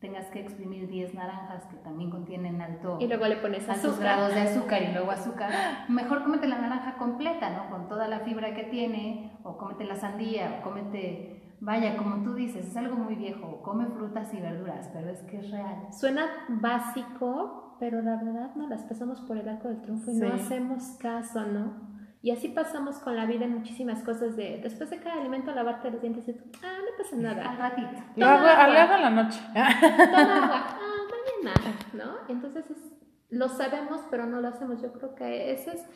tengas 0.00 0.26
que 0.30 0.40
exprimir 0.40 0.88
10 0.88 1.14
naranjas 1.14 1.66
que 1.66 1.76
también 1.76 2.10
contienen 2.10 2.60
alto, 2.62 2.96
Y 3.00 3.06
luego 3.06 3.26
le 3.26 3.36
pones 3.36 3.68
altos 3.68 3.92
azúcar. 3.92 4.16
grados 4.16 4.34
de 4.34 4.40
azúcar 4.40 4.82
y 4.82 4.92
luego 4.92 5.10
azúcar, 5.10 5.50
mejor 5.88 6.22
cómete 6.22 6.46
la 6.48 6.58
naranja 6.58 6.96
completa, 6.96 7.50
¿no? 7.50 7.68
Con 7.70 7.86
toda 7.88 8.08
la 8.08 8.20
fibra 8.20 8.54
que 8.54 8.64
tiene, 8.64 9.30
o 9.42 9.58
cómete 9.58 9.84
la 9.84 9.96
sandía, 9.96 10.58
o 10.58 10.62
cómete, 10.64 11.54
vaya, 11.60 11.96
como 11.98 12.22
tú 12.24 12.32
dices, 12.34 12.66
es 12.68 12.76
algo 12.78 12.96
muy 12.96 13.14
viejo, 13.14 13.60
come 13.62 13.86
frutas 13.86 14.32
y 14.32 14.40
verduras, 14.40 14.88
pero 14.92 15.10
es 15.10 15.22
que 15.24 15.38
es 15.38 15.50
real. 15.50 15.88
Suena 15.92 16.24
básico, 16.48 17.76
pero 17.78 18.00
la 18.02 18.16
verdad 18.16 18.54
no 18.56 18.68
las 18.68 18.82
pasamos 18.84 19.20
por 19.22 19.36
el 19.36 19.48
arco 19.48 19.68
del 19.68 19.80
triunfo 19.82 20.10
y 20.10 20.14
no 20.14 20.26
Sí. 20.28 20.32
hacemos 20.32 20.82
caso, 21.00 21.44
¿no? 21.46 21.89
Y 22.22 22.30
así 22.32 22.48
pasamos 22.48 22.98
con 22.98 23.16
la 23.16 23.24
vida 23.24 23.46
en 23.46 23.54
muchísimas 23.54 24.02
cosas 24.02 24.36
de 24.36 24.58
después 24.62 24.90
de 24.90 24.98
cada 24.98 25.20
alimento 25.20 25.52
lavarte 25.54 25.90
los 25.90 26.02
dientes 26.02 26.28
y 26.28 26.34
tú, 26.34 26.44
ah, 26.62 26.78
no 26.78 27.02
pasa 27.02 27.16
Al 27.16 27.22
nada. 27.22 27.56
ratito. 27.56 28.02
Lo 28.16 28.26
hago, 28.26 28.98
la 28.98 29.10
noche. 29.10 29.40
Toma 29.54 30.44
agua, 30.44 30.66
ah, 30.68 30.98
mañana, 31.42 31.78
¿no? 31.94 32.12
Entonces 32.28 32.70
es- 32.70 32.92
lo 33.30 33.48
sabemos, 33.48 34.02
pero 34.10 34.26
no 34.26 34.40
lo 34.40 34.48
hacemos. 34.48 34.82
Yo 34.82 34.92
creo 34.92 35.14
que 35.14 35.52
esa 35.52 35.72
es 35.72 35.86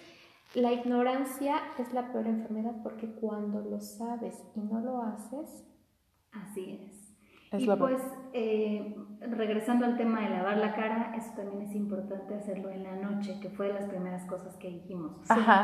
la 0.54 0.72
ignorancia 0.72 1.56
es 1.78 1.92
la 1.92 2.10
peor 2.12 2.26
enfermedad 2.28 2.74
porque 2.82 3.10
cuando 3.16 3.60
lo 3.60 3.80
sabes 3.80 4.42
y 4.54 4.60
no 4.60 4.80
lo 4.80 5.02
haces, 5.02 5.64
Así 6.32 6.80
es. 6.88 7.03
Es 7.56 7.62
y 7.62 7.66
la- 7.66 7.76
pues, 7.76 8.02
eh, 8.32 8.96
regresando 9.20 9.86
al 9.86 9.96
tema 9.96 10.20
de 10.20 10.30
lavar 10.30 10.58
la 10.58 10.74
cara, 10.74 11.14
eso 11.16 11.32
también 11.34 11.62
es 11.62 11.74
importante 11.74 12.34
hacerlo 12.34 12.70
en 12.70 12.82
la 12.84 12.96
noche, 12.96 13.38
que 13.40 13.48
fue 13.50 13.68
de 13.68 13.74
las 13.74 13.86
primeras 13.86 14.24
cosas 14.26 14.56
que 14.56 14.68
dijimos. 14.68 15.12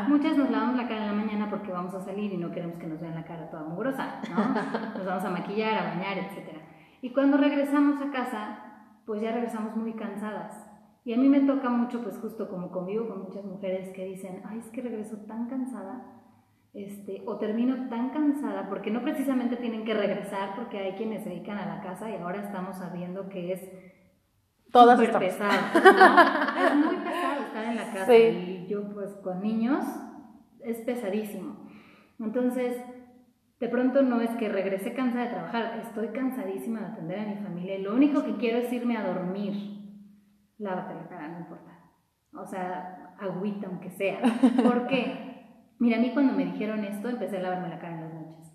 Muchas 0.07 0.37
nos 0.37 0.49
lavamos 0.49 0.75
la 0.77 0.87
cara 0.87 1.01
en 1.01 1.17
la 1.17 1.23
mañana 1.23 1.49
porque 1.49 1.71
vamos 1.71 1.93
a 1.93 2.01
salir 2.01 2.33
y 2.33 2.37
no 2.37 2.51
queremos 2.51 2.77
que 2.77 2.87
nos 2.87 2.99
vean 2.99 3.15
la 3.15 3.23
cara 3.25 3.49
toda 3.49 3.63
mugrosa, 3.63 4.19
¿no? 4.29 4.53
Nos 4.97 5.05
vamos 5.05 5.23
a 5.25 5.29
maquillar, 5.29 5.77
a 5.77 5.89
bañar, 5.95 6.17
etc. 6.17 6.57
Y 7.01 7.11
cuando 7.13 7.37
regresamos 7.37 8.01
a 8.01 8.11
casa, 8.11 8.59
pues 9.05 9.21
ya 9.21 9.31
regresamos 9.31 9.75
muy 9.75 9.93
cansadas. 9.93 10.67
Y 11.03 11.13
a 11.13 11.17
mí 11.17 11.27
me 11.29 11.41
toca 11.41 11.69
mucho, 11.69 12.01
pues 12.03 12.17
justo 12.19 12.47
como 12.49 12.69
convivo 12.71 13.07
con 13.07 13.23
muchas 13.23 13.43
mujeres 13.43 13.89
que 13.89 14.05
dicen, 14.05 14.41
ay, 14.45 14.59
es 14.59 14.69
que 14.69 14.81
regreso 14.81 15.17
tan 15.27 15.47
cansada, 15.47 16.20
este, 16.73 17.21
o 17.25 17.37
termino 17.37 17.89
tan 17.89 18.11
cansada, 18.11 18.69
porque 18.69 18.91
no 18.91 19.01
precisamente 19.01 19.57
tienen 19.57 19.83
que 19.83 19.93
regresar, 19.93 20.55
porque 20.55 20.77
hay 20.79 20.93
quienes 20.93 21.23
se 21.23 21.29
dedican 21.29 21.57
a 21.57 21.65
la 21.65 21.81
casa 21.81 22.09
y 22.09 22.15
ahora 22.15 22.41
estamos 22.41 22.77
sabiendo 22.77 23.27
que 23.29 23.53
es 23.53 23.69
Todas 24.71 24.97
súper 24.97 25.19
pesado, 25.19 25.51
¿no? 25.51 26.65
Es 26.65 26.75
muy 26.75 26.95
pesado 26.97 27.43
estar 27.43 27.65
en 27.65 27.75
la 27.75 27.85
casa 27.93 28.05
Sí. 28.05 28.13
y 28.13 28.67
yo 28.69 28.89
pues 28.93 29.13
con 29.15 29.41
niños 29.41 29.83
es 30.63 30.77
pesadísimo. 30.79 31.67
Entonces, 32.19 32.77
de 33.59 33.67
pronto 33.67 34.01
no 34.01 34.21
es 34.21 34.29
que 34.37 34.47
regresé 34.47 34.93
cansada 34.93 35.25
de 35.25 35.31
trabajar, 35.31 35.79
estoy 35.85 36.07
cansadísima 36.09 36.79
de 36.79 36.85
atender 36.85 37.19
a 37.19 37.25
mi 37.25 37.35
familia 37.35 37.75
y 37.75 37.81
lo 37.81 37.93
único 37.93 38.23
que 38.23 38.37
quiero 38.37 38.59
es 38.59 38.71
irme 38.71 38.95
a 38.95 39.05
dormir. 39.05 39.53
Lávate 40.57 40.93
la 40.95 41.07
cara, 41.09 41.27
no 41.27 41.39
importa. 41.39 41.71
O 42.33 42.45
sea, 42.45 43.13
agüita 43.19 43.67
aunque 43.67 43.89
sea. 43.89 44.21
¿Por 44.63 44.87
qué? 44.87 45.30
Mira, 45.81 45.97
a 45.97 45.99
mí 45.99 46.11
cuando 46.11 46.33
me 46.33 46.45
dijeron 46.45 46.85
esto 46.85 47.09
empecé 47.09 47.37
a 47.37 47.41
lavarme 47.41 47.69
la 47.69 47.79
cara 47.79 47.95
en 47.95 48.01
las 48.01 48.13
noches. 48.13 48.53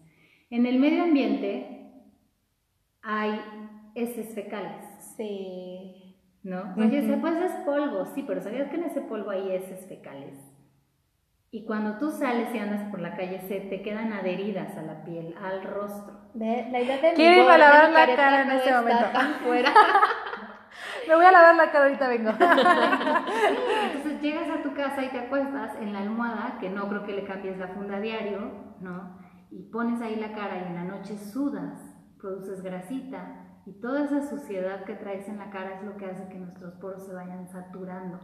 En 0.48 0.64
el 0.64 0.78
medio 0.78 1.02
ambiente 1.02 1.92
hay 3.02 3.40
heces 3.96 4.32
fecales. 4.32 4.86
sí. 5.16 6.02
¿no? 6.44 6.72
Oye, 6.76 7.02
se 7.02 7.16
pues 7.16 7.34
es 7.42 7.50
polvo, 7.64 8.06
sí, 8.14 8.22
pero 8.24 8.40
¿sabías 8.40 8.70
que 8.70 8.76
en 8.76 8.84
ese 8.84 9.00
polvo 9.00 9.30
hay 9.30 9.50
heces 9.50 9.88
fecales? 9.88 10.38
Y 11.50 11.64
cuando 11.64 11.98
tú 11.98 12.12
sales 12.12 12.54
y 12.54 12.58
andas 12.58 12.88
por 12.92 13.00
la 13.00 13.16
calle, 13.16 13.40
se 13.48 13.58
te 13.58 13.82
quedan 13.82 14.12
adheridas 14.12 14.78
a 14.78 14.82
la 14.82 15.02
piel, 15.02 15.34
al 15.42 15.64
rostro. 15.64 16.30
Ve, 16.34 16.68
la 16.70 16.80
idea 16.80 16.98
de 16.98 17.14
Quiero 17.14 17.40
irme 17.40 17.52
a 17.52 17.58
lavar 17.58 17.90
la 17.90 18.14
cara 18.14 18.42
en 18.42 18.50
este 18.52 18.72
momento. 18.72 19.06
fuera. 19.42 19.72
Me 21.08 21.14
voy 21.16 21.24
a 21.24 21.32
lavar 21.32 21.56
la 21.56 21.72
cara, 21.72 21.86
ahorita 21.86 22.08
vengo. 22.08 22.30
Entonces 22.30 24.04
llegas 24.26 24.50
a 24.50 24.62
tu 24.62 24.74
casa 24.74 25.04
y 25.04 25.10
te 25.10 25.20
acuestas 25.20 25.76
en 25.80 25.92
la 25.92 26.00
almohada, 26.00 26.58
que 26.58 26.68
no 26.68 26.88
creo 26.88 27.04
que 27.04 27.14
le 27.14 27.24
cambies 27.24 27.58
la 27.58 27.68
funda 27.68 27.96
a 27.96 28.00
diario, 28.00 28.50
¿no? 28.80 29.16
Y 29.50 29.62
pones 29.70 30.02
ahí 30.02 30.16
la 30.16 30.32
cara 30.32 30.58
y 30.58 30.66
en 30.66 30.74
la 30.74 30.84
noche 30.84 31.16
sudas, 31.16 31.96
produces 32.18 32.62
grasita 32.62 33.60
y 33.64 33.80
toda 33.80 34.04
esa 34.04 34.28
suciedad 34.28 34.84
que 34.84 34.94
traes 34.94 35.28
en 35.28 35.38
la 35.38 35.50
cara 35.50 35.76
es 35.76 35.84
lo 35.84 35.96
que 35.96 36.06
hace 36.06 36.28
que 36.28 36.38
nuestros 36.38 36.74
poros 36.74 37.06
se 37.06 37.14
vayan 37.14 37.48
saturando. 37.48 38.20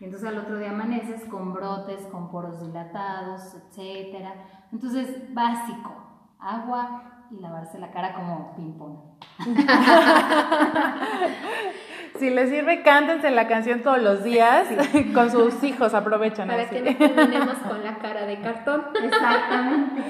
Y 0.00 0.04
entonces 0.04 0.28
al 0.28 0.38
otro 0.38 0.58
día 0.58 0.70
amaneces 0.70 1.24
con 1.24 1.52
brotes, 1.52 2.06
con 2.06 2.30
poros 2.30 2.60
dilatados, 2.60 3.54
etcétera. 3.54 4.32
Entonces, 4.72 5.34
básico, 5.34 5.92
agua 6.38 7.26
y 7.30 7.40
lavarse 7.40 7.78
la 7.78 7.90
cara 7.90 8.14
como 8.14 8.54
ping-pong. 8.54 9.18
Si 12.18 12.30
les 12.30 12.50
sirve, 12.50 12.82
cántense 12.82 13.30
la 13.30 13.46
canción 13.46 13.80
todos 13.82 14.02
los 14.02 14.24
días 14.24 14.66
con 15.14 15.30
sus 15.30 15.62
hijos, 15.62 15.94
aprovechan. 15.94 16.48
Para 16.48 16.62
así. 16.62 16.76
que 16.76 16.92
no 16.92 16.96
terminemos 16.96 17.58
con 17.58 17.84
la 17.84 17.98
cara 17.98 18.26
de 18.26 18.38
cartón. 18.40 18.84
Exactamente. 19.02 20.02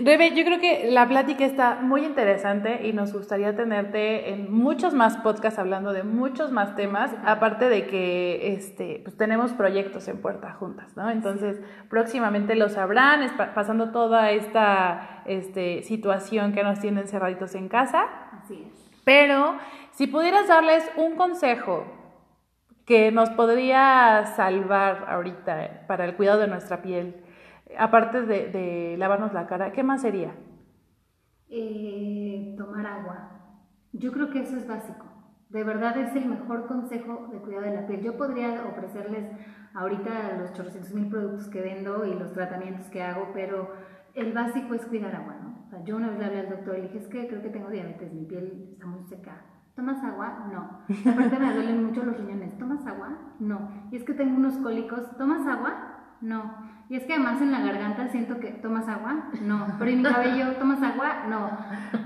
Rebe, 0.00 0.34
yo 0.34 0.44
creo 0.44 0.58
que 0.58 0.90
la 0.90 1.06
plática 1.06 1.44
está 1.44 1.76
muy 1.76 2.04
interesante 2.04 2.84
y 2.84 2.92
nos 2.92 3.12
gustaría 3.12 3.54
tenerte 3.54 4.30
en 4.30 4.52
muchos 4.52 4.92
más 4.92 5.16
podcasts 5.18 5.58
hablando 5.60 5.92
de 5.92 6.02
muchos 6.02 6.50
más 6.50 6.74
temas, 6.74 7.12
aparte 7.24 7.68
de 7.68 7.86
que 7.86 8.54
este, 8.54 9.00
pues 9.04 9.16
tenemos 9.16 9.52
proyectos 9.52 10.08
en 10.08 10.20
puerta 10.20 10.52
juntas, 10.52 10.96
¿no? 10.96 11.10
Entonces, 11.10 11.60
próximamente 11.88 12.56
lo 12.56 12.68
sabrán, 12.68 13.24
pasando 13.54 13.90
toda 13.92 14.32
esta 14.32 15.22
este, 15.26 15.84
situación 15.84 16.52
que 16.52 16.64
nos 16.64 16.80
tienen 16.80 17.06
cerraditos 17.06 17.54
en 17.54 17.68
casa. 17.68 18.06
Así 18.32 18.66
es. 18.66 18.84
Pero 19.04 19.58
si 19.94 20.06
pudieras 20.06 20.48
darles 20.48 20.88
un 20.96 21.16
consejo 21.16 21.84
que 22.84 23.10
nos 23.10 23.30
podría 23.30 24.26
salvar 24.36 25.06
ahorita 25.08 25.86
para 25.86 26.04
el 26.04 26.16
cuidado 26.16 26.40
de 26.40 26.48
nuestra 26.48 26.82
piel, 26.82 27.24
aparte 27.78 28.22
de, 28.22 28.50
de 28.50 28.96
lavarnos 28.98 29.32
la 29.32 29.46
cara, 29.46 29.72
¿qué 29.72 29.82
más 29.82 30.02
sería? 30.02 30.34
Eh, 31.48 32.54
tomar 32.58 32.86
agua. 32.86 33.30
Yo 33.92 34.12
creo 34.12 34.30
que 34.30 34.40
eso 34.40 34.56
es 34.56 34.66
básico. 34.66 35.06
De 35.48 35.62
verdad 35.62 35.96
es 35.96 36.16
el 36.16 36.26
mejor 36.26 36.66
consejo 36.66 37.28
de 37.30 37.38
cuidado 37.38 37.66
de 37.66 37.74
la 37.74 37.86
piel. 37.86 38.02
Yo 38.02 38.16
podría 38.16 38.64
ofrecerles 38.66 39.30
ahorita 39.72 40.36
los 40.38 40.50
800 40.50 40.92
mil 40.94 41.08
productos 41.08 41.48
que 41.48 41.60
vendo 41.60 42.04
y 42.04 42.14
los 42.14 42.32
tratamientos 42.32 42.88
que 42.88 43.02
hago, 43.02 43.30
pero 43.32 43.72
el 44.14 44.32
básico 44.32 44.74
es 44.74 44.84
cuidar 44.86 45.14
agua, 45.14 45.36
¿no? 45.40 45.64
O 45.64 45.70
sea, 45.70 45.84
yo 45.84 45.96
una 45.96 46.10
vez 46.10 46.18
le 46.18 46.24
hablé 46.24 46.40
al 46.40 46.50
doctor 46.50 46.76
y 46.76 46.82
le 46.82 46.88
dije, 46.88 46.98
es 46.98 47.08
que 47.08 47.28
creo 47.28 47.40
que 47.40 47.50
tengo 47.50 47.70
diabetes, 47.70 48.12
mi 48.12 48.24
piel 48.24 48.70
está 48.72 48.86
muy 48.86 49.04
seca. 49.04 49.53
¿Tomas 49.74 50.02
agua? 50.04 50.46
No. 50.52 50.84
Aparte 51.10 51.38
me 51.38 51.52
duelen 51.52 51.84
mucho 51.84 52.04
los 52.04 52.16
riñones. 52.16 52.56
¿Tomas 52.58 52.86
agua? 52.86 53.08
No. 53.40 53.70
Y 53.90 53.96
es 53.96 54.04
que 54.04 54.14
tengo 54.14 54.36
unos 54.36 54.56
cólicos. 54.58 55.16
¿Tomas 55.16 55.46
agua? 55.46 55.94
No. 56.20 56.54
Y 56.88 56.96
es 56.96 57.04
que 57.04 57.14
además 57.14 57.40
en 57.40 57.50
la 57.50 57.60
garganta 57.60 58.08
siento 58.08 58.38
que 58.38 58.50
tomas 58.52 58.86
agua, 58.88 59.30
no. 59.42 59.66
Pero 59.78 59.90
en 59.90 59.98
mi 59.98 60.02
cabello, 60.04 60.52
¿tomas 60.56 60.82
agua? 60.82 61.26
No. 61.28 61.50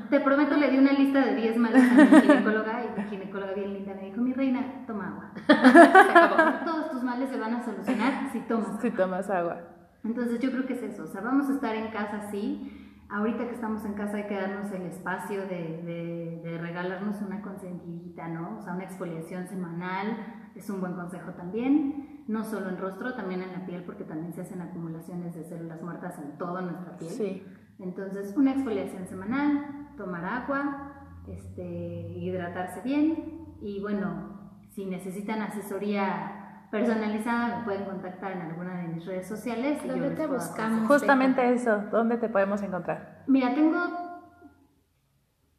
Te 0.09 0.21
prometo, 0.21 0.57
le 0.57 0.71
di 0.71 0.79
una 0.79 0.93
lista 0.93 1.21
de 1.25 1.35
10 1.35 1.57
males 1.57 1.83
a 1.91 1.95
mi 1.95 2.21
ginecóloga 2.21 2.85
y 2.85 3.01
mi 3.01 3.09
ginecóloga 3.09 3.53
bien 3.55 3.75
linda 3.75 3.95
me 3.95 4.03
dijo, 4.03 4.21
mi 4.21 4.33
reina, 4.33 4.85
toma 4.87 5.09
agua. 5.09 5.33
Se 5.47 5.53
acabó. 5.53 6.65
Todos 6.65 6.91
tus 6.91 7.03
males 7.03 7.29
se 7.29 7.39
van 7.39 7.55
a 7.55 7.65
solucionar 7.65 8.31
si 8.33 8.41
tomas. 8.41 8.81
Si 8.81 8.91
tomas 8.93 9.29
agua. 9.29 9.59
Entonces 10.05 10.39
yo 10.39 10.51
creo 10.51 10.65
que 10.65 10.75
es 10.75 10.83
eso, 10.83 11.03
o 11.05 11.07
sea, 11.09 11.21
vamos 11.21 11.51
a 11.51 11.55
estar 11.55 11.75
en 11.75 11.91
casa 11.91 12.31
sí. 12.31 12.88
Ahorita 13.11 13.47
que 13.49 13.55
estamos 13.55 13.85
en 13.87 13.95
casa 13.95 14.19
hay 14.19 14.27
que 14.27 14.35
darnos 14.35 14.71
el 14.73 14.83
espacio 14.83 15.41
de, 15.43 15.83
de- 15.83 16.41
de 16.45 16.59
regalarnos 16.59 17.21
una 17.23 17.41
consentidita, 17.41 18.29
¿no? 18.29 18.59
O 18.59 18.63
sea, 18.63 18.75
una 18.75 18.85
exfoliación 18.85 19.47
semanal 19.49 20.51
es 20.55 20.69
un 20.69 20.81
buen 20.81 20.95
consejo 20.95 21.33
también, 21.33 22.25
no 22.29 22.45
solo 22.45 22.69
en 22.69 22.77
rostro, 22.79 23.15
también 23.15 23.43
en 23.43 23.53
la 23.53 23.65
piel, 23.65 23.83
porque 23.85 24.05
también 24.05 24.35
se 24.35 24.43
hacen 24.43 24.61
acumulaciones 24.61 24.69
acumulaciones 24.71 25.35
de 25.35 25.45
células 25.45 25.81
muertas 25.83 26.19
en 26.19 26.37
toda 26.37 26.61
nuestra 26.61 26.97
piel. 26.99 27.11
Sí. 27.11 27.43
Entonces, 27.79 28.37
una 28.37 28.53
exfoliación 28.53 29.07
semanal, 29.07 29.89
tomar 29.97 30.25
agua, 30.25 30.93
este, 31.29 32.11
hidratarse 32.17 32.83
bien 32.83 33.47
y 33.63 33.81
bueno, 33.81 34.53
si 34.71 34.85
necesitan 34.87 35.41
asesoría 35.41 36.38
personalizada 36.71 37.59
me 37.59 37.65
pueden 37.65 37.85
contactar 37.85 38.33
en 38.33 38.43
alguna 38.43 38.75
de 38.83 38.89
mis 38.89 39.05
redes 39.07 39.27
sociales. 39.29 39.79
y 39.85 39.89
yo 39.89 39.93
¿Dónde 39.95 40.09
les 40.11 40.17
puedo 40.19 40.35
buscamos? 40.35 40.87
Justamente 40.89 41.53
eso, 41.53 41.83
¿dónde 41.91 42.17
te 42.19 42.29
podemos 42.29 42.63
encontrar? 42.63 43.23
Mira, 43.27 43.55
tengo 43.55 43.79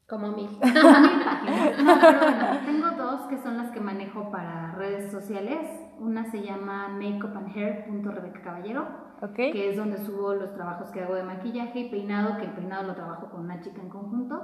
Como 0.07 0.29
mil. 0.29 0.49
mil 0.49 0.59
páginas. 0.59 1.83
No, 1.83 1.97
pero 2.01 2.19
bueno, 2.19 2.45
tengo 2.65 2.91
dos 2.91 3.21
que 3.27 3.37
son 3.37 3.57
las 3.57 3.71
que 3.71 3.79
manejo 3.79 4.31
para 4.31 4.71
redes 4.75 5.11
sociales. 5.11 5.67
Una 5.99 6.23
se 6.31 6.41
llama 6.41 6.87
makeupandhair.rebecacaballero, 6.89 8.87
¿Ok? 9.21 9.35
que 9.35 9.69
es 9.69 9.77
donde 9.77 9.97
subo 9.97 10.33
los 10.33 10.53
trabajos 10.53 10.89
que 10.91 11.03
hago 11.03 11.13
de 11.15 11.23
maquillaje 11.23 11.79
y 11.81 11.89
peinado, 11.91 12.37
que 12.37 12.45
el 12.45 12.51
peinado 12.51 12.87
lo 12.87 12.95
trabajo 12.95 13.29
con 13.29 13.41
una 13.41 13.59
chica 13.59 13.81
en 13.81 13.89
conjunto. 13.89 14.41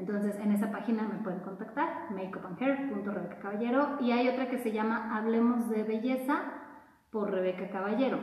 Entonces, 0.00 0.34
en 0.36 0.50
esa 0.52 0.70
página 0.70 1.02
me 1.02 1.22
pueden 1.22 1.40
contactar, 1.40 2.10
makeupandhair.rebecacaballero. 2.10 3.98
Y 4.00 4.12
hay 4.12 4.28
otra 4.28 4.48
que 4.48 4.56
se 4.56 4.72
llama 4.72 5.14
Hablemos 5.14 5.68
de 5.68 5.82
Belleza 5.82 6.40
por 7.10 7.30
Rebeca 7.30 7.68
Caballero. 7.68 8.18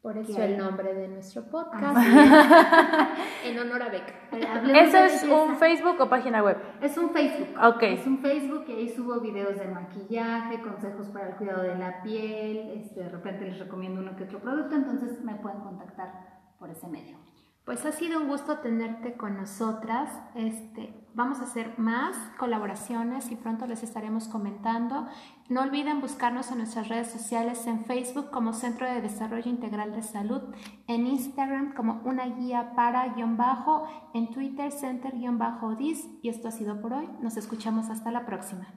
Por 0.00 0.16
eso 0.16 0.40
el 0.40 0.56
nombre 0.58 0.94
de 0.94 1.08
nuestro 1.08 1.42
podcast. 1.50 1.96
Es. 1.98 2.06
en 3.50 3.58
honor 3.58 3.82
a 3.82 3.88
Beca. 3.88 4.14
Eh, 4.30 4.46
¿Eso 4.86 4.98
es 4.98 5.22
Belleza. 5.22 5.42
un 5.42 5.56
Facebook 5.56 5.96
o 5.98 6.08
página 6.08 6.40
web? 6.40 6.56
Es 6.80 6.96
un 6.96 7.10
Facebook. 7.10 7.48
Ok. 7.60 7.82
Es 7.82 8.06
un 8.06 8.18
Facebook 8.18 8.64
y 8.68 8.72
ahí 8.72 8.88
subo 8.88 9.18
videos 9.18 9.58
de 9.58 9.66
maquillaje, 9.66 10.62
consejos 10.62 11.08
para 11.08 11.30
el 11.30 11.34
cuidado 11.34 11.62
de 11.64 11.74
la 11.78 12.00
piel. 12.04 12.70
Este, 12.76 13.00
de 13.00 13.08
repente 13.08 13.44
les 13.46 13.58
recomiendo 13.58 14.00
uno 14.00 14.14
que 14.14 14.22
otro 14.22 14.38
producto, 14.38 14.76
entonces 14.76 15.20
me 15.24 15.34
pueden 15.34 15.58
contactar 15.62 16.12
por 16.60 16.70
ese 16.70 16.86
medio. 16.86 17.18
Pues 17.64 17.86
ha 17.86 17.92
sido 17.92 18.20
un 18.20 18.26
gusto 18.26 18.58
tenerte 18.58 19.16
con 19.16 19.36
nosotras. 19.36 20.10
Este, 20.34 20.92
vamos 21.14 21.38
a 21.38 21.44
hacer 21.44 21.78
más 21.78 22.16
colaboraciones 22.36 23.30
y 23.30 23.36
pronto 23.36 23.66
les 23.66 23.84
estaremos 23.84 24.26
comentando. 24.26 25.06
No 25.48 25.62
olviden 25.62 26.00
buscarnos 26.00 26.50
en 26.50 26.58
nuestras 26.58 26.88
redes 26.88 27.12
sociales 27.12 27.64
en 27.68 27.84
Facebook 27.84 28.30
como 28.30 28.52
Centro 28.52 28.90
de 28.90 29.00
Desarrollo 29.00 29.48
Integral 29.48 29.92
de 29.92 30.02
Salud, 30.02 30.42
en 30.88 31.06
Instagram 31.06 31.74
como 31.74 32.00
una 32.04 32.26
guía 32.26 32.72
para 32.74 33.14
guion 33.14 33.36
bajo, 33.36 33.86
en 34.12 34.32
Twitter 34.32 34.72
Center 34.72 35.16
guion 35.16 35.38
bajo 35.38 35.76
DIS. 35.76 36.08
Y 36.20 36.30
esto 36.30 36.48
ha 36.48 36.52
sido 36.52 36.80
por 36.80 36.92
hoy. 36.94 37.08
Nos 37.20 37.36
escuchamos 37.36 37.90
hasta 37.90 38.10
la 38.10 38.26
próxima. 38.26 38.74